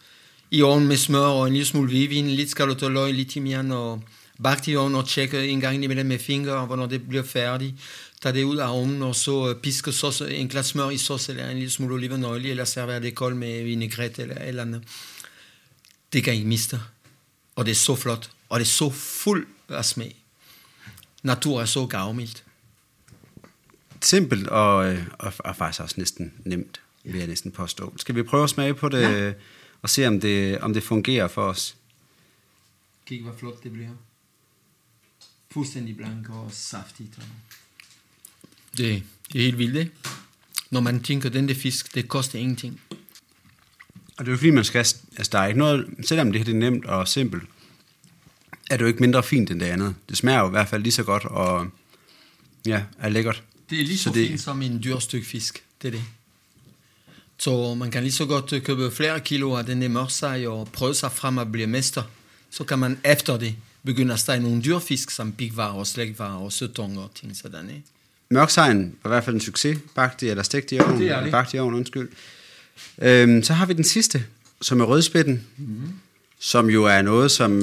I 0.52 0.62
ovnen 0.62 0.88
med 0.88 0.96
smør 0.96 1.18
og 1.18 1.46
en 1.46 1.52
lille 1.52 1.66
smule 1.66 1.88
hvidvin, 1.88 2.30
lidt 2.30 2.50
skalotoløg, 2.50 3.14
lidt 3.14 3.30
timian 3.30 3.70
og 3.72 4.02
bagt 4.42 4.68
i 4.68 4.76
ovnen 4.76 4.96
og 4.96 5.08
tjekke 5.08 5.46
en 5.48 5.60
gang 5.60 5.84
imellem 5.84 6.06
med 6.06 6.18
fingre, 6.18 6.66
hvornår 6.66 6.86
det 6.86 7.08
bliver 7.08 7.22
færdigt. 7.22 7.74
Tag 8.22 8.34
det 8.34 8.44
ud 8.44 8.56
af 8.56 8.68
ovnen 8.68 9.02
og 9.02 9.14
så 9.14 9.54
piske 9.62 9.92
sauce, 9.92 10.34
en 10.34 10.48
glas 10.48 10.66
smør 10.66 10.90
i 10.90 10.98
sauce 10.98 11.32
eller 11.32 11.48
en 11.48 11.56
lille 11.56 11.70
smule 11.70 11.94
olivenolie, 11.94 12.50
eller 12.50 12.64
servere 12.64 13.00
det 13.00 13.14
kold 13.14 13.34
med 13.34 13.64
vinaigrette 13.64 14.22
eller 14.22 14.34
et 14.34 14.48
eller 14.48 14.62
andet. 14.62 14.82
Det 16.12 16.24
kan 16.24 16.34
I 16.34 16.36
ikke 16.36 16.48
miste. 16.48 16.80
Og 17.56 17.64
det 17.64 17.70
er 17.70 17.76
så 17.76 17.96
flot. 17.96 18.30
Og 18.48 18.60
det 18.60 18.64
er 18.64 18.70
så 18.70 18.90
fuld 18.90 19.46
af 19.68 19.84
smag. 19.84 20.24
Natur 21.22 21.60
er 21.60 21.64
så 21.64 21.86
gavmildt. 21.86 22.44
Simpelt 24.00 24.48
og, 24.48 24.92
øh, 24.92 25.06
og, 25.18 25.32
og 25.38 25.56
faktisk 25.56 25.80
også 25.80 25.94
næsten 25.98 26.32
nemt, 26.44 26.80
vil 27.04 27.18
jeg 27.18 27.26
næsten 27.26 27.50
påstå. 27.50 27.94
Skal 27.96 28.14
vi 28.14 28.22
prøve 28.22 28.44
at 28.44 28.50
smage 28.50 28.74
på 28.74 28.88
det, 28.88 29.02
ja. 29.02 29.32
Og 29.82 29.90
se 29.90 30.06
om 30.06 30.20
det, 30.20 30.58
om 30.58 30.74
det 30.74 30.82
fungerer 30.82 31.28
for 31.28 31.42
os? 31.48 31.76
Kig, 33.06 33.22
hvor 33.22 33.34
flot 33.38 33.62
det 33.62 33.72
bliver. 33.72 33.90
Fuldstændig 35.50 35.96
blank 35.96 36.30
og 36.30 36.48
saftigt. 36.52 37.10
Det, 38.76 39.02
det 39.32 39.38
er 39.40 39.44
helt 39.44 39.58
vildt, 39.58 39.76
ikke? 39.76 39.92
Når 40.70 40.80
man 40.80 41.02
tænker, 41.02 41.28
den 41.28 41.48
der 41.48 41.54
fisk, 41.54 41.94
det 41.94 42.08
koster 42.08 42.38
ingenting. 42.38 42.80
Og 44.16 44.24
det 44.24 44.26
er 44.28 44.30
jo 44.32 44.36
fordi, 44.36 44.50
man 44.50 44.64
skal, 44.64 44.78
altså 44.78 45.28
der 45.32 45.38
er 45.38 45.46
ikke 45.46 45.58
noget, 45.58 45.86
selvom 46.06 46.32
det 46.32 46.38
her 46.40 46.44
det 46.44 46.54
er 46.54 46.58
nemt 46.58 46.84
og 46.84 47.08
simpelt, 47.08 47.42
er 48.70 48.76
det 48.76 48.80
jo 48.82 48.86
ikke 48.86 49.00
mindre 49.00 49.22
fint 49.22 49.50
end 49.50 49.60
det 49.60 49.66
andet. 49.66 49.94
Det 50.08 50.16
smager 50.16 50.40
jo 50.40 50.46
i 50.46 50.50
hvert 50.50 50.68
fald 50.68 50.82
lige 50.82 50.92
så 50.92 51.02
godt, 51.04 51.24
og 51.24 51.70
ja, 52.66 52.84
er 52.98 53.08
lækkert. 53.08 53.42
Det 53.70 53.80
er 53.80 53.84
lige 53.84 53.98
så, 53.98 54.02
Så 54.04 54.10
så 54.10 54.14
det- 54.14 54.28
fint 54.28 54.40
som 54.40 54.62
en 54.62 54.82
dyr 54.84 54.98
stykke 54.98 55.26
fisk. 55.26 55.64
Det 55.82 55.88
er 55.88 55.92
det. 55.92 56.04
Så 57.42 57.74
man 57.74 57.90
kan 57.90 58.02
lige 58.02 58.12
så 58.12 58.26
godt 58.26 58.52
øh, 58.52 58.62
købe 58.62 58.90
flere 58.90 59.20
kilo 59.20 59.54
af 59.54 59.66
den 59.66 59.92
mørsej 59.92 60.46
og 60.46 60.68
prøve 60.72 60.94
sig 60.94 61.12
frem 61.12 61.38
at 61.38 61.52
blive 61.52 61.66
mester. 61.66 62.02
Så 62.50 62.64
kan 62.64 62.78
man 62.78 62.98
efter 63.04 63.36
det 63.36 63.54
begynde 63.84 64.12
at 64.12 64.20
stege 64.20 64.40
nogle 64.40 64.62
dyrfisk 64.62 65.10
som 65.10 65.32
bigvarer 65.32 65.72
og 65.72 65.86
slægtvarer 65.86 66.38
og 66.38 66.52
søtung 66.52 66.98
og 66.98 67.10
ting 67.14 67.36
sådan. 67.36 67.68
Ikke? 67.68 67.82
Mørksejren 68.28 68.94
var 69.02 69.10
i 69.10 69.12
hvert 69.12 69.24
fald 69.24 69.36
en 69.36 69.40
succes, 69.40 69.78
bagt 69.94 70.22
i, 70.22 70.28
eller 70.28 70.42
stegt 70.42 70.72
i 70.72 70.80
ovnen. 70.80 71.00
Det 71.00 71.10
er 71.10 71.22
det. 71.22 71.30
Bagt 71.30 71.54
i 71.54 71.58
ovnen, 71.58 71.78
undskyld. 71.78 72.08
Øhm, 73.02 73.42
så 73.42 73.52
har 73.52 73.66
vi 73.66 73.72
den 73.72 73.84
sidste, 73.84 74.24
som 74.60 74.80
er 74.80 74.84
rødspætten, 74.84 75.46
mm. 75.56 75.88
som 76.38 76.70
jo 76.70 76.84
er 76.84 77.02
noget, 77.02 77.30
som... 77.30 77.60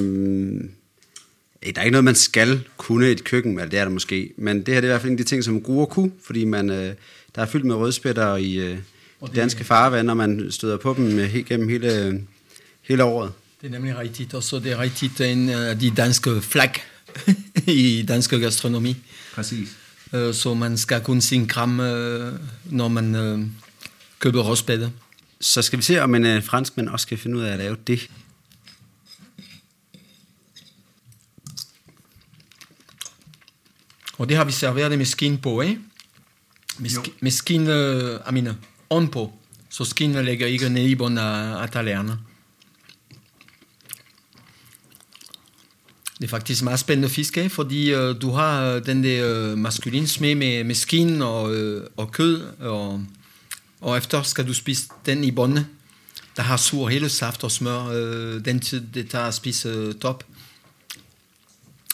Der 1.62 1.72
er 1.76 1.82
ikke 1.82 1.90
noget, 1.90 2.04
man 2.04 2.14
skal 2.14 2.68
kunne 2.76 3.08
i 3.08 3.12
et 3.12 3.24
køkken, 3.24 3.52
eller 3.52 3.70
det 3.70 3.78
er 3.78 3.84
der 3.84 3.92
måske, 3.92 4.32
men 4.36 4.56
det 4.58 4.74
her 4.74 4.80
det 4.80 4.88
er 4.88 4.90
i 4.90 4.92
hvert 4.92 5.00
fald 5.00 5.12
en 5.12 5.18
af 5.18 5.24
de 5.24 5.30
ting, 5.30 5.44
som 5.44 5.62
gruer 5.62 5.86
kunne, 5.86 6.12
fordi 6.24 6.44
man, 6.44 6.70
øh, 6.70 6.94
der 7.34 7.42
er 7.42 7.46
fyldt 7.46 7.64
med 7.64 7.74
rødspætter 7.74 8.36
i 8.36 8.54
øh, 8.54 8.78
det- 9.26 9.36
danske 9.36 9.64
farvand, 9.64 10.10
og 10.10 10.16
man 10.16 10.46
støder 10.52 10.76
på 10.76 10.94
dem 10.96 11.18
øh, 11.18 11.28
helt 11.30 11.46
gennem 11.46 11.68
hele, 11.68 12.22
hele 12.82 13.04
året. 13.04 13.32
Det 13.60 13.66
er 13.66 13.70
nemlig 13.70 13.98
rigtigt. 13.98 14.34
Og 14.34 14.42
så 14.42 14.58
det 14.58 14.72
er 14.72 14.78
rigtigt 14.78 15.20
en 15.20 15.48
af 15.48 15.78
de 15.78 15.90
danske 15.90 16.40
flag 16.40 16.72
i 17.66 18.04
dansk 18.08 18.30
gastronomi. 18.30 18.96
Præcis. 19.34 19.68
Øh, 20.12 20.34
Så 20.34 20.54
man 20.54 20.78
skal 20.78 21.00
kun 21.00 21.20
sin 21.20 21.48
kram, 21.48 21.80
øh, 21.80 22.38
når 22.64 22.88
man 22.88 23.14
øh, 23.14 23.40
køber 24.18 24.42
rødspætte. 24.42 24.92
Så 25.40 25.62
skal 25.62 25.78
vi 25.78 25.82
se, 25.82 26.02
om 26.02 26.14
en 26.14 26.26
øh, 26.26 26.42
franskmand 26.44 26.88
også 26.88 27.06
kan 27.06 27.18
finde 27.18 27.36
ud 27.36 27.42
af 27.42 27.52
at 27.52 27.58
lave 27.58 27.76
det. 27.86 28.08
Og 34.18 34.28
det 34.28 34.36
har 34.36 34.44
vi 34.44 34.52
serveret 34.52 34.98
med 34.98 35.06
skin 35.06 35.38
på, 35.38 35.60
ikke? 35.60 35.80
Med, 36.78 36.90
sk- 36.90 37.12
med 37.20 37.30
skin, 37.30 37.66
øh, 37.68 38.32
mean, 38.32 38.56
ovenpå. 38.90 39.20
Eh, 39.20 39.26
eh, 39.26 39.32
eh, 39.32 39.36
Så 39.70 39.84
skin 39.84 40.24
ligger 40.24 40.46
ikke 40.46 40.68
nede 40.68 40.90
i 40.90 40.94
bunden 40.94 41.18
af, 41.18 41.62
af 41.62 41.70
tallerkenet. 41.70 42.18
Det 46.18 46.26
er 46.26 46.28
faktisk 46.28 46.62
meget 46.62 46.80
spændende 46.80 47.08
fiske, 47.08 47.50
fordi 47.50 47.92
øh, 47.92 48.20
du 48.20 48.30
har 48.30 48.80
den 48.80 49.04
der 49.04 49.26
øh, 49.26 49.58
maskulin 49.58 50.06
smag 50.06 50.36
med, 50.36 50.64
med 50.64 50.74
skin 50.74 51.22
og, 51.22 51.54
øh, 51.54 51.86
og 51.96 52.12
kød, 52.12 52.42
og, 52.60 53.04
og 53.80 53.96
efter 53.98 54.22
skal 54.22 54.46
du 54.46 54.54
spise 54.54 54.88
den 55.06 55.24
i 55.24 55.30
bunden. 55.30 55.66
Der 56.36 56.42
har 56.42 56.56
sur 56.56 56.88
hele 56.88 57.08
saft 57.08 57.44
og 57.44 57.50
smør, 57.50 57.86
øh, 57.86 58.44
den 58.44 58.60
tid 58.60 58.86
det 58.94 59.10
tager 59.10 59.24
at 59.24 59.34
spise 59.34 59.68
øh, 59.68 59.94
top. 59.94 60.24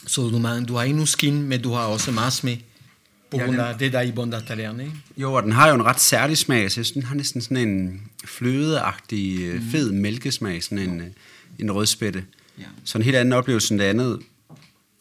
Så 0.07 0.21
du, 0.21 0.39
man, 0.39 0.65
du 0.65 0.75
har 0.75 0.83
ikke 0.83 0.97
nu 0.97 1.05
skin, 1.05 1.43
men 1.43 1.61
du 1.61 1.73
har 1.73 1.85
også 1.85 2.11
meget 2.11 2.33
smag. 2.33 2.65
På 3.31 3.37
Ja, 3.37 3.43
grund 3.43 3.57
den- 3.57 3.65
af 3.65 3.77
det 3.77 3.93
der 3.93 3.99
er 3.99 4.03
i 4.03 4.11
bunden 4.11 4.33
af 4.33 4.41
tallerkenen, 4.47 4.85
ikke? 4.85 4.97
Jo, 5.17 5.33
og 5.33 5.43
den 5.43 5.51
har 5.51 5.67
jo 5.69 5.75
en 5.75 5.83
ret 5.85 5.99
særlig 5.99 6.37
smag, 6.37 6.57
så 6.71 6.79
jeg 6.79 6.85
synes, 6.85 6.91
den 6.91 7.03
har 7.03 7.15
næsten 7.15 7.41
sådan 7.41 7.57
en 7.69 8.01
flødeagtig, 8.25 9.55
mm. 9.55 9.69
fed 9.71 9.91
mælkesmag, 9.91 10.63
sådan 10.63 10.77
en, 10.79 11.01
øh, 11.01 11.07
en 11.59 11.71
rødspætte. 11.71 12.23
Ja. 12.59 12.63
Så 12.83 12.97
en 12.97 13.03
helt 13.03 13.15
anden 13.17 13.33
oplevelse 13.33 13.73
end 13.73 13.79
det 13.81 13.85
andet. 13.85 14.19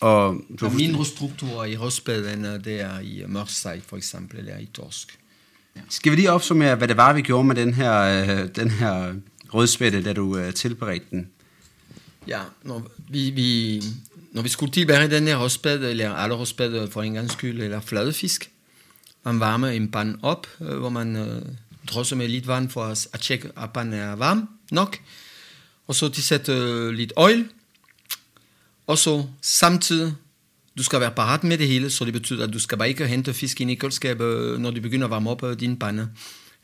Og 0.00 0.40
du 0.60 0.66
er 0.66 0.70
har 0.70 0.76
mindre 0.76 1.04
strukturer 1.04 1.64
i 1.64 1.76
rødspæd, 1.76 2.26
end 2.34 2.46
øh, 2.46 2.64
det 2.64 2.80
er 2.80 3.00
i 3.00 3.22
mørsej, 3.26 3.80
for 3.86 3.96
eksempel, 3.96 4.38
eller 4.38 4.58
i 4.58 4.68
torsk. 4.74 5.18
Skal 5.88 6.12
vi 6.12 6.16
lige 6.16 6.30
opsummere, 6.30 6.74
hvad 6.74 6.88
det 6.88 6.96
var, 6.96 7.12
vi 7.12 7.22
gjorde 7.22 7.44
med 7.44 7.54
den 7.54 7.74
her, 7.74 8.00
øh, 8.02 8.48
den 8.56 8.70
her 8.70 9.14
rødspætte, 9.54 10.02
da 10.02 10.12
du 10.12 10.38
øh, 10.38 10.54
tilberedte 10.54 11.06
den? 11.10 11.28
Ja, 12.28 12.40
når 12.62 12.90
vi, 13.10 13.30
vi, 13.30 13.82
når 14.36 14.42
vi 14.42 14.48
skulle 14.48 14.72
tilberede 14.72 15.14
den 15.14 15.28
her 15.28 15.36
rødspæd, 15.36 15.84
eller 15.84 16.14
alle 16.14 16.34
rødspæd 16.34 16.90
for 16.90 17.02
en 17.02 17.14
gang 17.14 17.30
skyld, 17.30 17.62
eller 17.62 17.80
fladefisk, 17.80 18.50
man 19.24 19.40
varmer 19.40 19.68
en 19.68 19.90
pan 19.90 20.18
op, 20.22 20.46
øh, 20.60 20.78
hvor 20.78 20.88
man 20.88 21.16
øh, 21.16 21.42
drosser 21.86 22.16
med 22.16 22.28
lidt 22.28 22.46
vand 22.46 22.70
for 22.70 22.84
at, 22.84 23.08
at 23.12 23.20
tjekke, 23.20 23.50
at 23.56 23.72
pan 23.72 23.92
er 23.92 24.16
varm 24.16 24.48
nok. 24.70 24.98
Og 25.86 25.94
så 25.94 26.08
tilsætte 26.08 26.52
øh, 26.52 26.90
lidt 26.90 27.12
oil. 27.16 27.48
Og 28.86 28.98
så 28.98 29.24
samtidig, 29.42 30.14
du 30.78 30.82
skal 30.82 31.00
være 31.00 31.10
parat 31.10 31.44
med 31.44 31.58
det 31.58 31.68
hele, 31.68 31.90
så 31.90 32.04
det 32.04 32.12
betyder, 32.12 32.46
at 32.46 32.52
du 32.52 32.58
skal 32.58 32.78
bare 32.78 32.88
ikke 32.88 33.06
hente 33.06 33.34
fisk 33.34 33.60
ind 33.60 33.70
i 33.70 33.74
køleskabet, 33.74 34.24
øh, 34.24 34.58
når 34.58 34.70
du 34.70 34.80
begynder 34.80 35.06
at 35.06 35.10
varme 35.10 35.30
op 35.30 35.44
øh, 35.44 35.60
din 35.60 35.78
pande. 35.78 36.08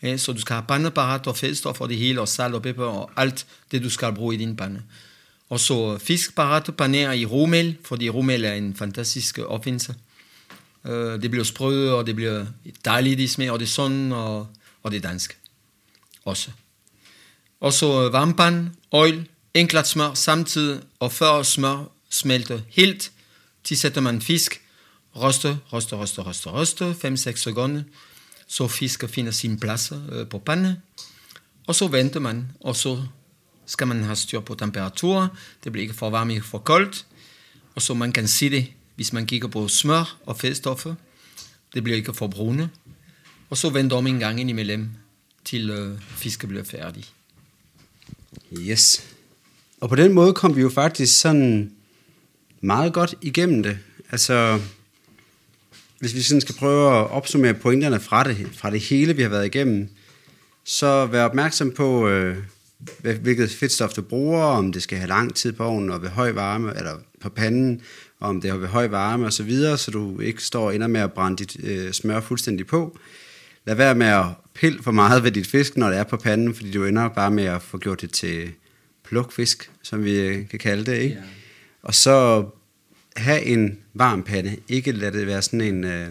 Ja, 0.03 0.17
så 0.17 0.33
du 0.33 0.41
skal 0.41 0.55
have 0.55 0.67
pande 0.69 0.91
parat 0.91 1.27
og 1.27 1.37
fedtstof 1.37 1.81
og 1.81 1.89
det 1.89 1.97
hele, 1.97 2.21
og 2.21 2.29
salt 2.29 2.55
og 2.55 2.63
pepper 2.63 2.85
og 2.85 3.11
alt 3.17 3.47
det, 3.71 3.83
du 3.83 3.91
skal 3.91 4.15
bruge 4.15 4.35
i 4.35 4.39
din 4.39 4.57
pande. 4.57 4.83
Og 5.53 5.61
så 5.61 5.99
fisk 5.99 6.35
parat 6.35 6.77
panere 6.77 7.19
i 7.19 7.27
romel, 7.27 7.77
fordi 7.85 8.09
romel 8.09 8.45
er 8.45 8.53
en 8.53 8.75
fantastisk 8.77 9.39
opfindelse. 9.39 9.95
Uh, 10.85 10.91
øh, 10.91 11.23
det 11.23 11.31
bliver 11.31 11.45
sprødt, 11.45 11.93
og 11.93 12.07
det 12.07 12.17
bliver 12.17 12.47
dejligt 12.85 13.21
i 13.21 13.27
smag, 13.27 13.51
og 13.51 13.59
det 13.59 13.67
er 13.67 13.71
sådan, 13.71 14.13
og, 14.13 14.49
og 14.83 14.91
det 14.91 14.97
er 14.97 15.09
dansk 15.09 15.39
også. 16.25 16.51
Og 17.61 17.73
så 17.73 18.09
varmpan, 18.09 18.71
oil, 18.91 19.29
enklat 19.55 19.89
smør 19.89 20.15
samtidig, 20.15 20.81
og 21.01 21.13
før 21.13 21.43
smør 21.43 21.85
smelter 22.11 22.61
helt, 22.69 23.13
tilsætter 23.65 24.01
man 24.01 24.23
fisk, 24.23 24.61
røste, 25.17 25.59
røste, 25.73 25.97
røste, 25.97 26.23
røste, 26.23 26.51
røste, 26.51 26.91
5-6 27.05 27.37
sekunder, 27.37 27.83
så 28.47 28.69
fisk 28.69 29.05
finder 29.09 29.33
sin 29.33 29.61
plads 29.61 29.93
øh, 30.13 30.29
på 30.29 30.39
panden, 30.39 30.77
og 31.67 31.75
så 31.75 31.87
venter 31.87 32.21
man, 32.21 32.53
og 32.61 32.77
så 32.77 33.03
skal 33.67 33.87
man 33.87 34.03
have 34.03 34.17
styr 34.17 34.41
på 34.41 34.55
temperatur, 34.55 35.37
det 35.65 35.73
bliver 35.73 35.83
ikke 35.83 35.95
for 35.95 36.11
varmt, 36.11 36.31
ikke 36.31 36.47
for 36.47 36.59
koldt, 36.59 37.07
og 37.75 37.83
så 37.83 37.95
man 37.95 38.13
kan 38.13 38.29
se 38.29 38.51
det, 38.51 38.67
hvis 38.97 39.13
man 39.13 39.27
kigger 39.27 39.49
på 39.49 39.69
smør 39.69 40.19
og 40.27 40.39
fedtstoffer, 40.39 40.95
det 41.75 41.83
bliver 41.83 41.97
ikke 41.97 42.15
for 42.15 42.27
brune, 42.27 42.71
og 43.51 43.57
så 43.57 43.71
venter 43.71 43.97
om 43.97 44.07
en 44.07 44.19
gang 44.19 44.41
indimellem, 44.41 44.91
til 45.45 45.71
øh, 45.71 46.01
fisken 46.01 46.49
bliver 46.49 46.65
færdig. 46.65 47.05
Yes. 48.59 49.05
Og 49.81 49.89
på 49.89 49.97
den 49.97 50.13
måde 50.13 50.35
kom 50.35 50.57
vi 50.57 50.61
jo 50.61 50.69
faktisk 50.69 51.21
sådan 51.21 51.73
meget 52.61 52.93
godt 52.93 53.15
igennem 53.23 53.63
det. 53.63 53.79
Altså, 54.11 54.61
hvis 55.99 56.15
vi 56.15 56.23
sådan 56.23 56.41
skal 56.41 56.55
prøve 56.55 56.99
at 56.99 57.11
opsummere 57.11 57.55
pointerne 57.55 58.01
fra 58.01 58.25
det, 58.25 58.49
fra 58.53 58.71
det 58.71 58.81
hele, 58.81 59.17
vi 59.17 59.23
har 59.23 59.29
været 59.29 59.47
igennem, 59.47 59.89
så 60.65 61.07
vær 61.07 61.25
opmærksom 61.25 61.73
på, 61.73 62.09
øh, 62.09 62.37
hvilket 63.03 63.51
fedtstof 63.51 63.93
du 63.93 64.03
bruger, 64.03 64.43
om 64.43 64.73
det 64.73 64.83
skal 64.83 64.99
have 64.99 65.09
lang 65.09 65.35
tid 65.35 65.53
på 65.53 65.65
ovnen 65.65 65.91
og 65.91 66.03
ved 66.03 66.09
høj 66.09 66.33
varme, 66.33 66.77
eller 66.77 66.93
på 67.21 67.29
panden, 67.29 67.81
om 68.21 68.41
det 68.41 68.51
er 68.51 68.57
ved 68.57 68.69
høj 68.69 68.89
varme 68.89 69.27
og 69.27 69.33
så 69.33 69.43
videre, 69.43 69.79
så 69.79 69.91
du 69.91 70.21
ikke 70.21 70.43
står 70.43 70.67
og 70.67 70.75
ender 70.75 70.87
med 70.87 71.01
at 71.01 71.13
brænde 71.13 71.37
dit 71.45 71.57
øh, 71.65 71.93
smør 71.93 72.21
fuldstændig 72.21 72.67
på. 72.67 72.99
Lad 73.67 73.75
være 73.75 73.95
med 73.95 74.07
at 74.07 74.25
pille 74.55 74.83
for 74.83 74.91
meget 74.91 75.25
ved 75.25 75.31
dit 75.31 75.47
fisk, 75.47 75.77
når 75.77 75.89
det 75.89 75.99
er 75.99 76.05
på 76.05 76.17
panden, 76.17 76.55
fordi 76.55 76.71
du 76.71 76.85
ender 76.85 77.09
bare 77.09 77.31
med 77.31 77.45
at 77.45 77.63
få 77.63 77.79
gjort 77.79 78.01
det 78.01 78.13
til 78.13 78.51
plukfisk, 79.05 79.71
som 79.83 80.05
vi 80.05 80.21
øh, 80.21 80.49
kan 80.49 80.59
kalde 80.59 80.91
det. 80.93 80.99
Ikke? 80.99 81.15
Ja. 81.15 81.23
Og 81.83 81.95
så 81.95 82.47
have 83.17 83.43
en 83.43 83.79
varm 83.95 84.23
pande. 84.23 84.57
Ikke 84.69 84.93
lade 84.93 85.19
det 85.19 85.27
være 85.27 85.43
sådan 85.43 85.61
en, 85.61 85.85
øh, 85.85 86.09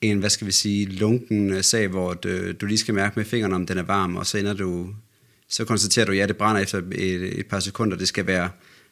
en, 0.00 0.18
hvad 0.18 0.30
skal 0.30 0.46
vi 0.46 0.52
sige, 0.52 0.86
lunken 0.86 1.50
øh, 1.50 1.62
sag, 1.62 1.88
hvor 1.88 2.14
du, 2.14 2.52
du 2.52 2.66
lige 2.66 2.78
skal 2.78 2.94
mærke 2.94 3.12
med 3.16 3.24
fingeren, 3.24 3.52
om 3.52 3.66
den 3.66 3.78
er 3.78 3.82
varm, 3.82 4.16
og 4.16 4.26
så 4.26 4.38
ender 4.38 4.54
du, 4.54 4.94
så 5.52 5.64
konstaterer 5.64 6.06
du, 6.06 6.12
ja, 6.12 6.26
det 6.26 6.36
brænder 6.36 6.60
efter 6.62 6.78
et, 6.92 7.38
et 7.38 7.46
par 7.46 7.60
sekunder. 7.60 7.96
Det 7.96 8.08
skal 8.08 8.26
være 8.26 8.48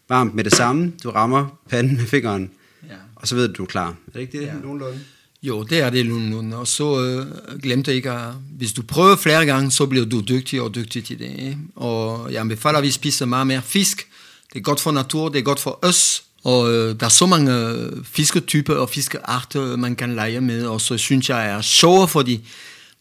varmt 0.09 0.35
med 0.35 0.45
det 0.45 0.53
samme. 0.55 0.93
Du 1.05 1.11
rammer 1.11 1.59
panden 1.71 1.97
med 1.97 2.07
fingeren, 2.07 2.51
Ja. 2.89 2.95
og 3.17 3.29
så 3.29 3.35
ved 3.35 3.49
du, 3.49 3.55
du 3.55 3.63
er 3.63 3.67
klar. 3.67 3.89
Er 3.89 4.13
det 4.15 4.21
ikke 4.21 4.39
det, 4.39 4.47
Ja. 4.47 4.53
nogenlunde? 4.63 5.01
Jo, 5.43 5.63
det 5.63 5.79
er 5.81 5.91
det 5.91 6.07
nogenlunde. 6.07 6.57
Og 6.57 6.69
så 6.69 7.01
øh, 7.05 7.59
glemte 7.61 7.91
jeg 7.91 7.97
ikke, 7.97 8.11
at 8.11 8.33
hvis 8.59 8.73
du 8.73 8.83
prøver 8.83 9.17
flere 9.17 9.47
gange, 9.47 9.71
så 9.71 9.87
bliver 9.87 10.05
du 10.07 10.21
dygtig 10.29 10.61
og 10.61 10.75
dygtig 10.75 11.05
til 11.05 11.19
det. 11.19 11.31
ikke? 11.39 11.59
Og 11.77 12.33
jeg 12.33 12.41
anbefaler, 12.41 12.79
at 12.79 12.85
vi 12.85 12.91
spiser 12.91 13.27
meget 13.27 13.47
mere 13.47 13.63
fisk. 13.63 14.07
Det 14.53 14.59
er 14.59 14.63
godt 14.63 14.81
for 14.81 14.93
natur, 14.93 15.29
det 15.29 15.39
er 15.39 15.43
godt 15.43 15.61
for 15.61 15.79
os. 15.83 16.23
Og 16.45 16.73
øh, 16.73 17.01
der 17.01 17.07
er 17.07 17.11
så 17.11 17.27
mange 17.27 17.69
øh, 17.69 17.93
fisketyper 18.05 18.75
og 18.75 18.89
fiskearter, 18.91 19.77
man 19.77 19.97
kan 19.97 20.15
lege 20.15 20.41
med. 20.41 20.67
Og 20.67 20.81
så 20.81 20.97
synes 20.99 21.31
jeg 21.31 21.47
er 21.51 21.61
sjovere, 21.61 22.09
fordi 22.09 22.49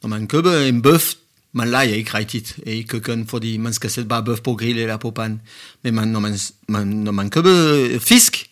når 0.01 0.09
man 0.09 0.27
køber 0.27 0.57
en 0.59 0.81
bøf, 0.81 1.13
man 1.51 1.69
leger 1.69 1.93
ikke 1.95 2.13
rigtigt 2.13 2.59
i 2.65 2.81
køkken, 2.81 3.27
fordi 3.27 3.57
man 3.57 3.73
skal 3.73 3.89
sætte 3.89 4.07
bare 4.07 4.25
bøf 4.25 4.41
på 4.41 4.55
grill 4.55 4.77
eller 4.77 4.97
på 4.97 5.11
pan. 5.11 5.41
Men 5.81 5.95
man, 5.95 6.07
når, 6.07 6.19
man, 6.19 6.37
man, 6.67 6.87
når 6.87 7.11
man 7.11 7.29
køber 7.29 7.99
fisk, 7.99 8.49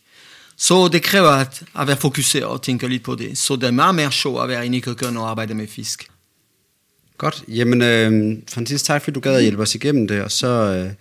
så 0.57 0.87
det 0.87 1.03
kræver 1.03 1.29
at, 1.29 1.63
at 1.79 1.87
være 1.87 1.97
fokuseret 1.97 2.45
og 2.45 2.61
tænke 2.61 2.87
lidt 2.87 3.03
på 3.03 3.15
det. 3.15 3.37
Så 3.37 3.55
det 3.55 3.63
er 3.63 3.71
meget 3.71 3.95
mere 3.95 4.11
sjovt 4.11 4.43
at 4.43 4.49
være 4.49 4.65
inde 4.65 4.77
i 4.77 4.79
køkken 4.79 5.17
og 5.17 5.29
arbejde 5.29 5.53
med 5.53 5.67
fisk. 5.67 6.09
Godt. 7.17 7.43
Jamen, 7.47 7.81
øh, 7.81 8.37
Francis, 8.49 8.83
tak 8.83 9.01
fordi 9.01 9.13
du 9.13 9.19
gad 9.19 9.35
at 9.35 9.41
hjælpe 9.41 9.61
os 9.61 9.75
igennem 9.75 10.07
det, 10.07 10.21
og 10.21 10.31
så, 10.31 10.47
øh, 10.47 10.91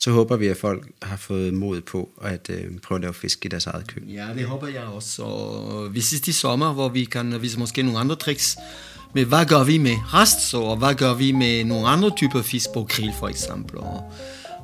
så 0.00 0.10
håber 0.10 0.36
vi, 0.36 0.46
at 0.46 0.56
folk 0.56 0.88
har 1.02 1.16
fået 1.16 1.54
mod 1.54 1.80
på 1.80 2.08
at 2.22 2.50
øh, 2.50 2.78
prøve 2.82 2.96
at 2.96 3.02
lave 3.02 3.14
fisk 3.14 3.44
i 3.44 3.48
deres 3.48 3.66
eget 3.66 3.86
køkken. 3.86 4.10
Ja, 4.10 4.26
det 4.36 4.44
håber 4.44 4.68
jeg 4.68 4.82
også. 4.82 5.22
Og 5.22 5.94
vi 5.94 6.00
ses 6.00 6.28
i 6.28 6.32
sommer, 6.32 6.72
hvor 6.72 6.88
vi 6.88 7.04
kan 7.04 7.42
vise 7.42 7.58
måske 7.58 7.82
nogle 7.82 7.98
andre 7.98 8.16
tricks. 8.16 8.56
Men 9.12 9.26
hvad 9.26 9.44
gør 9.44 9.64
vi 9.64 9.78
med 9.78 9.96
rest, 10.14 10.54
og 10.54 10.76
hvad 10.76 10.94
gør 10.94 11.14
vi 11.14 11.32
med 11.32 11.64
nogle 11.64 11.88
andre 11.88 12.10
typer 12.10 12.42
fisk 12.42 12.72
på 12.74 12.86
grill 12.88 13.12
for 13.18 13.28
eksempel, 13.28 13.78
og 13.78 14.12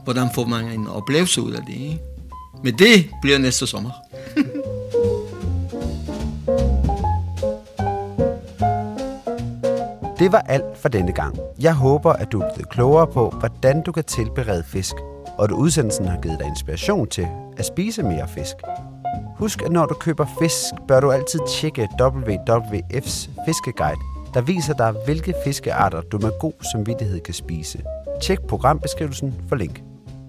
hvordan 0.04 0.28
får 0.34 0.44
man 0.44 0.64
en 0.64 0.86
oplevelse 0.86 1.42
ud 1.42 1.52
af 1.52 1.62
det. 1.66 1.74
ikke? 1.74 1.98
Men 2.64 2.78
det 2.78 3.10
bliver 3.22 3.38
næste 3.38 3.66
sommer. 3.66 3.90
Det 10.18 10.32
var 10.32 10.38
alt 10.38 10.78
for 10.78 10.88
denne 10.88 11.12
gang. 11.12 11.36
Jeg 11.60 11.74
håber, 11.74 12.12
at 12.12 12.32
du 12.32 12.40
er 12.40 12.54
blevet 12.54 12.68
klogere 12.68 13.06
på, 13.06 13.30
hvordan 13.38 13.82
du 13.82 13.92
kan 13.92 14.04
tilberede 14.04 14.64
fisk, 14.64 14.94
og 15.38 15.44
at 15.44 15.50
udsendelsen 15.50 16.08
har 16.08 16.20
givet 16.20 16.38
dig 16.38 16.46
inspiration 16.46 17.08
til 17.08 17.28
at 17.56 17.66
spise 17.66 18.02
mere 18.02 18.28
fisk. 18.28 18.56
Husk, 19.36 19.62
at 19.62 19.72
når 19.72 19.86
du 19.86 19.94
køber 19.94 20.26
fisk, 20.38 20.74
bør 20.88 21.00
du 21.00 21.10
altid 21.10 21.40
tjekke 21.48 21.88
WWF's 22.00 23.30
fiskeguide, 23.46 24.15
der 24.36 24.42
viser 24.42 24.74
dig, 24.74 24.94
hvilke 25.04 25.34
fiskearter 25.44 26.00
du 26.00 26.18
med 26.18 26.30
god 26.40 26.52
samvittighed 26.72 27.20
kan 27.20 27.34
spise. 27.34 27.82
Tjek 28.22 28.40
programbeskrivelsen 28.48 29.34
for 29.48 29.56
link. 29.56 29.82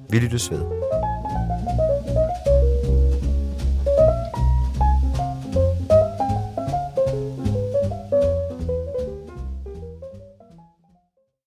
Vi 0.09 0.19
lyttes 0.19 0.51
ved. 0.51 0.61